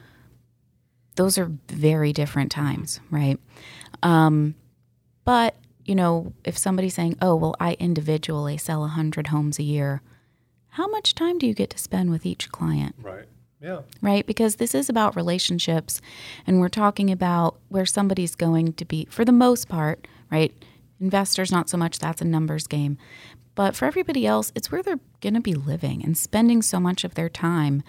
those 1.17 1.39
are 1.39 1.51
very 1.69 2.13
different 2.13 2.53
times, 2.53 3.01
right? 3.11 3.39
Um, 4.03 4.55
but 5.25 5.57
you 5.85 5.95
know, 5.95 6.35
if 6.45 6.59
somebody's 6.59 6.95
saying, 6.95 7.17
"Oh, 7.23 7.35
well, 7.35 7.57
I 7.59 7.75
individually 7.81 8.59
sell 8.59 8.85
a 8.85 8.89
hundred 8.89 9.29
homes 9.29 9.59
a 9.59 9.63
year," 9.63 10.03
how 10.71 10.87
much 10.87 11.15
time 11.15 11.39
do 11.39 11.47
you 11.47 11.55
get 11.55 11.71
to 11.71 11.79
spend 11.79 12.11
with 12.11 12.27
each 12.27 12.53
client? 12.53 12.95
Right. 13.01 13.25
Yeah. 13.61 13.81
Right? 14.01 14.25
Because 14.25 14.57
this 14.57 14.75
is 14.75 14.89
about 14.89 15.17
relationships 15.17 16.01
and 16.47 16.61
we're 16.61 16.69
talking 16.69 17.11
about 17.11 17.57
where 17.69 17.87
somebody's 17.87 18.37
going 18.37 18.75
to 18.75 18.85
be, 18.85 19.07
for 19.11 19.25
the 19.25 19.33
most 19.33 19.69
part, 19.69 20.07
right? 20.31 20.53
Investors, 21.01 21.53
not 21.53 21.69
so 21.69 21.77
much, 21.77 21.99
that's 21.99 22.21
a 22.21 22.25
numbers 22.25 22.67
game. 22.67 22.99
But 23.55 23.75
for 23.75 23.87
everybody 23.87 24.27
else, 24.27 24.53
it's 24.55 24.71
where 24.71 24.83
they're 24.83 25.01
going 25.21 25.35
to 25.35 25.41
be 25.41 25.55
living 25.55 26.05
and 26.05 26.17
spending 26.17 26.63
so 26.63 26.79
much 26.79 27.05
of 27.05 27.15
their 27.15 27.29
time 27.29 27.83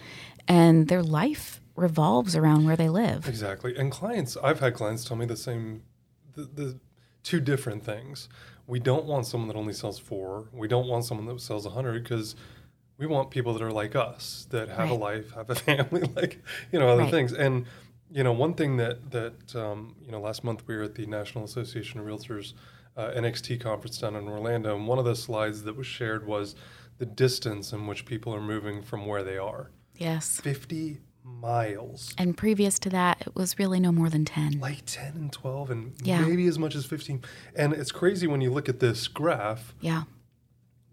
and 0.48 0.88
their 0.88 1.04
life 1.04 1.62
revolves 1.76 2.36
around 2.36 2.66
where 2.66 2.76
they 2.76 2.90
live. 2.90 3.28
Exactly. 3.28 3.78
And 3.78 3.92
clients, 3.92 4.36
I've 4.38 4.60
had 4.60 4.74
clients 4.74 5.06
tell 5.06 5.16
me 5.16 5.26
the 5.26 5.38
same, 5.38 5.84
the, 6.34 6.42
the 6.42 6.80
two 7.24 7.40
different 7.40 7.84
things. 7.84 8.30
We 8.68 8.80
don't 8.80 9.06
want 9.06 9.26
someone 9.26 9.48
that 9.48 9.56
only 9.56 9.74
sells 9.74 10.00
four. 10.00 10.50
We 10.52 10.68
don't 10.68 10.88
want 10.88 11.06
someone 11.06 11.28
that 11.28 11.40
sells 11.42 11.66
a 11.66 11.70
100 11.70 12.04
because 12.04 12.36
we 12.98 13.08
want 13.08 13.32
people 13.32 13.54
that 13.54 13.62
are 13.62 13.72
like 13.72 13.96
us 13.96 14.48
that 14.50 14.70
have 14.70 14.90
right. 14.90 14.92
a 14.92 14.94
life, 14.94 15.34
have 15.34 15.50
a 15.50 15.56
family, 15.70 16.02
like 16.16 16.44
you 16.72 16.80
know 16.80 16.90
other 16.90 17.04
right. 17.04 17.12
things. 17.12 17.32
And 17.32 17.66
you 18.12 18.24
know 18.24 18.34
one 18.34 18.54
thing 18.54 18.78
that 18.78 19.12
that 19.12 19.56
um, 19.56 19.96
you 20.06 20.12
know 20.12 20.20
last 20.20 20.44
month 20.44 20.64
we 20.68 20.76
were 20.76 20.84
at 20.84 20.96
the 20.96 21.06
National 21.06 21.46
Association 21.46 22.00
of 22.00 22.06
Realtors 22.06 22.54
uh, 22.98 23.12
NXT 23.16 23.62
conference 23.62 23.98
down 23.98 24.16
in 24.16 24.28
Orlando, 24.28 24.76
and 24.76 24.88
one 24.88 25.00
of 25.00 25.06
the 25.06 25.16
slides 25.16 25.64
that 25.64 25.76
was 25.76 25.88
shared 25.88 26.26
was 26.26 26.56
the 26.98 27.06
distance 27.06 27.72
in 27.72 27.88
which 27.88 28.06
people 28.06 28.34
are 28.34 28.42
moving 28.42 28.82
from 28.82 29.06
where 29.06 29.24
they 29.24 29.38
are. 29.38 29.72
Yes, 29.96 30.40
fifty 30.42 31.00
miles. 31.24 32.14
And 32.18 32.36
previous 32.36 32.80
to 32.80 32.90
that, 32.90 33.22
it 33.22 33.36
was 33.36 33.60
really 33.60 33.80
no 33.80 33.92
more 33.92 34.10
than 34.10 34.26
10. 34.26 34.60
Like 34.60 34.84
10 34.88 35.14
and 35.16 35.32
12, 35.32 35.70
and 35.70 35.94
yeah. 36.02 36.22
maybe 36.22 36.48
as 36.48 36.58
much 36.58 36.74
as 36.74 36.88
15. 36.88 37.22
And 37.56 37.72
it's 37.72 37.92
crazy 37.92 38.26
when 38.26 38.42
you 38.42 38.50
look 38.50 38.68
at 38.68 38.80
this 38.80 39.08
graph. 39.08 39.76
Yeah 39.80 40.04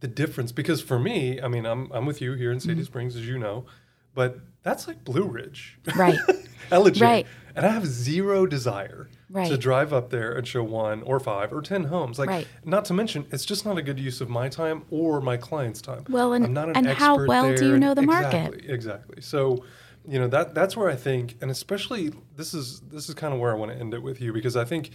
the 0.01 0.09
difference 0.09 0.53
because 0.53 0.81
for 0.81 0.99
me, 0.99 1.41
I 1.41 1.49
mean, 1.49 1.67
I'm 1.67 1.91
I'm 1.93 2.07
with 2.07 2.21
you 2.21 2.35
here 2.35 2.53
in 2.53 2.61
Sandy 2.61 2.83
mm-hmm. 2.83 2.87
Springs, 2.87 3.17
as 3.17 3.27
you 3.27 3.39
know, 3.39 3.67
but 4.15 4.39
that's 4.63 4.87
like 4.87 5.05
Blue 5.05 5.25
Ridge, 5.25 5.79
right? 5.97 6.19
Ellijay, 6.71 7.01
right? 7.01 7.27
And 7.57 7.65
I 7.65 7.71
have 7.71 7.87
zero 7.87 8.47
desire 8.47 9.09
right. 9.31 9.49
to 9.49 9.57
drive 9.57 9.93
up 9.93 10.11
there 10.11 10.33
and 10.33 10.47
show 10.47 10.63
one 10.63 11.03
or 11.03 11.19
five 11.19 11.53
or 11.53 11.63
ten 11.63 11.85
homes. 11.85 12.19
Like, 12.19 12.29
right. 12.29 12.47
not 12.65 12.85
to 12.87 12.95
mention, 12.95 13.27
it's 13.33 13.47
just 13.47 13.65
not 13.65 13.79
a 13.79 13.83
good 13.83 13.99
use 13.99 14.21
of 14.21 14.29
my 14.29 14.49
time 14.49 14.85
or 14.91 15.21
my 15.23 15.39
client's 15.39 15.81
time. 15.81 16.05
Well, 16.09 16.35
and, 16.35 16.45
an 16.45 16.77
and 16.77 16.87
how 16.87 17.27
well 17.27 17.45
there. 17.45 17.57
do 17.57 17.69
you 17.69 17.79
know 17.79 17.95
the 17.95 18.03
exactly, 18.03 18.41
market? 18.41 18.71
Exactly. 18.71 19.23
So, 19.23 19.65
you 20.09 20.21
know 20.21 20.29
that 20.29 20.55
that's 20.55 20.77
where 20.77 20.89
I 20.89 20.95
think, 20.95 21.37
and 21.41 21.51
especially 21.51 22.13
this 22.37 22.55
is 22.55 22.81
this 22.83 23.09
is 23.09 23.15
kind 23.15 23.35
of 23.35 23.41
where 23.41 23.51
I 23.51 23.57
want 23.57 23.73
to 23.73 23.79
end 23.79 23.93
it 23.93 24.03
with 24.03 24.21
you 24.21 24.33
because 24.33 24.57
I 24.57 24.65
think, 24.65 24.91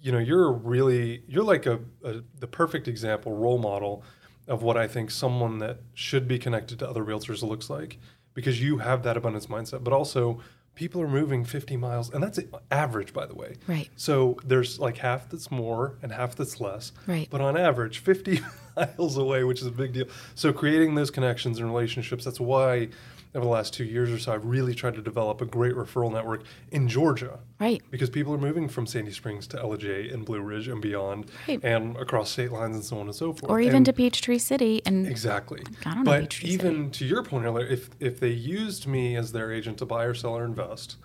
you 0.00 0.10
know, 0.10 0.18
you're 0.18 0.50
really 0.52 1.22
you're 1.28 1.44
like 1.44 1.66
a, 1.66 1.80
a 2.02 2.22
the 2.38 2.46
perfect 2.46 2.88
example 2.88 3.34
role 3.34 3.58
model 3.58 4.02
of 4.46 4.62
what 4.62 4.78
I 4.78 4.88
think 4.88 5.10
someone 5.10 5.58
that 5.58 5.80
should 5.92 6.26
be 6.26 6.38
connected 6.38 6.78
to 6.78 6.88
other 6.88 7.04
realtors 7.04 7.42
looks 7.42 7.68
like 7.68 7.98
because 8.32 8.62
you 8.62 8.78
have 8.78 9.02
that 9.02 9.16
abundance 9.16 9.46
mindset. 9.46 9.84
But 9.84 9.92
also, 9.92 10.40
people 10.78 11.02
are 11.02 11.08
moving 11.08 11.44
50 11.44 11.76
miles, 11.76 12.08
and 12.08 12.22
that's 12.22 12.38
average, 12.70 13.12
by 13.12 13.26
the 13.26 13.34
way. 13.34 13.56
Right. 13.66 13.90
So 13.96 14.38
there's 14.44 14.78
like 14.78 14.98
half 14.98 15.28
that's 15.28 15.50
more 15.50 15.98
and 16.02 16.12
half 16.12 16.36
that's 16.36 16.60
less. 16.60 16.92
Right. 17.08 17.26
But 17.28 17.40
on 17.40 17.56
average, 17.56 17.98
50 17.98 18.40
miles 18.76 19.16
away, 19.16 19.42
which 19.42 19.60
is 19.60 19.66
a 19.66 19.72
big 19.72 19.92
deal. 19.92 20.06
So 20.36 20.52
creating 20.52 20.94
those 20.94 21.10
connections 21.10 21.58
and 21.58 21.66
relationships, 21.66 22.24
that's 22.24 22.38
why 22.38 22.90
over 23.34 23.44
the 23.44 23.50
last 23.50 23.74
two 23.74 23.84
years 23.84 24.10
or 24.10 24.18
so, 24.18 24.32
I've 24.32 24.44
really 24.44 24.74
tried 24.74 24.94
to 24.94 25.02
develop 25.02 25.40
a 25.40 25.44
great 25.46 25.74
referral 25.74 26.12
network 26.12 26.44
in 26.70 26.88
Georgia. 26.88 27.40
Right. 27.60 27.82
Because 27.90 28.08
people 28.10 28.32
are 28.34 28.38
moving 28.38 28.68
from 28.68 28.86
Sandy 28.86 29.12
Springs 29.12 29.46
to 29.48 29.58
Ellijay 29.58 30.12
and 30.12 30.24
Blue 30.24 30.40
Ridge 30.40 30.68
and 30.68 30.80
beyond, 30.80 31.30
Right. 31.46 31.60
and 31.62 31.96
across 31.96 32.30
state 32.30 32.52
lines 32.52 32.74
and 32.76 32.84
so 32.84 32.98
on 32.98 33.06
and 33.06 33.14
so 33.14 33.32
forth. 33.32 33.50
Or 33.50 33.60
even 33.60 33.76
And- 33.78 33.86
to 33.86 33.92
Peachtree 33.92 34.38
City. 34.38 34.82
And 34.86 35.06
Exactly. 35.06 35.62
I 35.84 35.94
don't 35.94 36.04
know 36.04 36.10
but 36.12 36.20
Peachtree 36.22 36.50
even 36.50 36.90
to 36.92 37.04
your 37.04 37.22
point 37.22 37.44
earlier, 37.44 37.66
if 37.66 37.90
if 38.00 38.18
they 38.20 38.30
used 38.30 38.86
me 38.86 39.16
as 39.16 39.32
their 39.32 39.52
agent 39.52 39.78
to 39.78 39.86
buy 39.86 40.04
or 40.04 40.14
sell 40.14 40.36
or 40.36 40.44
invest, 40.44 40.96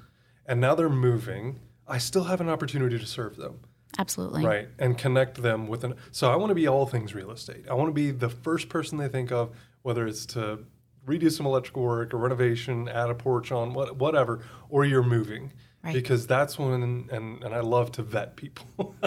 and 0.45 0.61
now 0.61 0.75
they're 0.75 0.89
moving, 0.89 1.59
I 1.87 1.97
still 1.97 2.25
have 2.25 2.39
an 2.39 2.49
opportunity 2.49 2.97
to 2.97 3.05
serve 3.05 3.35
them, 3.35 3.59
absolutely. 3.97 4.45
right, 4.45 4.69
and 4.79 4.97
connect 4.97 5.41
them 5.41 5.67
with 5.67 5.83
an. 5.83 5.95
So 6.11 6.31
I 6.31 6.35
want 6.37 6.49
to 6.51 6.55
be 6.55 6.67
all 6.67 6.85
things 6.85 7.13
real 7.13 7.31
estate. 7.31 7.65
I 7.69 7.73
want 7.73 7.89
to 7.89 7.93
be 7.93 8.11
the 8.11 8.29
first 8.29 8.69
person 8.69 8.97
they 8.97 9.09
think 9.09 9.31
of, 9.31 9.49
whether 9.81 10.07
it's 10.07 10.25
to 10.27 10.59
redo 11.07 11.31
some 11.31 11.45
electrical 11.45 11.83
work 11.83 12.13
or 12.13 12.17
renovation, 12.17 12.87
add 12.87 13.09
a 13.09 13.15
porch 13.15 13.51
on, 13.51 13.73
what 13.73 13.97
whatever, 13.97 14.41
or 14.69 14.85
you're 14.85 15.03
moving. 15.03 15.51
Right. 15.83 15.93
Because 15.93 16.25
that's 16.25 16.57
when, 16.57 16.81
and, 17.11 17.43
and 17.43 17.53
I 17.53 17.59
love 17.59 17.91
to 17.93 18.03
vet 18.03 18.37
people 18.37 18.95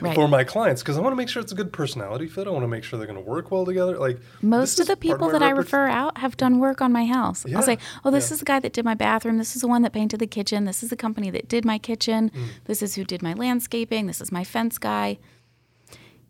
Right. 0.00 0.14
for 0.16 0.26
my 0.26 0.42
clients 0.42 0.82
because 0.82 0.98
I 0.98 1.00
want 1.00 1.12
to 1.12 1.16
make 1.16 1.28
sure 1.28 1.40
it's 1.40 1.52
a 1.52 1.54
good 1.54 1.72
personality 1.72 2.26
fit. 2.26 2.48
I 2.48 2.50
want 2.50 2.64
to 2.64 2.68
make 2.68 2.82
sure 2.82 2.98
they're 2.98 3.06
going 3.06 3.22
to 3.22 3.30
work 3.30 3.52
well 3.52 3.64
together. 3.64 3.96
Like 3.98 4.18
Most 4.42 4.80
of 4.80 4.88
the 4.88 4.96
people 4.96 5.26
my 5.26 5.32
that 5.32 5.42
I 5.42 5.50
refer 5.50 5.86
out 5.86 6.18
have 6.18 6.36
done 6.36 6.58
work 6.58 6.80
on 6.80 6.92
my 6.92 7.04
house. 7.06 7.46
Yeah, 7.46 7.58
I'll 7.58 7.62
say, 7.62 7.78
"Oh, 8.04 8.10
this 8.10 8.30
yeah. 8.30 8.34
is 8.34 8.38
the 8.40 8.44
guy 8.46 8.58
that 8.58 8.72
did 8.72 8.84
my 8.84 8.94
bathroom. 8.94 9.38
This 9.38 9.54
is 9.54 9.62
the 9.62 9.68
one 9.68 9.82
that 9.82 9.92
painted 9.92 10.18
the 10.18 10.26
kitchen. 10.26 10.64
This 10.64 10.82
is 10.82 10.90
the 10.90 10.96
company 10.96 11.30
that 11.30 11.46
did 11.46 11.64
my 11.64 11.78
kitchen. 11.78 12.30
Mm. 12.30 12.46
This 12.64 12.82
is 12.82 12.94
who 12.94 13.04
did 13.04 13.22
my 13.22 13.34
landscaping. 13.34 14.06
This 14.06 14.20
is 14.20 14.32
my 14.32 14.44
fence 14.44 14.78
guy." 14.78 15.18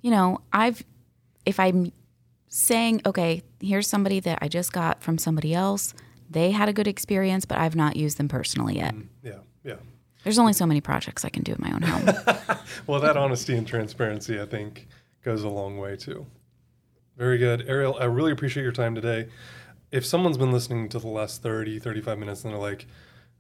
You 0.03 0.11
know, 0.11 0.41
I've 0.53 0.85
if 1.47 1.59
I'm 1.59 1.93
saying, 2.57 3.03
"Okay, 3.05 3.43
here's 3.61 3.87
somebody 3.87 4.21
that 4.21 4.39
I 4.41 4.49
just 4.49 4.73
got 4.73 5.03
from 5.03 5.19
somebody 5.19 5.55
else. 5.55 5.95
They 6.29 6.51
had 6.51 6.69
a 6.69 6.73
good 6.73 6.87
experience, 6.89 7.45
but 7.45 7.59
I've 7.59 7.77
not 7.77 7.97
used 7.97 8.19
them 8.19 8.29
personally 8.29 8.77
yet." 8.77 8.95
Mm-hmm. 8.95 9.27
Yeah, 9.27 9.39
yeah. 9.65 9.77
There's 10.25 10.39
only 10.39 10.55
so 10.55 10.67
many 10.67 10.81
projects 10.81 11.25
I 11.25 11.29
can 11.29 11.43
do 11.43 11.53
in 11.53 11.59
my 11.61 11.73
own 11.73 11.83
home. 11.83 12.59
Well, 12.87 13.01
that 13.01 13.17
honesty 13.17 13.57
and 13.57 13.67
transparency, 13.67 14.41
I 14.41 14.47
think, 14.47 14.87
goes 15.25 15.43
a 15.43 15.49
long 15.49 15.79
way 15.79 15.97
too. 15.97 16.27
Very 17.17 17.39
good. 17.39 17.65
Ariel, 17.69 17.97
I 17.99 18.05
really 18.05 18.33
appreciate 18.33 18.63
your 18.63 18.73
time 18.73 18.95
today. 18.95 19.29
If 19.91 20.05
someone's 20.05 20.37
been 20.37 20.53
listening 20.53 20.89
to 20.91 20.99
the 20.99 21.09
last 21.09 21.43
30, 21.43 21.79
35 21.79 22.19
minutes 22.19 22.45
and 22.45 22.53
they're 22.53 22.61
like, 22.61 22.87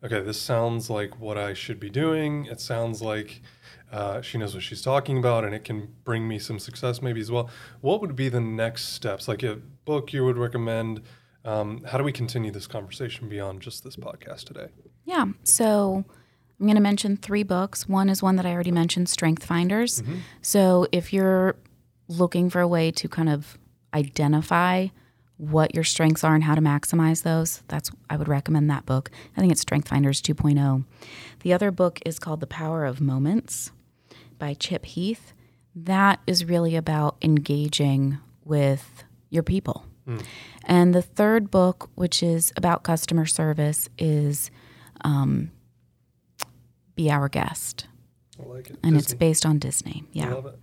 okay, 0.02 0.20
this 0.20 0.40
sounds 0.40 0.88
like 0.88 1.20
what 1.20 1.36
I 1.36 1.54
should 1.54 1.78
be 1.78 1.90
doing, 1.90 2.46
it 2.46 2.60
sounds 2.60 3.02
like 3.02 3.42
uh, 3.92 4.20
she 4.20 4.38
knows 4.38 4.54
what 4.54 4.62
she's 4.62 4.82
talking 4.82 5.18
about 5.18 5.44
and 5.44 5.54
it 5.54 5.64
can 5.64 5.94
bring 6.04 6.26
me 6.26 6.38
some 6.38 6.58
success 6.58 7.00
maybe 7.00 7.20
as 7.20 7.30
well, 7.30 7.48
what 7.80 8.00
would 8.00 8.16
be 8.16 8.28
the 8.28 8.40
next 8.40 8.94
steps? 8.94 9.28
Like 9.28 9.42
a 9.42 9.56
book 9.84 10.12
you 10.12 10.24
would 10.24 10.36
recommend? 10.38 11.02
Um, 11.44 11.84
how 11.84 11.98
do 11.98 12.04
we 12.04 12.12
continue 12.12 12.50
this 12.50 12.66
conversation 12.66 13.28
beyond 13.28 13.62
just 13.62 13.84
this 13.84 13.96
podcast 13.96 14.44
today? 14.44 14.68
Yeah. 15.04 15.26
So 15.44 16.04
I'm 16.58 16.66
going 16.66 16.76
to 16.76 16.82
mention 16.82 17.16
three 17.16 17.44
books. 17.44 17.88
One 17.88 18.08
is 18.08 18.22
one 18.22 18.36
that 18.36 18.46
I 18.46 18.52
already 18.52 18.72
mentioned, 18.72 19.08
Strength 19.08 19.44
Finders. 19.44 20.02
So 20.42 20.88
if 20.90 21.12
you're 21.12 21.56
looking 22.08 22.50
for 22.50 22.60
a 22.60 22.68
way 22.68 22.90
to 22.92 23.08
kind 23.08 23.28
of 23.28 23.58
identify 23.94 24.88
what 25.38 25.74
your 25.74 25.84
strengths 25.84 26.24
are 26.24 26.34
and 26.34 26.44
how 26.44 26.54
to 26.54 26.60
maximize 26.62 27.22
those, 27.22 27.62
that's 27.68 27.90
I 28.08 28.16
would 28.16 28.28
recommend 28.28 28.70
that 28.70 28.86
book. 28.86 29.10
I 29.36 29.40
think 29.40 29.52
it's 29.52 29.60
Strength 29.60 29.88
Finders 29.88 30.22
2.0. 30.22 30.84
The 31.40 31.52
other 31.52 31.70
book 31.70 32.00
is 32.06 32.18
called 32.18 32.40
The 32.40 32.46
Power 32.46 32.84
of 32.84 33.00
Moments 33.00 33.70
by 34.38 34.54
Chip 34.54 34.86
Heath. 34.86 35.32
That 35.74 36.20
is 36.26 36.44
really 36.46 36.74
about 36.74 37.16
engaging 37.22 38.18
with 38.44 39.04
your 39.28 39.42
people. 39.42 39.84
And 40.64 40.94
the 40.94 41.02
third 41.02 41.50
book, 41.50 41.90
which 41.96 42.22
is 42.22 42.52
about 42.56 42.84
customer 42.84 43.26
service, 43.26 43.88
is 43.98 44.52
um, 45.04 45.50
Be 46.94 47.10
Our 47.10 47.28
Guest. 47.28 47.88
I 48.40 48.46
like 48.46 48.70
it. 48.70 48.78
And 48.84 48.96
it's 48.96 49.14
based 49.14 49.44
on 49.44 49.58
Disney. 49.58 50.04
I 50.06 50.08
Yeah. 50.12 50.34
love 50.34 50.46
it. 50.46 50.58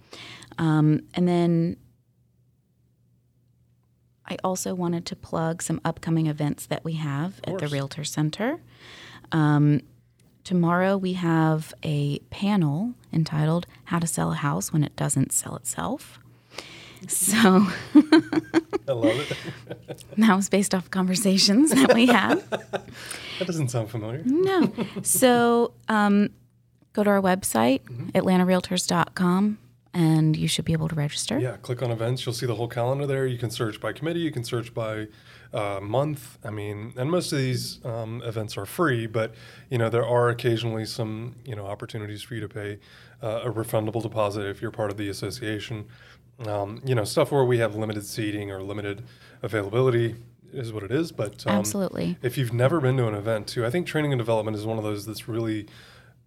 Um, 0.58 1.02
and 1.14 1.28
then 1.28 1.76
I 4.26 4.38
also 4.44 4.74
wanted 4.74 5.06
to 5.08 5.16
plug 5.16 5.62
some 5.62 5.82
upcoming 5.84 6.28
events 6.28 6.66
that 6.68 6.84
we 6.84 6.94
have 6.94 7.40
at 7.46 7.58
the. 7.60 7.68
Realtor 7.68 8.04
Center. 8.04 8.62
Um, 9.32 9.82
tomorrow 10.44 10.98
we 10.98 11.14
have 11.14 11.74
a 11.84 12.20
panel 12.30 12.94
entitled 13.12 13.68
How 13.86 14.00
to 14.00 14.08
Sell 14.08 14.32
a 14.32 14.36
House 14.36 14.72
When 14.72 14.84
It 14.84 14.96
Doesn't 14.96 15.32
Sell 15.34 15.56
Itself. 15.56 16.20
So 17.08 17.68
I 18.88 18.92
love 18.92 19.06
it. 19.20 19.38
that 20.18 20.36
was 20.36 20.48
based 20.50 20.74
off 20.74 20.90
conversations 20.90 21.72
that 21.72 21.94
we 21.94 22.06
had. 22.06 22.36
that 22.50 23.46
doesn't 23.46 23.70
sound 23.70 23.90
familiar. 23.90 24.22
No. 24.26 24.72
So 25.02 25.74
um, 25.90 26.30
go 26.94 27.04
to 27.04 27.10
our 27.10 27.22
website, 27.22 27.82
atlantarealtors.com, 28.14 29.58
and 29.94 30.36
you 30.36 30.48
should 30.48 30.66
be 30.66 30.74
able 30.74 30.88
to 30.90 30.96
register. 30.96 31.40
Yeah, 31.40 31.58
click 31.58 31.82
on 31.82 31.92
events. 31.92 32.26
You'll 32.26 32.34
see 32.34 32.46
the 32.46 32.56
whole 32.56 32.68
calendar 32.68 33.06
there. 33.06 33.28
You 33.28 33.38
can 33.38 33.52
search 33.52 33.80
by 33.80 33.94
committee. 33.94 34.22
You 34.22 34.32
can 34.32 34.44
search 34.44 34.74
by 34.74 35.08
uh, 35.54 35.80
month. 35.82 36.40
I 36.44 36.50
mean, 36.50 36.94
and 36.98 37.12
most 37.12 37.32
of 37.32 37.38
these 37.38 37.84
um, 37.86 38.22
events 38.24 38.58
are 38.58 38.66
free, 38.66 39.06
but 39.06 39.34
you 39.70 39.78
know 39.78 39.90
there 39.90 40.06
are 40.06 40.30
occasionally 40.30 40.86
some 40.86 41.36
you 41.46 41.56
know 41.56 41.66
opportunities 41.66 42.24
for 42.24 42.36
you 42.36 42.42
to 42.42 42.50
pay 42.50 42.80
uh, 43.22 43.42
a 43.44 43.52
refundable 43.52 44.02
deposit 44.02 44.48
if 44.48 44.62
you're 44.62 44.72
part 44.72 44.92
of 44.92 44.98
the 44.98 45.10
association. 45.10 45.86
Um, 46.48 46.82
you 46.84 46.96
know, 46.96 47.04
stuff 47.04 47.32
where 47.32 47.44
we 47.44 47.60
have 47.60 47.76
limited 47.76 48.06
seating 48.06 48.52
or 48.52 48.64
limited 48.64 49.04
availability 49.44 50.16
is 50.52 50.74
what 50.74 50.84
it 50.84 50.92
is. 50.92 51.12
But 51.12 51.46
um, 51.46 51.58
Absolutely. 51.58 52.18
if 52.22 52.38
you've 52.38 52.54
never 52.54 52.82
been 52.82 52.98
to 52.98 53.08
an 53.08 53.14
event 53.14 53.48
too, 53.48 53.66
I 53.66 53.70
think 53.70 53.86
training 53.86 54.12
and 54.12 54.20
development 54.20 54.58
is 54.58 54.66
one 54.66 54.78
of 54.78 54.84
those 54.84 55.06
that's 55.06 55.28
really 55.28 55.68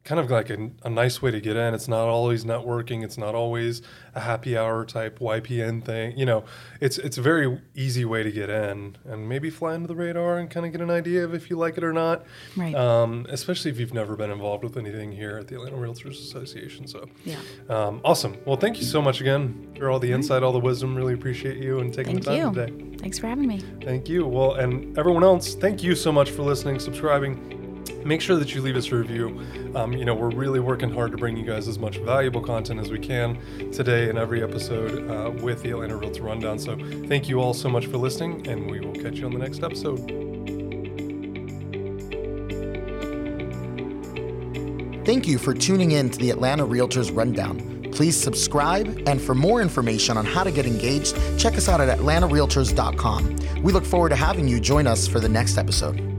kind 0.07 0.20
of 0.20 0.30
like 0.30 0.48
a, 0.50 0.70
a 0.84 0.88
nice 0.88 1.20
way 1.20 1.30
to 1.32 1.40
get 1.40 1.57
in. 1.57 1.74
It's 1.74 1.88
not 1.88 2.07
always 2.09 2.44
networking. 2.44 3.04
It's 3.04 3.18
not 3.18 3.34
always 3.34 3.82
a 4.14 4.20
happy 4.20 4.57
hour 4.57 4.84
type 4.86 5.18
YPN 5.18 5.84
thing. 5.84 6.16
You 6.16 6.24
know, 6.24 6.44
it's 6.80 6.96
it's 6.98 7.18
a 7.18 7.22
very 7.22 7.61
easy 7.74 8.04
way 8.04 8.22
to 8.22 8.30
get 8.30 8.48
in 8.48 8.96
and 9.04 9.28
maybe 9.28 9.50
fly 9.50 9.74
under 9.74 9.88
the 9.88 9.96
radar 9.96 10.38
and 10.38 10.48
kind 10.48 10.64
of 10.64 10.72
get 10.72 10.80
an 10.80 10.90
idea 10.90 11.24
of 11.24 11.34
if 11.34 11.50
you 11.50 11.59
like 11.59 11.76
it 11.76 11.84
or 11.84 11.92
not. 11.92 12.24
Right. 12.57 12.74
Um, 12.74 13.26
especially 13.28 13.72
if 13.72 13.80
you've 13.80 13.92
never 13.92 14.16
been 14.16 14.30
involved 14.30 14.62
with 14.64 14.76
anything 14.78 15.11
here 15.12 15.36
at 15.38 15.48
the 15.48 15.57
Atlanta 15.57 15.76
Realtors 15.76 16.20
Association. 16.20 16.86
So, 16.86 17.07
Yeah. 17.24 17.36
um, 17.68 18.00
awesome. 18.04 18.36
Well, 18.46 18.57
thank 18.57 18.78
you 18.78 18.84
so 18.84 19.02
much 19.02 19.20
again 19.20 19.74
for 19.76 19.90
all 19.90 19.98
the 19.98 20.12
insight, 20.12 20.42
all 20.44 20.52
the 20.52 20.61
wisdom. 20.61 20.94
Really 20.94 21.14
appreciate 21.14 21.59
you 21.59 21.80
and 21.80 21.92
taking 21.92 22.20
Thank 22.20 22.24
the 22.24 22.30
time 22.30 22.54
you. 22.54 22.86
today. 22.86 22.96
Thanks 22.98 23.18
for 23.18 23.26
having 23.26 23.48
me. 23.48 23.59
Thank 23.82 24.09
you. 24.09 24.24
Well, 24.26 24.54
and 24.54 24.96
everyone 24.96 25.24
else, 25.24 25.54
thank 25.57 25.82
you 25.82 25.96
so 25.96 26.12
much 26.12 26.30
for 26.30 26.42
listening, 26.42 26.78
subscribing. 26.78 27.66
Make 28.07 28.20
sure 28.20 28.36
that 28.36 28.54
you 28.54 28.62
leave 28.62 28.76
us 28.76 28.92
a 28.92 28.96
review. 28.96 29.44
Um, 29.74 29.92
you 29.92 30.04
know, 30.04 30.14
we're 30.14 30.30
really 30.30 30.61
working 30.61 30.90
hard 30.90 31.11
to 31.11 31.18
bring 31.18 31.36
you 31.36 31.44
guys 31.44 31.66
as 31.66 31.76
much 31.76 31.98
valuable 31.98 32.40
content 32.40 32.78
as 32.78 32.92
we 32.92 33.00
can 33.00 33.36
today 33.72 34.09
in 34.09 34.16
every 34.16 34.44
episode 34.44 35.11
uh, 35.11 35.30
with 35.42 35.61
the 35.64 35.70
Atlanta 35.72 35.96
Realtor 35.96 36.22
Rundown. 36.22 36.57
So, 36.57 36.76
thank 37.09 37.28
you 37.28 37.40
all 37.40 37.52
so 37.52 37.68
much 37.68 37.86
for 37.86 37.96
listening, 37.96 38.46
and 38.46 38.70
we 38.70 38.78
will 38.78 38.92
catch 38.92 39.16
you 39.16 39.26
on 39.26 39.32
the 39.32 39.40
next 39.40 39.64
episode. 39.64 39.98
Thank 45.04 45.26
you 45.26 45.38
for 45.38 45.52
tuning 45.52 45.90
in 45.92 46.09
to 46.11 46.18
the 46.18 46.30
Atlanta 46.30 46.64
Realtors 46.64 47.14
Rundown. 47.14 47.90
Please 47.92 48.16
subscribe, 48.16 49.02
and 49.09 49.20
for 49.20 49.34
more 49.34 49.61
information 49.61 50.16
on 50.16 50.24
how 50.24 50.44
to 50.44 50.52
get 50.52 50.64
engaged, 50.64 51.16
check 51.38 51.54
us 51.54 51.68
out 51.68 51.80
at 51.80 51.98
atlantarealtors.com. 51.98 53.62
We 53.62 53.72
look 53.72 53.84
forward 53.84 54.11
to 54.11 54.16
having 54.16 54.46
you 54.46 54.61
join 54.61 54.86
us 54.86 55.09
for 55.09 55.18
the 55.18 55.28
next 55.28 55.59
episode. 55.59 56.16